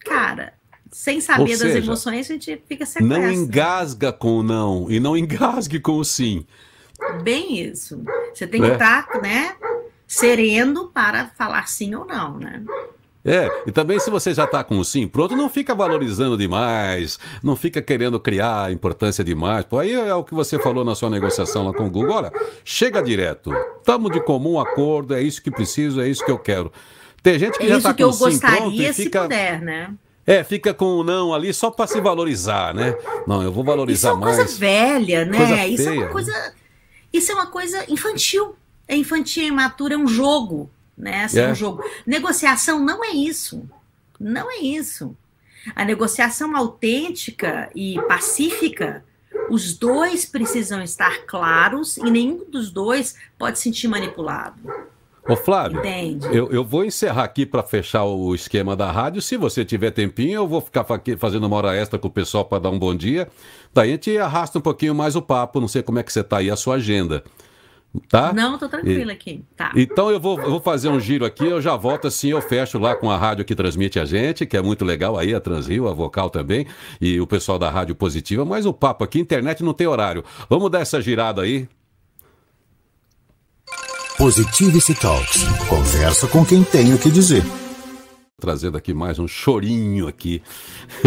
cara, 0.00 0.54
sem 0.90 1.20
saber 1.20 1.56
seja, 1.56 1.74
das 1.74 1.84
emoções, 1.84 2.30
a 2.30 2.34
gente 2.34 2.62
fica 2.68 2.86
sequestra. 2.86 3.18
Não 3.18 3.32
engasga 3.32 4.12
com 4.12 4.38
o 4.38 4.42
não 4.42 4.90
e 4.90 5.00
não 5.00 5.16
engasgue 5.16 5.80
com 5.80 5.98
o 5.98 6.04
sim. 6.04 6.46
Bem 7.24 7.58
isso. 7.58 8.02
Você 8.32 8.46
tem 8.46 8.60
que 8.60 8.70
é. 8.70 8.72
estar, 8.74 9.08
né? 9.20 9.56
sereno 10.12 10.88
para 10.88 11.28
falar 11.28 11.66
sim 11.66 11.94
ou 11.94 12.04
não, 12.04 12.38
né? 12.38 12.62
É, 13.24 13.48
e 13.66 13.70
também 13.70 14.00
se 14.00 14.10
você 14.10 14.34
já 14.34 14.44
está 14.44 14.64
com 14.64 14.78
o 14.78 14.84
sim 14.84 15.06
pronto, 15.06 15.36
não 15.36 15.48
fica 15.48 15.74
valorizando 15.74 16.36
demais, 16.36 17.20
não 17.40 17.54
fica 17.54 17.80
querendo 17.80 18.18
criar 18.18 18.72
importância 18.72 19.22
demais. 19.22 19.64
Pô, 19.64 19.78
aí 19.78 19.92
é 19.92 20.14
o 20.14 20.24
que 20.24 20.34
você 20.34 20.58
falou 20.58 20.84
na 20.84 20.94
sua 20.94 21.08
negociação 21.08 21.64
lá 21.66 21.72
com 21.72 21.86
o 21.86 21.90
Google. 21.90 22.16
Olha, 22.16 22.32
chega 22.64 23.00
direto. 23.00 23.52
Estamos 23.78 24.10
de 24.10 24.20
comum 24.20 24.58
acordo, 24.58 25.14
é 25.14 25.22
isso 25.22 25.40
que 25.40 25.50
preciso, 25.50 26.00
é 26.00 26.08
isso 26.08 26.24
que 26.24 26.30
eu 26.30 26.38
quero. 26.38 26.72
Tem 27.22 27.38
gente 27.38 27.58
que 27.58 27.66
é 27.66 27.68
já 27.68 27.76
está 27.78 27.94
com 27.94 28.04
o 28.04 28.12
sim 28.12 28.38
pronto 28.40 28.72
e 28.72 28.92
fica... 28.92 28.92
se 28.92 29.10
puder, 29.10 29.60
né? 29.60 29.94
É, 30.26 30.42
fica 30.44 30.74
com 30.74 30.84
o 30.84 31.04
não 31.04 31.32
ali 31.32 31.52
só 31.52 31.70
para 31.70 31.86
se 31.86 32.00
valorizar, 32.00 32.74
né? 32.74 32.96
Não, 33.26 33.42
eu 33.42 33.52
vou 33.52 33.62
valorizar 33.62 34.08
isso 34.08 34.08
é 34.08 34.12
uma 34.12 34.26
mais. 34.26 34.36
coisa 34.36 34.58
velha, 34.58 35.24
né? 35.24 35.36
Coisa 35.36 35.66
isso 35.66 35.88
é 35.88 35.92
uma 35.92 36.08
coisa, 36.08 36.54
isso 37.12 37.32
é 37.32 37.34
uma 37.34 37.46
coisa 37.46 37.84
infantil 37.88 38.56
é 38.92 38.96
infantil, 38.96 39.44
é 39.44 39.46
imatura, 39.46 39.94
é 39.94 39.98
um 39.98 40.06
jogo, 40.06 40.70
né? 40.96 41.24
Assim, 41.24 41.40
é 41.40 41.48
um 41.48 41.54
jogo. 41.54 41.82
Negociação 42.06 42.78
não 42.80 43.04
é 43.04 43.10
isso. 43.10 43.68
Não 44.18 44.50
é 44.50 44.58
isso. 44.58 45.16
A 45.74 45.84
negociação 45.84 46.56
autêntica 46.56 47.70
e 47.74 48.00
pacífica, 48.08 49.04
os 49.48 49.76
dois 49.76 50.24
precisam 50.24 50.82
estar 50.82 51.24
claros 51.26 51.96
e 51.96 52.10
nenhum 52.10 52.44
dos 52.48 52.70
dois 52.70 53.16
pode 53.38 53.58
se 53.58 53.64
sentir 53.64 53.88
manipulado. 53.88 54.60
Ô 55.28 55.36
Flávio, 55.36 55.80
eu, 56.32 56.50
eu, 56.50 56.64
vou 56.64 56.84
encerrar 56.84 57.22
aqui 57.22 57.46
para 57.46 57.62
fechar 57.62 58.02
o 58.02 58.34
esquema 58.34 58.74
da 58.74 58.90
rádio. 58.90 59.22
Se 59.22 59.36
você 59.36 59.64
tiver 59.64 59.92
tempinho, 59.92 60.34
eu 60.34 60.48
vou 60.48 60.60
ficar 60.60 60.84
fazendo 61.16 61.46
uma 61.46 61.56
hora 61.56 61.76
extra 61.76 61.96
com 61.96 62.08
o 62.08 62.10
pessoal 62.10 62.44
para 62.44 62.58
dar 62.58 62.70
um 62.70 62.78
bom 62.78 62.92
dia. 62.92 63.28
Daí 63.72 63.90
a 63.90 63.92
gente 63.92 64.18
arrasta 64.18 64.58
um 64.58 64.62
pouquinho 64.62 64.96
mais 64.96 65.14
o 65.14 65.22
papo. 65.22 65.60
Não 65.60 65.68
sei 65.68 65.80
como 65.80 66.00
é 66.00 66.02
que 66.02 66.12
você 66.12 66.20
está 66.20 66.38
aí, 66.38 66.50
a 66.50 66.56
sua 66.56 66.74
agenda. 66.74 67.22
Tá? 68.08 68.32
Não, 68.32 68.56
tô 68.56 68.68
tranquila 68.68 69.12
e, 69.12 69.14
aqui. 69.14 69.44
Tá. 69.54 69.70
Então 69.76 70.10
eu 70.10 70.18
vou, 70.18 70.40
eu 70.40 70.50
vou 70.50 70.60
fazer 70.60 70.88
um 70.88 70.98
giro 70.98 71.26
aqui, 71.26 71.44
eu 71.44 71.60
já 71.60 71.76
volto 71.76 72.08
assim, 72.08 72.30
eu 72.30 72.40
fecho 72.40 72.78
lá 72.78 72.96
com 72.96 73.10
a 73.10 73.18
rádio 73.18 73.44
que 73.44 73.54
transmite 73.54 74.00
a 74.00 74.06
gente, 74.06 74.46
que 74.46 74.56
é 74.56 74.62
muito 74.62 74.82
legal 74.82 75.18
aí, 75.18 75.34
a 75.34 75.40
Transrio, 75.40 75.86
a 75.86 75.92
Vocal 75.92 76.30
também, 76.30 76.66
e 77.00 77.20
o 77.20 77.26
pessoal 77.26 77.58
da 77.58 77.70
Rádio 77.70 77.94
Positiva, 77.94 78.44
mas 78.46 78.64
o 78.64 78.72
papo 78.72 79.04
aqui, 79.04 79.20
internet 79.20 79.62
não 79.62 79.74
tem 79.74 79.86
horário. 79.86 80.24
Vamos 80.48 80.70
dar 80.70 80.80
essa 80.80 81.02
girada 81.02 81.42
aí. 81.42 81.68
Positivity 84.16 84.94
Talks. 84.94 85.44
Conversa 85.68 86.26
com 86.28 86.44
quem 86.44 86.62
tem 86.64 86.94
o 86.94 86.98
que 86.98 87.10
dizer. 87.10 87.42
Trazendo 88.40 88.76
aqui 88.76 88.94
mais 88.94 89.18
um 89.18 89.28
chorinho 89.28 90.08
aqui. 90.08 90.42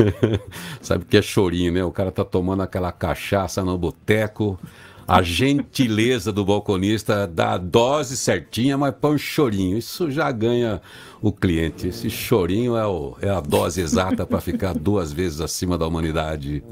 Sabe 0.82 1.04
o 1.04 1.08
que 1.08 1.18
é 1.18 1.22
chorinho, 1.22 1.72
né? 1.72 1.84
O 1.84 1.92
cara 1.92 2.12
tá 2.12 2.24
tomando 2.24 2.62
aquela 2.62 2.92
cachaça 2.92 3.64
no 3.64 3.78
boteco 3.78 4.60
a 5.08 5.22
gentileza 5.22 6.32
do 6.32 6.44
balconista 6.44 7.28
dá 7.28 7.54
a 7.54 7.58
dose 7.58 8.18
certinha, 8.18 8.78
mas 8.78 8.94
põe 9.00 9.16
um 9.16 9.18
chorinho. 9.18 9.78
Isso 9.78 10.10
já 10.10 10.32
ganha 10.32 10.82
o 11.22 11.32
cliente. 11.32 11.88
Esse 11.88 12.10
chorinho 12.10 12.76
é, 12.76 12.86
o, 12.88 13.16
é 13.22 13.30
a 13.30 13.40
dose 13.40 13.82
exata 13.82 14.26
para 14.26 14.42
ficar 14.42 14.74
duas 14.74 15.14
vezes 15.14 15.42
acima 15.42 15.78
da 15.78 15.86
humanidade. 15.86 16.64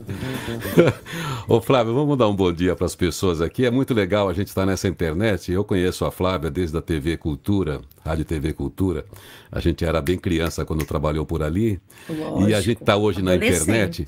Ô 1.47 1.61
Flávio, 1.61 1.93
vamos 1.93 2.17
dar 2.17 2.27
um 2.27 2.35
bom 2.35 2.51
dia 2.51 2.75
para 2.75 2.87
as 2.87 2.95
pessoas 2.95 3.39
aqui. 3.39 3.65
É 3.65 3.71
muito 3.71 3.93
legal 3.93 4.27
a 4.27 4.33
gente 4.33 4.47
estar 4.47 4.61
tá 4.61 4.65
nessa 4.65 4.87
internet. 4.87 5.51
Eu 5.51 5.63
conheço 5.63 6.03
a 6.03 6.11
Flávia 6.11 6.49
desde 6.49 6.75
a 6.75 6.81
TV 6.81 7.17
Cultura, 7.17 7.81
Rádio 8.03 8.25
TV 8.25 8.51
Cultura. 8.53 9.05
A 9.53 9.59
gente 9.59 9.85
era 9.85 10.01
bem 10.01 10.17
criança 10.17 10.65
quando 10.65 10.83
trabalhou 10.83 11.27
por 11.27 11.43
ali. 11.43 11.79
Lógico. 12.09 12.49
E 12.49 12.55
a 12.55 12.59
gente 12.59 12.81
está 12.81 12.97
hoje 12.97 13.21
na 13.21 13.35
internet. 13.35 14.03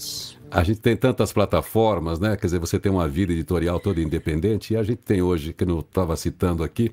A 0.49 0.63
gente 0.63 0.79
tem 0.79 0.97
tantas 0.97 1.31
plataformas, 1.31 2.19
né? 2.19 2.35
Quer 2.35 2.47
dizer, 2.47 2.59
você 2.59 2.79
tem 2.79 2.91
uma 2.91 3.07
vida 3.07 3.31
editorial 3.31 3.79
toda 3.79 4.01
independente. 4.01 4.73
E 4.73 4.77
a 4.77 4.81
gente 4.81 5.03
tem 5.03 5.21
hoje, 5.21 5.53
que 5.53 5.63
eu 5.63 5.81
estava 5.81 6.15
citando 6.15 6.63
aqui, 6.63 6.91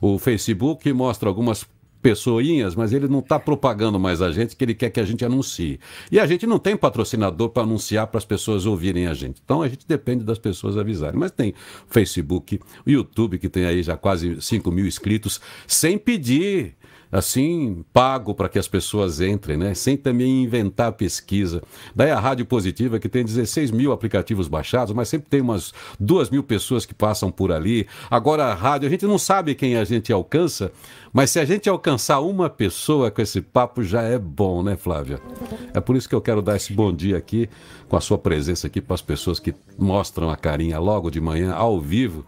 o 0.00 0.18
Facebook 0.18 0.82
que 0.82 0.94
mostra 0.94 1.28
algumas 1.28 1.66
pessoinhas, 2.00 2.74
mas 2.74 2.94
ele 2.94 3.06
não 3.06 3.18
está 3.18 3.38
propagando 3.38 4.00
mais 4.00 4.22
a 4.22 4.32
gente, 4.32 4.56
que 4.56 4.64
ele 4.64 4.74
quer 4.74 4.88
que 4.88 4.98
a 4.98 5.04
gente 5.04 5.22
anuncie. 5.22 5.78
E 6.10 6.18
a 6.18 6.26
gente 6.26 6.46
não 6.46 6.58
tem 6.58 6.74
patrocinador 6.74 7.50
para 7.50 7.64
anunciar 7.64 8.06
para 8.06 8.16
as 8.16 8.24
pessoas 8.24 8.64
ouvirem 8.64 9.06
a 9.06 9.12
gente. 9.12 9.42
Então 9.44 9.60
a 9.60 9.68
gente 9.68 9.86
depende 9.86 10.24
das 10.24 10.38
pessoas 10.38 10.78
avisarem. 10.78 11.20
Mas 11.20 11.30
tem 11.30 11.52
Facebook, 11.86 12.58
o 12.86 12.90
YouTube, 12.90 13.38
que 13.38 13.50
tem 13.50 13.66
aí 13.66 13.82
já 13.82 13.96
quase 13.96 14.40
5 14.40 14.70
mil 14.72 14.86
inscritos, 14.86 15.40
sem 15.66 15.98
pedir 15.98 16.74
assim, 17.10 17.84
pago 17.92 18.34
para 18.34 18.48
que 18.48 18.58
as 18.58 18.68
pessoas 18.68 19.20
entrem, 19.20 19.56
né? 19.56 19.74
Sem 19.74 19.96
também 19.96 20.44
inventar 20.44 20.92
pesquisa. 20.92 21.62
Daí 21.94 22.10
a 22.10 22.20
Rádio 22.20 22.46
Positiva, 22.46 22.98
que 22.98 23.08
tem 23.08 23.24
16 23.24 23.70
mil 23.70 23.92
aplicativos 23.92 24.48
baixados, 24.48 24.94
mas 24.94 25.08
sempre 25.08 25.28
tem 25.28 25.40
umas 25.40 25.72
duas 25.98 26.30
mil 26.30 26.42
pessoas 26.42 26.86
que 26.86 26.94
passam 26.94 27.30
por 27.30 27.50
ali. 27.52 27.86
Agora 28.10 28.44
a 28.44 28.54
rádio, 28.54 28.86
a 28.86 28.90
gente 28.90 29.06
não 29.06 29.18
sabe 29.18 29.54
quem 29.54 29.76
a 29.76 29.84
gente 29.84 30.12
alcança, 30.12 30.70
mas 31.12 31.30
se 31.30 31.40
a 31.40 31.44
gente 31.44 31.68
alcançar 31.68 32.20
uma 32.20 32.48
pessoa 32.48 33.10
com 33.10 33.20
esse 33.20 33.40
papo, 33.40 33.82
já 33.82 34.02
é 34.02 34.18
bom, 34.18 34.62
né, 34.62 34.76
Flávia? 34.76 35.20
É 35.74 35.80
por 35.80 35.96
isso 35.96 36.08
que 36.08 36.14
eu 36.14 36.20
quero 36.20 36.40
dar 36.40 36.56
esse 36.56 36.72
bom 36.72 36.92
dia 36.92 37.16
aqui, 37.16 37.48
com 37.88 37.96
a 37.96 38.00
sua 38.00 38.18
presença 38.18 38.68
aqui 38.68 38.80
para 38.80 38.94
as 38.94 39.02
pessoas 39.02 39.40
que 39.40 39.54
mostram 39.76 40.30
a 40.30 40.36
carinha 40.36 40.78
logo 40.78 41.10
de 41.10 41.20
manhã, 41.20 41.52
ao 41.52 41.80
vivo 41.80 42.24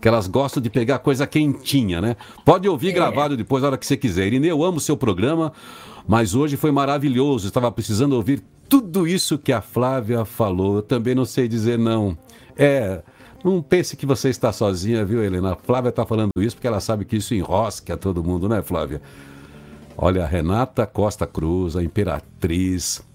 que 0.00 0.08
elas 0.08 0.26
gostam 0.26 0.62
de 0.62 0.70
pegar 0.70 0.98
coisa 0.98 1.26
quentinha, 1.26 2.00
né? 2.00 2.16
Pode 2.44 2.68
ouvir 2.68 2.90
é. 2.90 2.92
gravado 2.92 3.36
depois, 3.36 3.64
a 3.64 3.68
hora 3.68 3.78
que 3.78 3.86
você 3.86 3.96
quiser. 3.96 4.26
Irine, 4.26 4.48
eu 4.48 4.62
amo 4.62 4.78
o 4.78 4.80
seu 4.80 4.96
programa, 4.96 5.52
mas 6.06 6.34
hoje 6.34 6.56
foi 6.56 6.70
maravilhoso. 6.70 7.48
Estava 7.48 7.70
precisando 7.70 8.12
ouvir 8.14 8.42
tudo 8.68 9.06
isso 9.06 9.38
que 9.38 9.52
a 9.52 9.60
Flávia 9.60 10.24
falou. 10.24 10.76
Eu 10.76 10.82
também 10.82 11.14
não 11.14 11.24
sei 11.24 11.48
dizer 11.48 11.78
não. 11.78 12.16
É. 12.56 13.02
Não 13.44 13.62
pense 13.62 13.96
que 13.96 14.04
você 14.04 14.28
está 14.28 14.52
sozinha, 14.52 15.04
viu, 15.04 15.22
Helena? 15.22 15.52
A 15.52 15.56
Flávia 15.56 15.90
está 15.90 16.04
falando 16.04 16.30
isso 16.38 16.56
porque 16.56 16.66
ela 16.66 16.80
sabe 16.80 17.04
que 17.04 17.16
isso 17.16 17.32
enrosca 17.32 17.96
todo 17.96 18.24
mundo, 18.24 18.48
né, 18.48 18.60
Flávia? 18.60 19.00
Olha, 19.96 20.24
a 20.24 20.26
Renata 20.26 20.84
Costa 20.84 21.26
Cruz, 21.26 21.76
a 21.76 21.82
Imperatriz, 21.82 23.05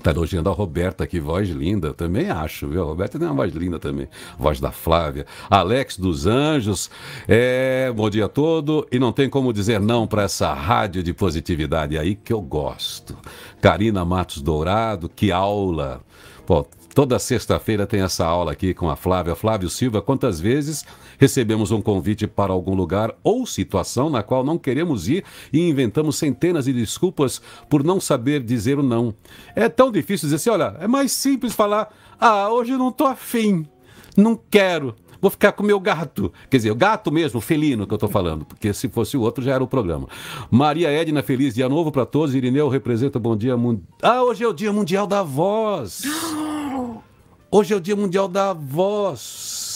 Está 0.00 0.12
elogiando 0.12 0.48
a 0.48 0.52
Roberta 0.54 1.04
aqui, 1.04 1.20
voz 1.20 1.50
linda, 1.50 1.92
também 1.92 2.30
acho, 2.30 2.66
viu? 2.66 2.82
A 2.82 2.86
Roberta 2.86 3.18
tem 3.18 3.28
uma 3.28 3.34
voz 3.34 3.52
linda 3.52 3.78
também. 3.78 4.08
Voz 4.38 4.58
da 4.58 4.72
Flávia. 4.72 5.26
Alex 5.50 5.98
dos 5.98 6.26
Anjos, 6.26 6.90
é, 7.28 7.92
bom 7.94 8.08
dia 8.08 8.26
todo. 8.26 8.88
E 8.90 8.98
não 8.98 9.12
tem 9.12 9.28
como 9.28 9.52
dizer 9.52 9.78
não 9.78 10.06
para 10.06 10.22
essa 10.22 10.54
rádio 10.54 11.02
de 11.02 11.12
positividade 11.12 11.98
aí 11.98 12.14
que 12.14 12.32
eu 12.32 12.40
gosto. 12.40 13.14
Karina 13.60 14.02
Matos 14.02 14.40
Dourado, 14.40 15.06
que 15.06 15.30
aula. 15.30 16.00
Pô, 16.46 16.66
toda 16.94 17.18
sexta-feira 17.18 17.86
tem 17.86 18.00
essa 18.00 18.24
aula 18.24 18.52
aqui 18.52 18.72
com 18.72 18.88
a 18.88 18.96
Flávia. 18.96 19.34
Flávio 19.34 19.68
Silva, 19.68 20.00
quantas 20.00 20.40
vezes 20.40 20.82
recebemos 21.20 21.70
um 21.70 21.82
convite 21.82 22.26
para 22.26 22.50
algum 22.50 22.74
lugar 22.74 23.14
ou 23.22 23.44
situação 23.44 24.08
na 24.08 24.22
qual 24.22 24.42
não 24.42 24.56
queremos 24.56 25.06
ir 25.06 25.22
e 25.52 25.60
inventamos 25.68 26.16
centenas 26.16 26.64
de 26.64 26.72
desculpas 26.72 27.42
por 27.68 27.84
não 27.84 28.00
saber 28.00 28.42
dizer 28.42 28.78
o 28.78 28.82
não. 28.82 29.14
É 29.54 29.68
tão 29.68 29.92
difícil 29.92 30.26
dizer 30.26 30.36
assim: 30.36 30.50
olha, 30.50 30.74
é 30.80 30.88
mais 30.88 31.12
simples 31.12 31.52
falar, 31.52 31.94
ah, 32.18 32.48
hoje 32.48 32.72
eu 32.72 32.78
não 32.78 32.88
estou 32.88 33.06
afim, 33.06 33.68
não 34.16 34.34
quero. 34.50 34.96
Vou 35.20 35.30
ficar 35.30 35.52
com 35.52 35.62
o 35.62 35.66
meu 35.66 35.78
gato. 35.78 36.32
Quer 36.48 36.56
dizer, 36.56 36.70
o 36.70 36.74
gato 36.74 37.12
mesmo, 37.12 37.40
o 37.40 37.42
felino 37.42 37.86
que 37.86 37.92
eu 37.92 37.96
estou 37.96 38.08
falando, 38.08 38.46
porque 38.46 38.72
se 38.72 38.88
fosse 38.88 39.18
o 39.18 39.20
outro 39.20 39.44
já 39.44 39.52
era 39.52 39.62
o 39.62 39.66
programa. 39.66 40.08
Maria 40.50 40.88
Edna, 40.88 41.22
feliz 41.22 41.54
dia 41.54 41.68
novo 41.68 41.92
para 41.92 42.06
todos. 42.06 42.34
Irineu 42.34 42.70
representa 42.70 43.18
Bom 43.18 43.36
Dia 43.36 43.54
Mundial. 43.54 43.86
Ah, 44.00 44.22
hoje 44.22 44.42
é 44.42 44.48
o 44.48 44.54
Dia 44.54 44.72
Mundial 44.72 45.06
da 45.06 45.22
Voz. 45.22 46.04
Hoje 47.52 47.74
é 47.74 47.76
o 47.76 47.80
Dia 47.80 47.96
Mundial 47.96 48.28
da 48.28 48.52
Voz. 48.52 49.69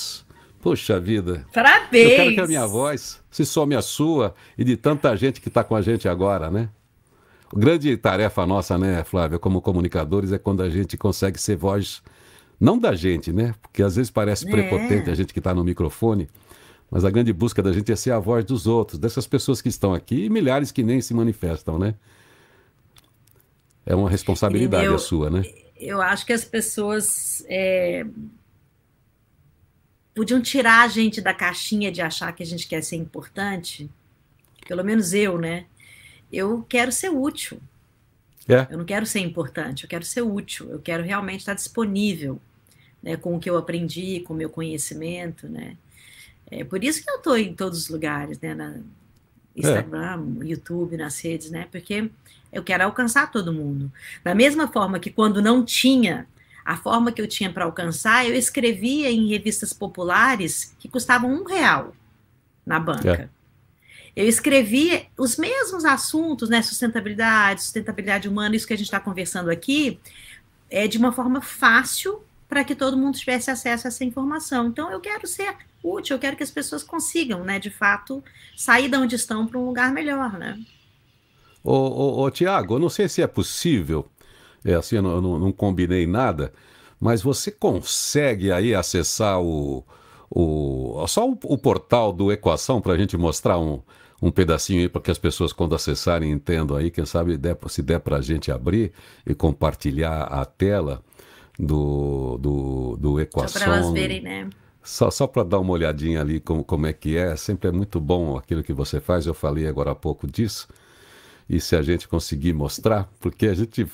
Poxa 0.64 0.98
vida. 0.98 1.46
Parabéns! 1.52 2.10
Eu 2.10 2.16
quero 2.16 2.34
que 2.36 2.40
a 2.40 2.46
minha 2.46 2.66
voz 2.66 3.20
se 3.30 3.44
some 3.44 3.74
a 3.74 3.82
sua 3.82 4.34
e 4.56 4.64
de 4.64 4.78
tanta 4.78 5.14
gente 5.14 5.38
que 5.38 5.48
está 5.48 5.62
com 5.62 5.76
a 5.76 5.82
gente 5.82 6.08
agora, 6.08 6.50
né? 6.50 6.70
A 7.54 7.58
grande 7.58 7.94
tarefa 7.98 8.46
nossa, 8.46 8.78
né, 8.78 9.04
Flávia, 9.04 9.38
como 9.38 9.60
comunicadores, 9.60 10.32
é 10.32 10.38
quando 10.38 10.62
a 10.62 10.70
gente 10.70 10.96
consegue 10.96 11.38
ser 11.38 11.56
voz, 11.56 12.02
não 12.58 12.78
da 12.78 12.94
gente, 12.94 13.30
né? 13.30 13.54
Porque 13.60 13.82
às 13.82 13.96
vezes 13.96 14.10
parece 14.10 14.48
é. 14.48 14.50
prepotente 14.50 15.10
a 15.10 15.14
gente 15.14 15.34
que 15.34 15.38
está 15.38 15.52
no 15.52 15.62
microfone, 15.62 16.30
mas 16.90 17.04
a 17.04 17.10
grande 17.10 17.30
busca 17.30 17.62
da 17.62 17.70
gente 17.70 17.92
é 17.92 17.96
ser 17.96 18.12
a 18.12 18.18
voz 18.18 18.42
dos 18.42 18.66
outros, 18.66 18.98
dessas 18.98 19.26
pessoas 19.26 19.60
que 19.60 19.68
estão 19.68 19.92
aqui 19.92 20.24
e 20.24 20.30
milhares 20.30 20.72
que 20.72 20.82
nem 20.82 20.98
se 21.02 21.12
manifestam, 21.12 21.78
né? 21.78 21.94
É 23.84 23.94
uma 23.94 24.08
responsabilidade 24.08 24.86
eu, 24.86 24.94
a 24.94 24.98
sua, 24.98 25.28
né? 25.28 25.42
Eu 25.76 26.00
acho 26.00 26.24
que 26.24 26.32
as 26.32 26.42
pessoas 26.42 27.44
é, 27.50 28.06
podiam 30.14 30.40
tirar 30.40 30.82
a 30.82 30.88
gente 30.88 31.20
da 31.20 31.34
caixinha 31.34 31.90
de 31.90 32.00
achar 32.00 32.32
que 32.32 32.42
a 32.42 32.46
gente 32.46 32.66
quer 32.66 32.82
ser 32.82 32.96
importante, 32.96 33.90
pelo 34.66 34.84
menos 34.84 35.12
eu, 35.12 35.38
né? 35.38 35.66
Eu 36.32 36.64
quero 36.68 36.92
ser 36.92 37.10
útil. 37.10 37.60
É. 38.48 38.66
Eu 38.70 38.78
não 38.78 38.84
quero 38.84 39.06
ser 39.06 39.20
importante, 39.20 39.84
eu 39.84 39.88
quero 39.88 40.04
ser 40.04 40.22
útil, 40.22 40.70
eu 40.70 40.78
quero 40.78 41.02
realmente 41.02 41.40
estar 41.40 41.54
disponível 41.54 42.40
né, 43.02 43.16
com 43.16 43.34
o 43.34 43.40
que 43.40 43.48
eu 43.48 43.56
aprendi, 43.56 44.20
com 44.20 44.34
o 44.34 44.36
meu 44.36 44.50
conhecimento, 44.50 45.48
né? 45.48 45.76
É 46.50 46.62
por 46.62 46.84
isso 46.84 47.02
que 47.02 47.10
eu 47.10 47.16
estou 47.16 47.36
em 47.36 47.54
todos 47.54 47.78
os 47.78 47.88
lugares, 47.88 48.38
né? 48.40 48.54
Na 48.54 48.78
Instagram, 49.56 50.26
é. 50.40 50.44
YouTube, 50.46 50.96
nas 50.96 51.18
redes, 51.20 51.50
né? 51.50 51.66
Porque 51.70 52.10
eu 52.52 52.62
quero 52.62 52.84
alcançar 52.84 53.30
todo 53.30 53.52
mundo. 53.52 53.90
Da 54.22 54.34
mesma 54.34 54.68
forma 54.68 55.00
que 55.00 55.10
quando 55.10 55.42
não 55.42 55.64
tinha 55.64 56.26
a 56.64 56.76
forma 56.76 57.12
que 57.12 57.20
eu 57.20 57.28
tinha 57.28 57.52
para 57.52 57.64
alcançar, 57.64 58.26
eu 58.26 58.34
escrevia 58.34 59.10
em 59.10 59.28
revistas 59.28 59.72
populares 59.72 60.74
que 60.78 60.88
custavam 60.88 61.30
um 61.30 61.44
real 61.44 61.94
na 62.64 62.80
banca. 62.80 63.12
É. 63.12 63.28
Eu 64.16 64.28
escrevia 64.28 65.06
os 65.18 65.36
mesmos 65.36 65.84
assuntos, 65.84 66.48
né? 66.48 66.62
Sustentabilidade, 66.62 67.62
sustentabilidade 67.62 68.28
humana, 68.28 68.54
isso 68.54 68.66
que 68.66 68.72
a 68.72 68.76
gente 68.76 68.86
está 68.86 69.00
conversando 69.00 69.50
aqui, 69.50 69.98
é 70.70 70.86
de 70.86 70.96
uma 70.96 71.12
forma 71.12 71.40
fácil 71.40 72.22
para 72.48 72.62
que 72.62 72.74
todo 72.74 72.96
mundo 72.96 73.18
tivesse 73.18 73.50
acesso 73.50 73.86
a 73.86 73.88
essa 73.88 74.04
informação. 74.04 74.68
Então, 74.68 74.90
eu 74.90 75.00
quero 75.00 75.26
ser 75.26 75.56
útil, 75.82 76.14
eu 76.14 76.20
quero 76.20 76.36
que 76.36 76.42
as 76.42 76.50
pessoas 76.50 76.82
consigam, 76.82 77.42
né, 77.44 77.58
de 77.58 77.70
fato, 77.70 78.22
sair 78.56 78.88
de 78.88 78.96
onde 78.96 79.16
estão 79.16 79.46
para 79.46 79.58
um 79.58 79.66
lugar 79.66 79.92
melhor, 79.92 80.38
né? 80.38 80.58
Ô, 81.62 81.72
ô, 81.72 82.22
ô 82.22 82.30
Tiago, 82.30 82.74
eu 82.74 82.78
não 82.78 82.88
sei 82.88 83.08
se 83.08 83.20
é 83.20 83.26
possível 83.26 84.08
é 84.64 84.74
assim, 84.74 84.96
eu 84.96 85.02
não, 85.02 85.20
não, 85.20 85.38
não 85.38 85.52
combinei 85.52 86.06
nada, 86.06 86.52
mas 87.00 87.22
você 87.22 87.50
consegue 87.50 88.50
aí 88.50 88.74
acessar 88.74 89.40
o, 89.40 89.84
o 90.30 91.04
só 91.06 91.28
o, 91.28 91.38
o 91.44 91.58
portal 91.58 92.12
do 92.12 92.32
Equação 92.32 92.80
para 92.80 92.94
a 92.94 92.98
gente 92.98 93.16
mostrar 93.16 93.58
um, 93.58 93.80
um 94.22 94.30
pedacinho 94.30 94.80
aí 94.80 94.88
para 94.88 95.02
que 95.02 95.10
as 95.10 95.18
pessoas, 95.18 95.52
quando 95.52 95.74
acessarem, 95.74 96.30
entendam 96.30 96.76
aí. 96.76 96.90
Quem 96.90 97.04
sabe 97.04 97.36
der, 97.36 97.58
se 97.68 97.82
der 97.82 98.00
para 98.00 98.16
a 98.16 98.20
gente 98.22 98.50
abrir 98.50 98.92
e 99.26 99.34
compartilhar 99.34 100.22
a 100.22 100.44
tela 100.44 101.02
do, 101.58 102.38
do, 102.38 102.96
do 102.96 103.20
Equação. 103.20 103.60
Só 103.60 103.66
para 103.66 103.76
elas 103.76 103.92
verem, 103.92 104.22
né? 104.22 104.48
Só, 104.82 105.10
só 105.10 105.26
para 105.26 105.42
dar 105.42 105.58
uma 105.58 105.72
olhadinha 105.72 106.20
ali 106.20 106.40
como, 106.40 106.64
como 106.64 106.86
é 106.86 106.92
que 106.92 107.16
é. 107.16 107.36
Sempre 107.36 107.68
é 107.68 107.72
muito 107.72 108.00
bom 108.00 108.36
aquilo 108.36 108.62
que 108.62 108.72
você 108.72 109.00
faz. 109.00 109.26
Eu 109.26 109.34
falei 109.34 109.66
agora 109.66 109.90
há 109.90 109.94
pouco 109.94 110.26
disso. 110.26 110.68
E 111.48 111.60
se 111.60 111.76
a 111.76 111.82
gente 111.82 112.08
conseguir 112.08 112.54
mostrar, 112.54 113.08
porque 113.20 113.46
a 113.46 113.54
gente 113.54 113.86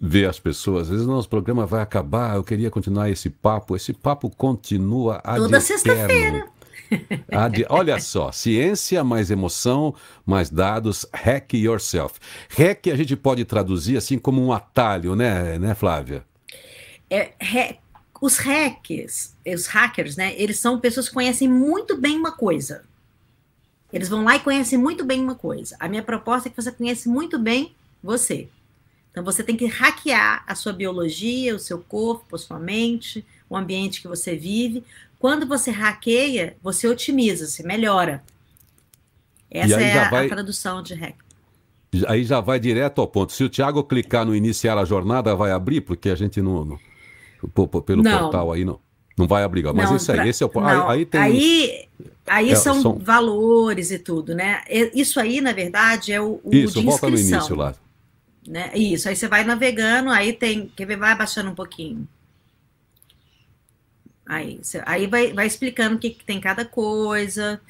ver 0.00 0.28
as 0.28 0.38
pessoas. 0.38 0.82
Às 0.82 0.88
vezes, 0.90 1.06
nosso 1.06 1.28
programa 1.28 1.66
vai 1.66 1.82
acabar, 1.82 2.36
eu 2.36 2.44
queria 2.44 2.70
continuar 2.70 3.10
esse 3.10 3.30
papo. 3.30 3.76
Esse 3.76 3.92
papo 3.92 4.30
continua 4.30 5.20
a 5.24 5.36
Toda 5.36 5.60
sexta-feira. 5.60 6.46
Olha 7.68 7.98
só, 8.00 8.30
ciência 8.30 9.02
mais 9.02 9.30
emoção, 9.30 9.94
mais 10.24 10.50
dados, 10.50 11.06
hack 11.12 11.54
yourself. 11.54 12.18
Hack 12.48 12.86
a 12.88 12.96
gente 12.96 13.16
pode 13.16 13.44
traduzir 13.44 13.96
assim 13.96 14.18
como 14.18 14.44
um 14.44 14.52
atalho, 14.52 15.16
né, 15.16 15.58
né 15.58 15.74
Flávia? 15.74 16.24
É, 17.10 17.32
os 18.20 18.38
hackers, 18.38 19.34
os 19.46 19.66
hackers, 19.66 20.16
né, 20.16 20.34
eles 20.36 20.58
são 20.58 20.78
pessoas 20.78 21.08
que 21.08 21.14
conhecem 21.14 21.48
muito 21.48 21.96
bem 21.96 22.16
uma 22.16 22.32
coisa. 22.32 22.84
Eles 23.92 24.08
vão 24.08 24.24
lá 24.24 24.36
e 24.36 24.40
conhecem 24.40 24.78
muito 24.78 25.04
bem 25.04 25.20
uma 25.20 25.34
coisa. 25.34 25.76
A 25.78 25.88
minha 25.88 26.02
proposta 26.02 26.48
é 26.48 26.50
que 26.50 26.60
você 26.60 26.72
conhece 26.72 27.08
muito 27.08 27.38
bem 27.38 27.74
você. 28.02 28.48
Então 29.16 29.24
você 29.24 29.42
tem 29.42 29.56
que 29.56 29.64
hackear 29.64 30.44
a 30.46 30.54
sua 30.54 30.74
biologia, 30.74 31.56
o 31.56 31.58
seu 31.58 31.78
corpo, 31.78 32.36
a 32.36 32.38
sua 32.38 32.58
mente, 32.58 33.24
o 33.48 33.56
ambiente 33.56 34.02
que 34.02 34.06
você 34.06 34.36
vive. 34.36 34.84
Quando 35.18 35.46
você 35.46 35.70
hackeia, 35.70 36.54
você 36.62 36.86
otimiza, 36.86 37.46
você 37.46 37.62
melhora. 37.62 38.22
Essa 39.50 39.80
é 39.80 39.98
a, 39.98 40.10
vai... 40.10 40.26
a, 40.26 40.28
tradução 40.28 40.82
de 40.82 40.92
hack. 40.92 41.16
Aí 42.06 42.24
já 42.24 42.40
vai 42.40 42.60
direto 42.60 43.00
ao 43.00 43.08
ponto. 43.08 43.32
Se 43.32 43.42
o 43.42 43.48
Thiago 43.48 43.82
clicar 43.84 44.26
no 44.26 44.36
iniciar 44.36 44.76
a 44.76 44.84
jornada, 44.84 45.34
vai 45.34 45.50
abrir, 45.50 45.80
porque 45.80 46.10
a 46.10 46.14
gente 46.14 46.42
não. 46.42 46.62
não 46.66 46.78
pelo 47.86 48.02
não. 48.02 48.18
portal 48.18 48.52
aí 48.52 48.66
não. 48.66 48.78
Não 49.16 49.26
vai 49.26 49.44
abrir, 49.44 49.64
mas 49.72 49.88
não, 49.88 49.96
isso 49.96 50.12
aí, 50.12 50.18
pra... 50.18 50.28
esse 50.28 50.42
é 50.42 50.46
o 50.46 50.60
aí, 50.60 50.98
aí 50.98 51.06
tem 51.06 51.20
aí, 51.22 51.88
aí 52.26 52.50
é, 52.50 52.54
são, 52.54 52.82
são, 52.82 52.98
valores 52.98 53.90
e 53.90 53.98
tudo, 53.98 54.34
né? 54.34 54.60
Isso 54.94 55.18
aí, 55.18 55.40
na 55.40 55.54
verdade, 55.54 56.12
é 56.12 56.20
o, 56.20 56.38
o 56.44 56.54
isso, 56.54 56.82
volta 56.82 57.08
no 57.08 57.18
início 57.18 57.56
lá. 57.56 57.74
Né? 58.46 58.70
Isso, 58.74 59.08
aí 59.08 59.16
você 59.16 59.26
vai 59.26 59.44
navegando, 59.44 60.10
aí 60.10 60.32
tem. 60.32 60.68
Quer 60.68 60.86
ver? 60.86 60.96
Vai 60.96 61.12
abaixando 61.12 61.50
um 61.50 61.54
pouquinho. 61.54 62.06
Aí, 64.24 64.58
você, 64.62 64.82
aí 64.86 65.06
vai, 65.06 65.32
vai 65.32 65.46
explicando 65.46 65.96
o 65.96 65.98
que, 65.98 66.10
que 66.10 66.24
tem 66.24 66.40
cada 66.40 66.64
coisa. 66.64 67.60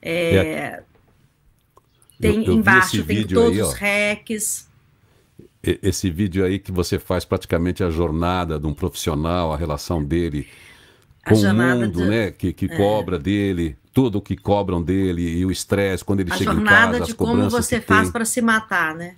É, 0.00 0.36
é. 0.36 0.82
Tem 2.20 2.36
eu, 2.36 2.44
eu 2.44 2.52
embaixo 2.54 3.04
tem 3.04 3.26
todos 3.26 3.52
aí, 3.52 3.62
os 3.62 3.74
hacks. 3.74 4.68
Esse 5.62 6.08
vídeo 6.10 6.44
aí 6.44 6.58
que 6.58 6.70
você 6.72 6.98
faz 6.98 7.24
praticamente 7.24 7.82
a 7.82 7.90
jornada 7.90 8.58
de 8.58 8.66
um 8.66 8.72
profissional, 8.72 9.52
a 9.52 9.56
relação 9.56 10.02
dele 10.02 10.48
com 11.26 11.34
o 11.34 11.54
mundo, 11.54 12.06
né? 12.06 12.30
Que, 12.30 12.52
que 12.52 12.66
é. 12.66 12.76
cobra 12.76 13.18
dele, 13.18 13.76
tudo 13.92 14.18
o 14.18 14.22
que 14.22 14.36
cobram 14.36 14.80
dele 14.80 15.38
e 15.38 15.44
o 15.44 15.50
estresse 15.50 16.04
quando 16.04 16.20
ele 16.20 16.32
a 16.32 16.36
chega 16.36 16.52
em 16.52 16.64
casa. 16.64 16.70
A 16.70 16.80
jornada 16.82 17.04
de 17.04 17.14
como 17.14 17.50
você 17.50 17.80
faz 17.80 18.10
para 18.10 18.24
se 18.24 18.40
matar, 18.40 18.94
né? 18.94 19.16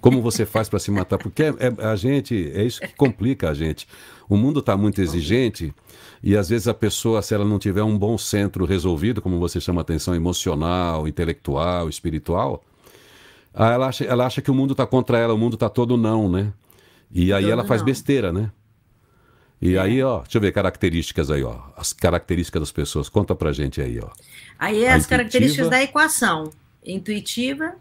Como 0.00 0.20
você 0.20 0.44
faz 0.44 0.68
para 0.68 0.78
se 0.78 0.90
matar? 0.90 1.18
Porque 1.18 1.42
é, 1.42 1.48
é, 1.48 1.86
a 1.86 1.96
gente, 1.96 2.52
é 2.54 2.64
isso 2.64 2.80
que 2.80 2.94
complica 2.94 3.50
a 3.50 3.54
gente. 3.54 3.86
O 4.28 4.36
mundo 4.36 4.60
está 4.60 4.76
muito 4.76 5.00
exigente 5.00 5.74
e 6.22 6.36
às 6.36 6.48
vezes 6.48 6.68
a 6.68 6.74
pessoa, 6.74 7.22
se 7.22 7.34
ela 7.34 7.44
não 7.44 7.58
tiver 7.58 7.82
um 7.82 7.98
bom 7.98 8.16
centro 8.18 8.64
resolvido, 8.64 9.22
como 9.22 9.38
você 9.38 9.60
chama 9.60 9.80
atenção, 9.80 10.14
emocional, 10.14 11.06
intelectual, 11.08 11.88
espiritual, 11.88 12.62
ela 13.54 13.86
acha, 13.86 14.04
ela 14.04 14.26
acha 14.26 14.42
que 14.42 14.50
o 14.50 14.54
mundo 14.54 14.72
está 14.72 14.86
contra 14.86 15.18
ela, 15.18 15.34
o 15.34 15.38
mundo 15.38 15.54
está 15.54 15.68
todo 15.68 15.96
não, 15.96 16.28
né? 16.28 16.52
E 17.10 17.32
aí 17.32 17.44
todo 17.44 17.52
ela 17.52 17.64
faz 17.64 17.80
não. 17.80 17.86
besteira, 17.86 18.32
né? 18.32 18.50
E 19.60 19.76
é. 19.76 19.78
aí, 19.78 20.02
ó, 20.02 20.20
deixa 20.20 20.38
eu 20.38 20.42
ver 20.42 20.52
características 20.52 21.30
aí, 21.30 21.42
ó. 21.42 21.58
As 21.76 21.92
características 21.92 22.60
das 22.60 22.72
pessoas. 22.72 23.08
Conta 23.08 23.34
pra 23.34 23.52
gente 23.52 23.80
aí, 23.80 23.98
ó. 23.98 24.10
Aí 24.58 24.86
as 24.86 25.06
características 25.06 25.70
da 25.70 25.82
equação. 25.82 26.50
Intuitiva, 26.84 27.76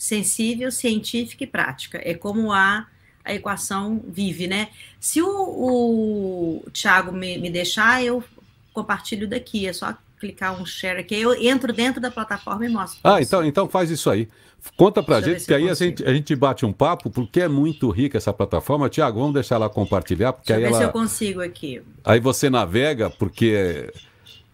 sensível, 0.00 0.72
científica 0.72 1.44
e 1.44 1.46
prática. 1.46 2.00
É 2.02 2.14
como 2.14 2.50
a, 2.50 2.86
a 3.22 3.34
equação 3.34 4.02
vive, 4.08 4.46
né? 4.46 4.70
Se 4.98 5.20
o, 5.20 5.28
o 5.28 6.70
Tiago 6.72 7.12
me, 7.12 7.36
me 7.36 7.50
deixar, 7.50 8.02
eu 8.02 8.24
compartilho 8.72 9.28
daqui. 9.28 9.68
É 9.68 9.74
só 9.74 9.94
clicar 10.18 10.58
um 10.58 10.64
share 10.64 11.00
aqui. 11.00 11.14
Eu 11.14 11.34
entro 11.34 11.70
dentro 11.70 12.00
da 12.00 12.10
plataforma 12.10 12.64
e 12.64 12.68
mostro. 12.70 12.98
Ah, 13.04 13.20
então, 13.20 13.44
então 13.44 13.68
faz 13.68 13.90
isso 13.90 14.08
aí. 14.08 14.26
Conta 14.74 15.02
pra 15.02 15.20
Deixa 15.20 15.38
gente, 15.38 15.46
que 15.46 15.54
aí 15.54 15.68
a 15.68 15.74
gente, 15.74 16.04
a 16.04 16.14
gente 16.14 16.34
bate 16.34 16.64
um 16.64 16.72
papo, 16.72 17.10
porque 17.10 17.42
é 17.42 17.48
muito 17.48 17.90
rica 17.90 18.16
essa 18.16 18.32
plataforma. 18.32 18.88
Tiago, 18.88 19.18
vamos 19.18 19.34
deixar 19.34 19.56
ela 19.56 19.68
compartilhar, 19.68 20.32
porque 20.32 20.50
Deixa 20.52 20.66
aí 20.66 20.72
ver 20.72 20.76
se 20.78 20.82
eu 20.82 20.84
ela. 20.84 20.92
consigo 20.92 21.42
aqui. 21.42 21.82
Aí 22.02 22.20
você 22.20 22.48
navega, 22.48 23.10
porque 23.10 23.92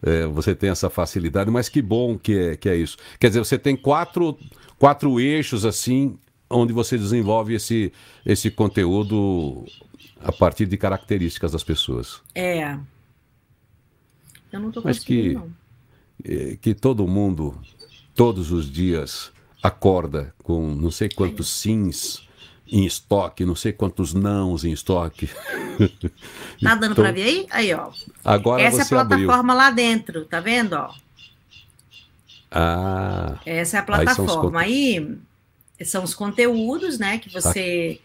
é, 0.02 0.26
você 0.26 0.54
tem 0.54 0.70
essa 0.70 0.88
facilidade, 0.90 1.50
mas 1.50 1.68
que 1.68 1.80
bom 1.82 2.18
que 2.18 2.32
é, 2.36 2.56
que 2.56 2.68
é 2.68 2.76
isso. 2.76 2.96
Quer 3.18 3.28
dizer, 3.28 3.40
você 3.40 3.58
tem 3.58 3.76
quatro, 3.76 4.38
quatro 4.78 5.18
eixos 5.20 5.64
assim, 5.64 6.18
onde 6.48 6.72
você 6.72 6.96
desenvolve 6.98 7.54
esse, 7.54 7.92
esse 8.24 8.50
conteúdo 8.50 9.64
a 10.20 10.30
partir 10.32 10.66
de 10.66 10.76
características 10.76 11.52
das 11.52 11.64
pessoas. 11.64 12.20
É. 12.34 12.78
Eu 14.52 14.60
não 14.60 14.72
Mas 14.84 14.98
conseguindo, 14.98 15.04
que- 15.04 15.34
não. 15.34 15.52
É, 16.24 16.56
que 16.56 16.74
todo 16.74 17.06
mundo, 17.06 17.58
todos 18.14 18.50
os 18.52 18.70
dias, 18.70 19.30
acorda 19.62 20.34
com 20.42 20.74
não 20.74 20.90
sei 20.90 21.08
quantos 21.08 21.48
sims 21.50 22.25
em 22.66 22.84
estoque, 22.84 23.44
não 23.44 23.54
sei 23.54 23.72
quantos 23.72 24.14
nãos 24.14 24.64
em 24.64 24.72
estoque. 24.72 25.30
Tá 26.62 26.74
dando 26.74 26.94
Então, 26.94 27.04
pra 27.04 27.12
ver 27.12 27.22
aí? 27.24 27.46
Aí, 27.50 27.74
ó. 27.74 27.92
Agora 28.24 28.62
Essa 28.62 28.82
é 28.82 28.84
a 28.84 28.86
você 28.86 28.94
abriu. 28.96 29.28
plataforma 29.28 29.54
lá 29.54 29.70
dentro, 29.70 30.24
tá 30.26 30.40
vendo, 30.40 30.74
ó? 30.74 30.94
Ah, 32.50 33.40
Essa 33.44 33.78
é 33.78 33.80
a 33.80 33.84
Aí 33.90 34.08
são 34.08 34.24
os 34.26 34.36
plataforma. 34.36 34.60
Aí 34.60 35.18
são 35.84 36.04
os 36.04 36.14
conteúdos, 36.14 36.98
né? 36.98 37.18
Que 37.18 37.30
você 37.30 38.00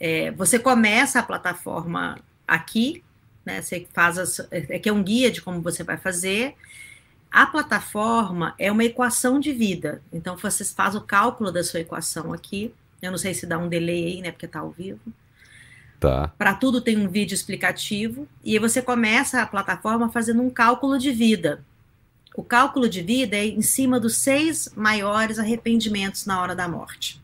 é, 0.00 0.30
você 0.32 0.58
começa 0.58 1.20
a 1.20 1.22
plataforma 1.22 2.18
aqui, 2.46 3.04
né? 3.44 3.62
Você 3.62 3.86
faz 3.94 4.18
as, 4.18 4.40
é 4.50 4.78
que 4.78 4.88
é 4.88 4.92
um 4.92 5.02
guia 5.02 5.30
de 5.30 5.42
como 5.42 5.62
você 5.62 5.84
vai 5.84 5.96
fazer. 5.98 6.56
A 7.30 7.46
plataforma 7.46 8.54
é 8.58 8.70
uma 8.72 8.84
equação 8.84 9.40
de 9.40 9.52
vida. 9.52 10.02
Então 10.12 10.36
você 10.36 10.64
faz 10.64 10.94
o 10.94 11.00
cálculo 11.02 11.52
da 11.52 11.64
sua 11.64 11.80
equação 11.80 12.32
aqui. 12.32 12.74
Eu 13.00 13.10
não 13.10 13.18
sei 13.18 13.34
se 13.34 13.46
dá 13.46 13.58
um 13.58 13.68
delay 13.68 14.06
aí, 14.06 14.22
né? 14.22 14.30
Porque 14.30 14.48
tá 14.48 14.60
ao 14.60 14.70
vivo. 14.70 15.00
tá. 16.00 16.28
Para 16.38 16.54
tudo 16.54 16.80
tem 16.80 16.96
um 16.96 17.08
vídeo 17.08 17.34
explicativo 17.34 18.28
e 18.44 18.52
aí 18.52 18.58
você 18.58 18.80
começa 18.82 19.42
a 19.42 19.46
plataforma 19.46 20.10
fazendo 20.10 20.42
um 20.42 20.50
cálculo 20.50 20.98
de 20.98 21.10
vida. 21.10 21.64
O 22.36 22.42
cálculo 22.42 22.88
de 22.88 23.00
vida 23.00 23.36
é 23.36 23.46
em 23.46 23.62
cima 23.62 23.98
dos 23.98 24.16
seis 24.16 24.70
maiores 24.76 25.38
arrependimentos 25.38 26.26
na 26.26 26.40
hora 26.40 26.54
da 26.54 26.68
morte. 26.68 27.20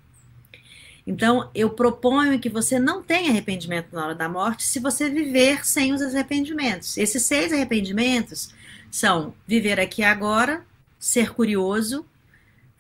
Então, 1.07 1.51
eu 1.55 1.69
proponho 1.69 2.39
que 2.39 2.49
você 2.49 2.79
não 2.79 3.03
tenha 3.03 3.31
arrependimento 3.31 3.89
na 3.93 4.05
hora 4.05 4.15
da 4.15 4.29
morte 4.29 4.63
se 4.63 4.79
você 4.79 5.11
viver 5.11 5.67
sem 5.67 5.93
os 5.93 6.01
arrependimentos. 6.01 6.97
Esses 6.97 7.25
seis 7.25 7.53
arrependimentos 7.53 8.55
são 8.91 9.35
viver 9.47 9.81
aqui 9.81 10.03
agora, 10.03 10.65
ser 10.99 11.35
curioso, 11.35 12.07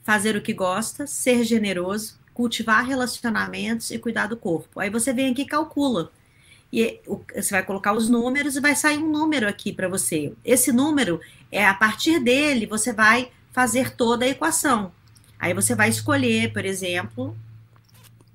fazer 0.05 0.37
o 0.37 0.41
que 0.41 0.53
gosta, 0.53 1.07
ser 1.07 1.43
generoso, 1.43 2.19
cultivar 2.43 2.85
relacionamentos 2.85 3.93
e 3.93 3.99
cuidar 4.01 4.27
do 4.27 4.37
corpo. 4.37 4.81
Aí 4.81 4.91
você 4.91 5.13
vem 5.13 5.31
aqui 5.31 5.43
e 5.43 5.47
calcula. 5.47 6.11
E 6.73 7.01
você 7.37 7.55
vai 7.55 7.63
colocar 7.63 7.93
os 7.93 8.09
números 8.09 8.57
e 8.57 8.61
vai 8.61 8.75
sair 8.75 8.99
um 8.99 9.09
número 9.09 9.47
aqui 9.47 9.73
para 9.73 9.89
você. 9.89 10.33
Esse 10.45 10.73
número 10.73 11.21
é 11.53 11.65
a 11.65 11.73
partir 11.73 12.19
dele 12.19 12.67
você 12.67 12.93
vai 12.93 13.31
fazer 13.53 13.95
toda 13.95 14.25
a 14.25 14.29
equação. 14.29 14.91
Aí 15.39 15.55
você 15.55 15.77
vai 15.77 15.89
escolher, 15.89 16.53
por 16.53 16.65
exemplo, 16.65 17.37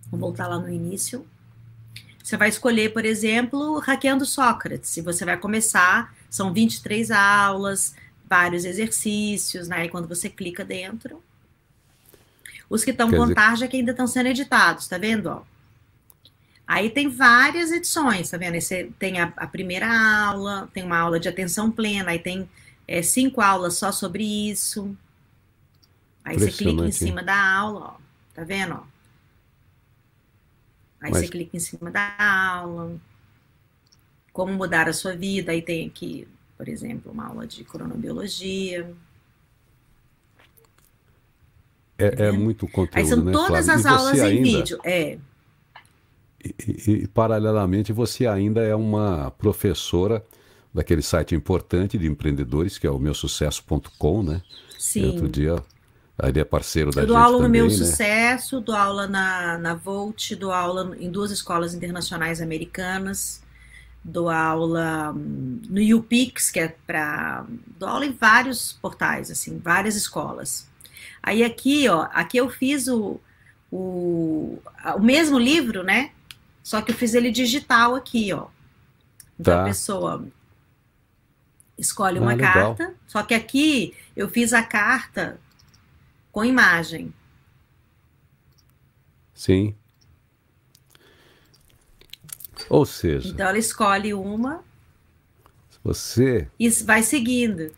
vou 0.10 0.20
voltar 0.22 0.47
lá 0.47 0.58
no 0.58 0.70
início. 0.70 1.28
Você 2.24 2.38
vai 2.38 2.47
escolher, 2.47 2.93
por 2.93 3.03
exemplo, 3.03 3.78
hackeando 3.80 4.26
Sócrates. 4.26 4.95
E 4.95 5.01
você 5.01 5.26
vai 5.26 5.36
começar, 5.36 6.16
são 6.30 6.53
23 6.53 7.12
aulas, 7.12 7.93
vários 8.30 8.64
exercícios, 8.64 9.68
né? 9.68 9.86
E 9.86 9.89
quando 9.89 10.08
você 10.08 10.30
clica 10.30 10.64
dentro, 10.64 11.22
os 12.70 12.84
que 12.84 12.91
estão 12.91 13.09
com 13.09 13.22
dizer- 13.22 13.36
tarja 13.36 13.68
que 13.68 13.78
ainda 13.78 13.91
estão 13.91 14.07
sendo 14.07 14.28
editados, 14.28 14.88
tá 14.88 14.97
vendo? 14.97 15.28
Ó? 15.28 15.43
Aí 16.68 16.89
tem 16.89 17.07
várias 17.07 17.72
edições, 17.72 18.30
tá 18.30 18.38
vendo? 18.38 18.59
Você 18.59 18.91
tem 18.99 19.22
a, 19.22 19.32
a 19.38 19.47
primeira 19.47 19.88
aula, 19.88 20.70
tem 20.74 20.84
uma 20.84 20.97
aula 20.97 21.20
de 21.20 21.30
atenção 21.30 21.72
plena, 21.72 22.11
aí 22.11 22.20
tem 22.20 22.49
é, 22.88 23.01
cinco 23.01 23.39
aulas 23.41 23.76
só 23.76 23.91
sobre 23.91 24.24
isso. 24.49 24.95
Aí 26.26 26.38
você 26.38 26.51
clica 26.51 26.84
em 26.86 26.91
cima 26.91 27.24
da 27.24 27.38
aula, 27.57 27.80
ó. 27.95 27.97
Tá 28.34 28.43
vendo? 28.43 28.74
Ó? 28.76 28.84
Aí 30.99 31.11
Mas- 31.11 31.22
você 31.22 31.28
clica 31.30 31.55
em 31.55 31.59
cima 31.59 31.89
da 31.89 32.15
aula. 32.20 32.99
Como 34.34 34.53
mudar 34.53 34.89
a 34.89 34.93
sua 34.93 35.15
vida. 35.15 35.51
Aí 35.53 35.61
tem 35.61 35.88
aqui, 35.88 36.28
por 36.57 36.68
exemplo, 36.68 37.11
uma 37.11 37.28
aula 37.28 37.47
de 37.47 37.63
cronobiologia. 37.63 38.93
É, 41.98 42.28
é 42.28 42.32
muito 42.32 42.68
conteúdo, 42.68 42.98
Aí 42.98 43.06
são 43.06 43.24
né, 43.24 43.32
todas 43.32 43.66
Flávia? 43.66 43.74
as 43.74 43.84
E 43.84 43.88
aulas 43.88 44.18
em 44.20 44.22
ainda- 44.22 44.43
vídeo. 44.43 44.80
É, 44.84 45.18
E, 46.43 46.56
e- 46.68 46.91
e, 47.04 47.08
paralelamente, 47.08 47.91
você 47.91 48.28
ainda 48.28 48.62
é 48.62 48.76
uma 48.76 49.32
professora 49.32 50.24
daquele 50.74 51.02
site 51.02 51.34
importante 51.36 51.98
de 51.98 52.06
empreendedores, 52.08 52.78
que 52.78 52.86
é 52.86 52.91
o 52.91 53.00
meusucesso.com, 53.00 54.22
né? 54.24 54.41
E 54.95 55.04
outro 55.06 55.26
sim. 55.26 55.32
dia, 55.32 55.56
ele 56.22 56.39
é 56.39 56.43
parceiro 56.45 56.91
da 56.91 57.02
Eu 57.02 57.08
dou 57.08 57.16
gente 57.16 57.26
aula 57.26 57.38
no 57.39 57.43
também, 57.45 57.62
meu 57.62 57.70
né? 57.72 57.76
sucesso, 57.76 58.62
dou 58.62 58.76
aula 58.76 59.08
na, 59.08 59.58
na 59.58 59.74
Volt, 59.74 60.34
dou 60.36 60.52
aula 60.52 60.95
em 61.00 61.10
duas 61.10 61.32
escolas 61.32 61.74
internacionais 61.74 62.39
americanas, 62.39 63.41
dou 64.04 64.30
aula 64.30 65.12
hum, 65.14 65.60
no 65.68 65.98
UPix, 65.98 66.52
que 66.52 66.60
é 66.60 66.76
para. 66.86 67.45
dou 67.80 67.89
aula 67.89 68.06
em 68.06 68.14
vários 68.14 68.74
portais, 68.74 69.32
assim, 69.32 69.58
várias 69.58 69.95
escolas. 69.95 70.66
Aí 71.22 71.43
aqui, 71.43 71.88
ó, 71.89 72.07
aqui 72.11 72.38
eu 72.38 72.49
fiz 72.49 72.88
o, 72.88 73.20
o, 73.72 74.59
o 74.95 74.99
mesmo 75.01 75.38
livro, 75.39 75.84
né? 75.84 76.11
Só 76.63 76.82
que 76.82 76.91
eu 76.91 76.95
fiz 76.95 77.13
ele 77.13 77.32
digital 77.32 77.95
aqui, 77.95 78.32
ó. 78.34 78.47
Então 79.39 79.53
Tá. 79.55 79.61
a 79.61 79.65
pessoa 79.65 80.28
escolhe 81.78 82.18
Ah, 82.18 82.22
uma 82.22 82.34
legal. 82.34 82.76
carta, 82.76 82.95
só 83.07 83.22
que 83.24 83.34
aqui 83.34 83.93
eu 84.15 84.28
fiz 84.30 84.51
a 84.53 84.63
carta 84.63 85.39
com 86.32 86.43
imagem. 86.43 87.13
Sim. 89.34 89.76
Ou 92.70 92.86
seja, 92.86 93.30
Então 93.30 93.47
ela 93.47 93.57
escolhe 93.57 94.13
uma 94.13 94.63
você, 95.84 96.49
e 96.59 96.68
vai 96.70 97.01
seguindo. 97.03 97.72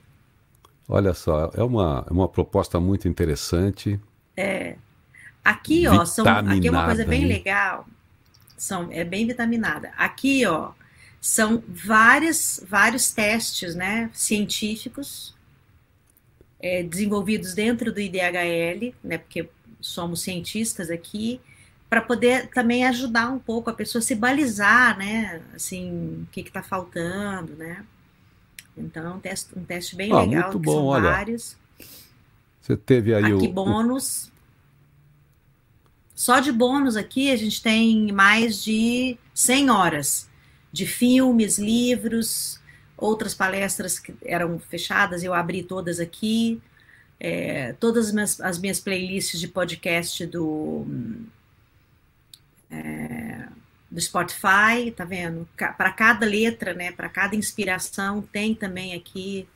Olha 0.89 1.13
só, 1.13 1.51
é 1.53 1.63
uma, 1.63 2.05
é 2.09 2.11
uma 2.11 2.27
proposta 2.27 2.79
muito 2.79 3.07
interessante. 3.07 3.99
Aqui, 5.45 5.87
ó, 5.87 6.03
são, 6.03 6.27
aqui 6.27 6.67
é 6.67 6.71
uma 6.71 6.85
coisa 6.85 7.05
bem 7.05 7.21
hein? 7.21 7.27
legal. 7.27 7.87
São, 8.57 8.89
é 8.91 9.05
bem 9.05 9.25
vitaminada. 9.25 9.91
Aqui, 9.95 10.45
ó, 10.45 10.71
são 11.21 11.63
várias, 11.67 12.63
vários 12.67 13.11
testes, 13.11 13.75
né, 13.75 14.09
científicos 14.13 15.35
é, 16.59 16.83
desenvolvidos 16.83 17.53
dentro 17.53 17.91
do 17.91 17.99
IDHL, 17.99 18.93
né, 19.03 19.17
porque 19.17 19.49
somos 19.79 20.21
cientistas 20.21 20.89
aqui, 20.89 21.39
para 21.89 22.01
poder 22.01 22.49
também 22.49 22.85
ajudar 22.85 23.29
um 23.29 23.39
pouco 23.39 23.69
a 23.69 23.73
pessoa 23.73 23.99
a 23.99 24.03
se 24.03 24.15
balizar, 24.15 24.97
né, 24.97 25.41
assim, 25.55 26.23
o 26.23 26.27
que 26.31 26.41
está 26.41 26.61
faltando, 26.61 27.55
né. 27.55 27.85
Então, 28.78 29.17
um 29.17 29.20
teste, 29.20 29.49
um 29.57 29.63
teste 29.63 29.95
bem 29.95 30.11
Ah, 30.11 30.22
legal, 30.22 30.43
muito 30.43 30.59
bom, 30.59 30.74
são 30.74 30.86
olha. 30.86 31.09
vários. 31.11 31.57
Você 32.61 32.78
teve 32.78 33.13
aí 33.13 33.26
Aqui 33.26 33.34
o, 33.34 33.49
o- 33.49 33.53
bônus. 33.53 34.32
Só 36.15 36.39
de 36.39 36.51
bônus 36.51 36.95
aqui 36.97 37.32
a 37.32 37.36
gente 37.38 37.61
tem 37.61 38.11
mais 38.11 38.61
de 38.63 39.17
100 39.34 39.70
horas 39.70 40.30
de 40.72 40.86
filmes, 40.86 41.57
livros, 41.57 42.59
outras 42.97 43.34
palestras 43.34 43.97
que 43.97 44.13
eram 44.24 44.59
fechadas, 44.59 45.24
eu 45.24 45.34
abri 45.34 45.63
todas 45.63 45.99
aqui. 45.99 46.61
É, 47.22 47.74
todas 47.74 48.07
as 48.07 48.13
minhas, 48.13 48.39
as 48.41 48.57
minhas 48.59 48.80
playlists 48.80 49.39
de 49.39 49.47
podcast 49.47 50.26
do, 50.26 50.86
é, 52.72 53.47
do 53.89 53.99
Spotify, 53.99 54.91
tá 54.95 55.03
vendo? 55.03 55.47
Para 55.55 55.91
cada 55.91 56.25
letra, 56.25 56.73
né? 56.73 56.91
Para 56.91 57.09
cada 57.09 57.35
inspiração, 57.35 58.21
tem 58.21 58.53
também 58.53 58.93
aqui 58.93 59.47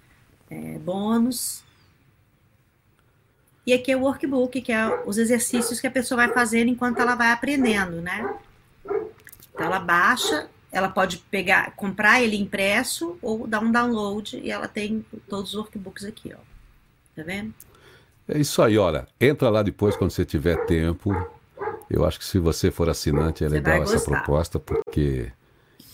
é, 0.49 0.77
bônus. 0.79 1.63
E 3.65 3.73
aqui 3.73 3.91
é 3.91 3.95
o 3.95 4.01
workbook, 4.01 4.61
que 4.61 4.71
é 4.71 5.03
os 5.05 5.17
exercícios 5.17 5.79
que 5.79 5.88
a 5.88 5.91
pessoa 5.91 6.25
vai 6.25 6.34
fazendo 6.34 6.69
enquanto 6.69 6.99
ela 6.99 7.15
vai 7.15 7.31
aprendendo, 7.31 8.01
né? 8.01 8.36
Então 8.84 9.65
ela 9.65 9.79
baixa, 9.79 10.49
ela 10.71 10.89
pode 10.89 11.17
pegar, 11.17 11.71
comprar 11.75 12.21
ele 12.21 12.36
impresso 12.36 13.17
ou 13.21 13.47
dar 13.47 13.61
um 13.61 13.71
download 13.71 14.38
e 14.38 14.51
ela 14.51 14.67
tem 14.67 15.05
todos 15.29 15.53
os 15.53 15.59
workbooks 15.59 16.03
aqui, 16.03 16.34
ó. 16.34 16.39
Tá 17.15 17.23
vendo? 17.23 17.53
É 18.27 18.39
isso 18.39 18.61
aí, 18.61 18.77
olha. 18.77 19.07
Entra 19.19 19.49
lá 19.49 19.61
depois 19.61 19.95
quando 19.95 20.11
você 20.11 20.25
tiver 20.25 20.65
tempo. 20.65 21.13
Eu 21.89 22.05
acho 22.05 22.19
que 22.19 22.25
se 22.25 22.39
você 22.39 22.71
for 22.71 22.89
assinante 22.89 23.43
é 23.43 23.49
Você 23.49 23.55
legal 23.55 23.84
essa 23.84 23.99
proposta, 23.99 24.59
porque 24.59 25.31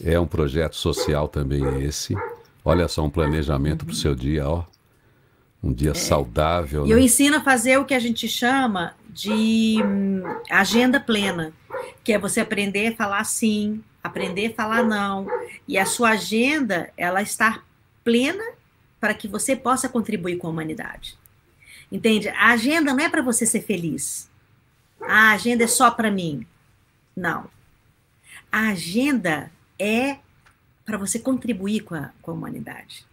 é 0.03 0.19
um 0.19 0.27
projeto 0.27 0.75
social 0.75 1.27
também 1.27 1.83
esse. 1.83 2.15
Olha 2.63 2.87
só, 2.87 3.03
um 3.03 3.09
planejamento 3.09 3.85
para 3.85 3.93
o 3.93 3.95
seu 3.95 4.15
dia, 4.15 4.47
ó. 4.47 4.63
Um 5.61 5.73
dia 5.73 5.91
é. 5.91 5.93
saudável. 5.93 6.85
E 6.85 6.89
né? 6.89 6.95
eu 6.95 6.99
ensino 6.99 7.37
a 7.37 7.41
fazer 7.41 7.77
o 7.77 7.85
que 7.85 7.93
a 7.93 7.99
gente 7.99 8.27
chama 8.27 8.93
de 9.09 9.77
hum, 9.83 10.23
agenda 10.49 10.99
plena, 10.99 11.51
que 12.03 12.13
é 12.13 12.19
você 12.19 12.39
aprender 12.39 12.87
a 12.87 12.95
falar 12.95 13.23
sim, 13.25 13.83
aprender 14.01 14.47
a 14.47 14.53
falar 14.53 14.83
não, 14.83 15.27
e 15.67 15.77
a 15.77 15.85
sua 15.85 16.11
agenda 16.11 16.89
ela 16.95 17.21
estar 17.21 17.65
plena 18.03 18.43
para 18.99 19.13
que 19.13 19.27
você 19.27 19.55
possa 19.55 19.89
contribuir 19.89 20.37
com 20.37 20.47
a 20.47 20.49
humanidade. 20.49 21.17
Entende? 21.91 22.29
A 22.29 22.51
agenda 22.51 22.93
não 22.93 23.03
é 23.03 23.09
para 23.09 23.21
você 23.21 23.45
ser 23.45 23.61
feliz. 23.61 24.28
A 25.01 25.31
agenda 25.31 25.63
é 25.63 25.67
só 25.67 25.91
para 25.91 26.11
mim. 26.11 26.45
Não. 27.15 27.49
A 28.51 28.69
agenda 28.69 29.51
é 29.77 30.17
para 30.85 30.97
você 30.97 31.19
contribuir 31.19 31.81
com 31.81 31.95
a, 31.95 32.11
com 32.21 32.31
a 32.31 32.33
humanidade. 32.33 33.05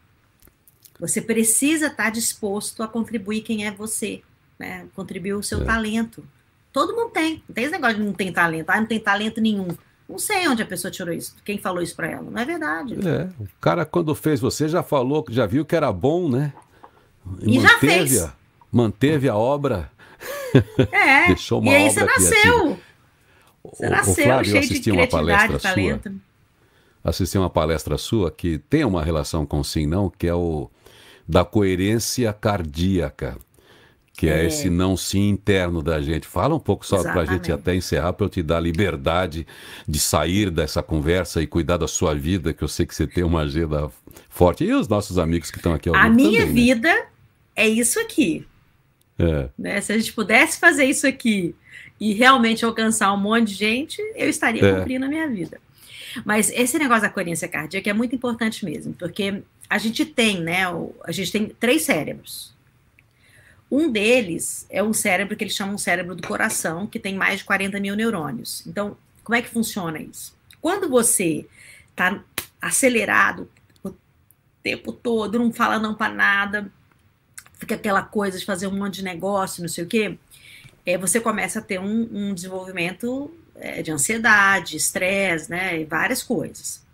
Você 0.98 1.20
precisa 1.20 1.88
estar 1.88 2.10
disposto 2.10 2.82
a 2.82 2.88
contribuir 2.88 3.42
quem 3.42 3.66
é 3.66 3.70
você, 3.70 4.22
né? 4.58 4.86
Contribuir 4.94 5.34
o 5.34 5.42
seu 5.42 5.62
é. 5.62 5.64
talento. 5.64 6.24
Todo 6.72 6.94
mundo 6.94 7.10
tem. 7.10 7.42
Não 7.46 7.54
tem 7.54 7.64
esse 7.64 7.72
negócio 7.72 7.96
de 7.96 8.02
não 8.02 8.12
tem 8.12 8.32
talento. 8.32 8.70
Ah, 8.70 8.80
não 8.80 8.86
tem 8.86 8.98
talento 8.98 9.40
nenhum. 9.40 9.68
Não 10.08 10.18
sei 10.18 10.48
onde 10.48 10.62
a 10.62 10.66
pessoa 10.66 10.90
tirou 10.90 11.12
isso. 11.12 11.34
Quem 11.44 11.58
falou 11.58 11.82
isso 11.82 11.94
para 11.94 12.08
ela? 12.08 12.30
Não 12.30 12.40
é 12.40 12.44
verdade. 12.44 12.94
É. 13.06 13.28
O 13.42 13.48
cara, 13.60 13.84
quando 13.84 14.14
fez 14.14 14.40
você, 14.40 14.68
já 14.68 14.82
falou, 14.82 15.24
já 15.28 15.46
viu 15.46 15.64
que 15.64 15.74
era 15.74 15.92
bom, 15.92 16.28
né? 16.30 16.52
E, 17.40 17.58
e 17.58 17.60
já 17.60 17.78
fez. 17.78 18.28
Manteve 18.70 19.28
a 19.28 19.36
obra. 19.36 19.90
É. 20.92 21.26
Deixou 21.28 21.60
uma 21.60 21.72
e 21.72 21.74
aí 21.74 21.90
você 21.90 22.04
nasceu. 22.04 22.78
Você 23.64 23.88
nasceu, 23.88 24.24
o 24.24 24.26
Flávio, 24.28 24.50
cheio 24.52 24.68
de 24.68 24.80
criatividade, 24.80 25.58
talento. 25.58 26.08
Sua, 26.10 26.20
assisti 27.04 27.38
uma 27.38 27.50
palestra 27.50 27.98
sua 27.98 28.30
que 28.30 28.58
tem 28.58 28.84
uma 28.84 29.02
relação 29.02 29.44
com 29.44 29.62
sim 29.62 29.86
não, 29.86 30.08
que 30.08 30.26
é 30.26 30.34
o 30.34 30.70
da 31.28 31.44
coerência 31.44 32.32
cardíaca 32.32 33.36
que 34.16 34.28
é. 34.28 34.42
é, 34.42 34.46
esse 34.46 34.70
não 34.70 34.96
sim 34.96 35.28
interno 35.28 35.82
da 35.82 36.00
gente. 36.00 36.26
Fala 36.26 36.54
um 36.54 36.58
pouco 36.58 36.86
só 36.86 37.02
para 37.02 37.20
a 37.20 37.24
gente 37.26 37.52
até 37.52 37.74
encerrar, 37.74 38.14
para 38.14 38.24
eu 38.24 38.30
te 38.30 38.42
dar 38.42 38.60
liberdade 38.60 39.46
de 39.86 40.00
sair 40.00 40.50
dessa 40.50 40.82
conversa 40.82 41.42
e 41.42 41.46
cuidar 41.46 41.76
da 41.76 41.86
sua 41.86 42.14
vida, 42.14 42.54
que 42.54 42.64
eu 42.64 42.68
sei 42.68 42.86
que 42.86 42.94
você 42.94 43.06
tem 43.06 43.22
uma 43.22 43.40
agenda 43.42 43.90
forte. 44.30 44.64
E 44.64 44.72
os 44.72 44.88
nossos 44.88 45.18
amigos 45.18 45.50
que 45.50 45.58
estão 45.58 45.74
aqui 45.74 45.88
ao 45.88 45.94
A 45.94 46.08
minha 46.08 46.40
também, 46.40 46.46
né? 46.46 46.52
vida 46.52 46.88
né? 46.88 47.06
é 47.54 47.68
isso 47.68 48.00
aqui. 48.00 48.46
É. 49.18 49.48
Né? 49.58 49.80
Se 49.80 49.92
a 49.92 49.98
gente 49.98 50.12
pudesse 50.12 50.58
fazer 50.58 50.84
isso 50.84 51.06
aqui 51.06 51.54
e 51.98 52.12
realmente 52.12 52.64
alcançar 52.64 53.12
um 53.12 53.16
monte 53.16 53.48
de 53.48 53.54
gente, 53.54 54.02
eu 54.14 54.28
estaria 54.28 54.64
é. 54.64 54.74
cumprindo 54.74 55.06
a 55.06 55.08
minha 55.08 55.28
vida. 55.28 55.58
Mas 56.24 56.50
esse 56.50 56.78
negócio 56.78 57.02
da 57.02 57.10
coerência 57.10 57.48
cardíaca 57.48 57.90
é 57.90 57.92
muito 57.92 58.14
importante 58.14 58.64
mesmo, 58.64 58.94
porque 58.94 59.42
a 59.68 59.78
gente 59.78 60.04
tem, 60.04 60.40
né? 60.40 60.62
A 61.04 61.12
gente 61.12 61.30
tem 61.30 61.46
três 61.48 61.82
cérebros 61.82 62.56
um 63.70 63.90
deles 63.90 64.66
é 64.70 64.82
um 64.82 64.92
cérebro 64.92 65.36
que 65.36 65.44
eles 65.44 65.54
chamam 65.54 65.74
de 65.74 65.82
cérebro 65.82 66.14
do 66.14 66.26
coração, 66.26 66.86
que 66.86 66.98
tem 66.98 67.16
mais 67.16 67.40
de 67.40 67.44
40 67.44 67.80
mil 67.80 67.96
neurônios. 67.96 68.64
Então, 68.66 68.96
como 69.24 69.36
é 69.36 69.42
que 69.42 69.48
funciona 69.48 69.98
isso? 69.98 70.36
Quando 70.60 70.88
você 70.88 71.46
está 71.90 72.22
acelerado 72.60 73.50
o 73.82 73.92
tempo 74.62 74.92
todo, 74.92 75.38
não 75.38 75.52
fala 75.52 75.78
não 75.78 75.94
para 75.94 76.14
nada, 76.14 76.72
fica 77.56 77.74
aquela 77.74 78.02
coisa 78.02 78.38
de 78.38 78.44
fazer 78.44 78.66
um 78.66 78.76
monte 78.76 78.96
de 78.96 79.04
negócio, 79.04 79.62
não 79.62 79.68
sei 79.68 79.84
o 79.84 79.86
quê, 79.86 80.18
é, 80.84 80.96
você 80.96 81.20
começa 81.20 81.58
a 81.58 81.62
ter 81.62 81.80
um, 81.80 82.08
um 82.12 82.34
desenvolvimento 82.34 83.30
é, 83.56 83.82
de 83.82 83.90
ansiedade, 83.90 84.76
estresse, 84.76 85.50
né, 85.50 85.80
e 85.80 85.84
várias 85.84 86.22
coisas. 86.22 86.84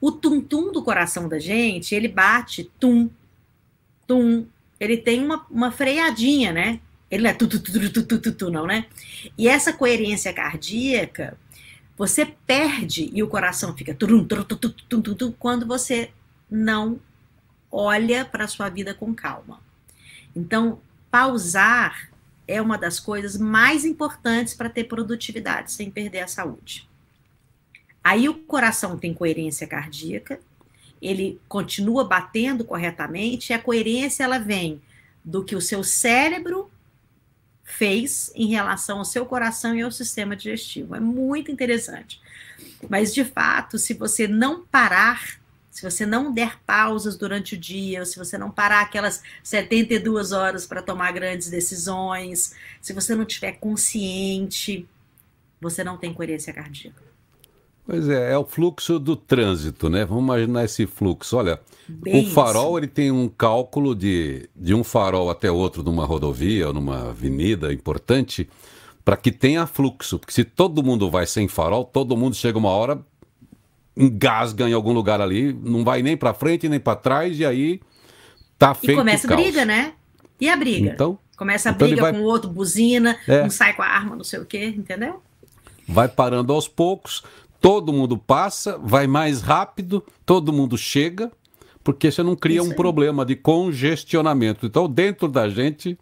O 0.00 0.10
tum-tum 0.10 0.72
do 0.72 0.82
coração 0.82 1.28
da 1.28 1.38
gente, 1.38 1.94
ele 1.94 2.08
bate 2.08 2.70
tum, 2.78 3.08
tum, 4.06 4.46
ele 4.78 4.96
tem 4.96 5.24
uma, 5.24 5.46
uma 5.48 5.70
freadinha, 5.70 6.52
né? 6.52 6.80
Ele 7.08 7.22
não 7.22 7.30
é 7.30 7.34
tu, 7.34 7.46
tu, 7.46 7.60
tu, 7.60 7.72
tu, 7.72 8.02
tu, 8.02 8.18
tu, 8.18 8.32
tu, 8.32 8.50
não, 8.50 8.66
né? 8.66 8.86
E 9.38 9.46
essa 9.46 9.72
coerência 9.72 10.32
cardíaca, 10.32 11.38
você 11.96 12.26
perde 12.26 13.10
e 13.14 13.22
o 13.22 13.28
coração 13.28 13.76
fica 13.76 13.94
turum, 13.94 14.24
turum, 14.24 14.42
turum, 14.42 14.74
turum, 14.88 15.14
turum, 15.14 15.34
quando 15.38 15.66
você 15.66 16.10
não 16.50 16.98
olha 17.70 18.24
para 18.24 18.44
a 18.44 18.48
sua 18.48 18.68
vida 18.68 18.92
com 18.92 19.14
calma. 19.14 19.60
Então, 20.34 20.80
pausar 21.10 22.10
é 22.46 22.60
uma 22.60 22.76
das 22.76 22.98
coisas 22.98 23.36
mais 23.36 23.84
importantes 23.84 24.54
para 24.54 24.68
ter 24.68 24.84
produtividade 24.84 25.72
sem 25.72 25.90
perder 25.90 26.20
a 26.20 26.28
saúde. 26.28 26.88
Aí 28.02 28.28
o 28.28 28.34
coração 28.34 28.98
tem 28.98 29.14
coerência 29.14 29.66
cardíaca, 29.66 30.40
ele 31.00 31.40
continua 31.48 32.04
batendo 32.04 32.64
corretamente, 32.64 33.52
e 33.52 33.54
a 33.54 33.58
coerência 33.58 34.24
ela 34.24 34.38
vem 34.38 34.80
do 35.24 35.44
que 35.44 35.54
o 35.54 35.60
seu 35.60 35.84
cérebro 35.84 36.70
fez 37.64 38.32
em 38.34 38.48
relação 38.48 38.98
ao 38.98 39.04
seu 39.04 39.24
coração 39.24 39.74
e 39.74 39.82
ao 39.82 39.90
sistema 39.90 40.36
digestivo. 40.36 40.94
É 40.94 41.00
muito 41.00 41.50
interessante. 41.50 42.20
Mas, 42.88 43.14
de 43.14 43.24
fato, 43.24 43.78
se 43.78 43.94
você 43.94 44.26
não 44.26 44.64
parar, 44.64 45.40
se 45.72 45.82
você 45.82 46.04
não 46.04 46.30
der 46.30 46.60
pausas 46.66 47.16
durante 47.16 47.54
o 47.54 47.58
dia, 47.58 48.00
ou 48.00 48.06
se 48.06 48.18
você 48.18 48.36
não 48.36 48.50
parar 48.50 48.82
aquelas 48.82 49.22
72 49.42 50.30
horas 50.30 50.66
para 50.66 50.82
tomar 50.82 51.12
grandes 51.12 51.48
decisões, 51.48 52.54
se 52.80 52.92
você 52.92 53.14
não 53.14 53.22
estiver 53.22 53.52
consciente, 53.52 54.86
você 55.58 55.82
não 55.82 55.96
tem 55.96 56.12
coerência 56.12 56.52
cardíaca. 56.52 57.02
Pois 57.86 58.06
é, 58.06 58.32
é 58.32 58.38
o 58.38 58.44
fluxo 58.44 58.98
do 58.98 59.16
trânsito, 59.16 59.88
né? 59.88 60.04
Vamos 60.04 60.24
imaginar 60.24 60.62
esse 60.64 60.86
fluxo. 60.86 61.38
Olha, 61.38 61.58
Bem 61.88 62.26
o 62.26 62.30
farol 62.30 62.72
isso. 62.72 62.78
ele 62.80 62.86
tem 62.88 63.10
um 63.10 63.26
cálculo 63.26 63.94
de, 63.94 64.50
de 64.54 64.74
um 64.74 64.84
farol 64.84 65.30
até 65.30 65.50
outro 65.50 65.82
numa 65.82 66.04
rodovia 66.04 66.68
ou 66.68 66.74
numa 66.74 67.08
avenida 67.08 67.72
importante 67.72 68.46
para 69.02 69.16
que 69.16 69.32
tenha 69.32 69.66
fluxo. 69.66 70.18
Porque 70.18 70.34
se 70.34 70.44
todo 70.44 70.82
mundo 70.82 71.10
vai 71.10 71.26
sem 71.26 71.48
farol, 71.48 71.84
todo 71.84 72.14
mundo 72.14 72.36
chega 72.36 72.58
uma 72.58 72.70
hora, 72.70 73.02
engasga 73.96 74.68
em 74.68 74.72
algum 74.72 74.92
lugar 74.92 75.20
ali, 75.20 75.52
não 75.52 75.84
vai 75.84 76.02
nem 76.02 76.16
para 76.16 76.32
frente 76.32 76.68
nem 76.68 76.80
para 76.80 76.96
trás 76.96 77.38
e 77.38 77.44
aí 77.44 77.80
tá 78.58 78.74
feito 78.74 78.92
E 78.92 78.96
começa 78.96 79.32
a 79.32 79.36
briga, 79.36 79.64
né? 79.64 79.92
E 80.40 80.48
a 80.48 80.56
briga? 80.56 80.90
Então, 80.90 81.18
começa 81.36 81.68
a 81.68 81.72
então 81.72 81.86
briga 81.86 82.02
vai... 82.02 82.12
com 82.12 82.20
o 82.20 82.24
outro, 82.24 82.50
buzina, 82.50 83.18
é. 83.28 83.42
um 83.44 83.50
sai 83.50 83.74
com 83.74 83.82
a 83.82 83.86
arma, 83.86 84.16
não 84.16 84.24
sei 84.24 84.40
o 84.40 84.46
quê, 84.46 84.66
entendeu? 84.76 85.22
Vai 85.86 86.08
parando 86.08 86.52
aos 86.52 86.68
poucos 86.68 87.22
todo 87.62 87.92
mundo 87.92 88.18
passa, 88.18 88.76
vai 88.76 89.06
mais 89.06 89.40
rápido, 89.40 90.04
todo 90.26 90.52
mundo 90.52 90.76
chega, 90.76 91.30
porque 91.84 92.10
você 92.10 92.20
não 92.20 92.34
cria 92.34 92.60
um 92.60 92.74
problema 92.74 93.24
de 93.24 93.36
congestionamento. 93.36 94.66
Então, 94.66 94.88
dentro 94.88 95.28
da 95.28 95.48
gente, 95.48 95.96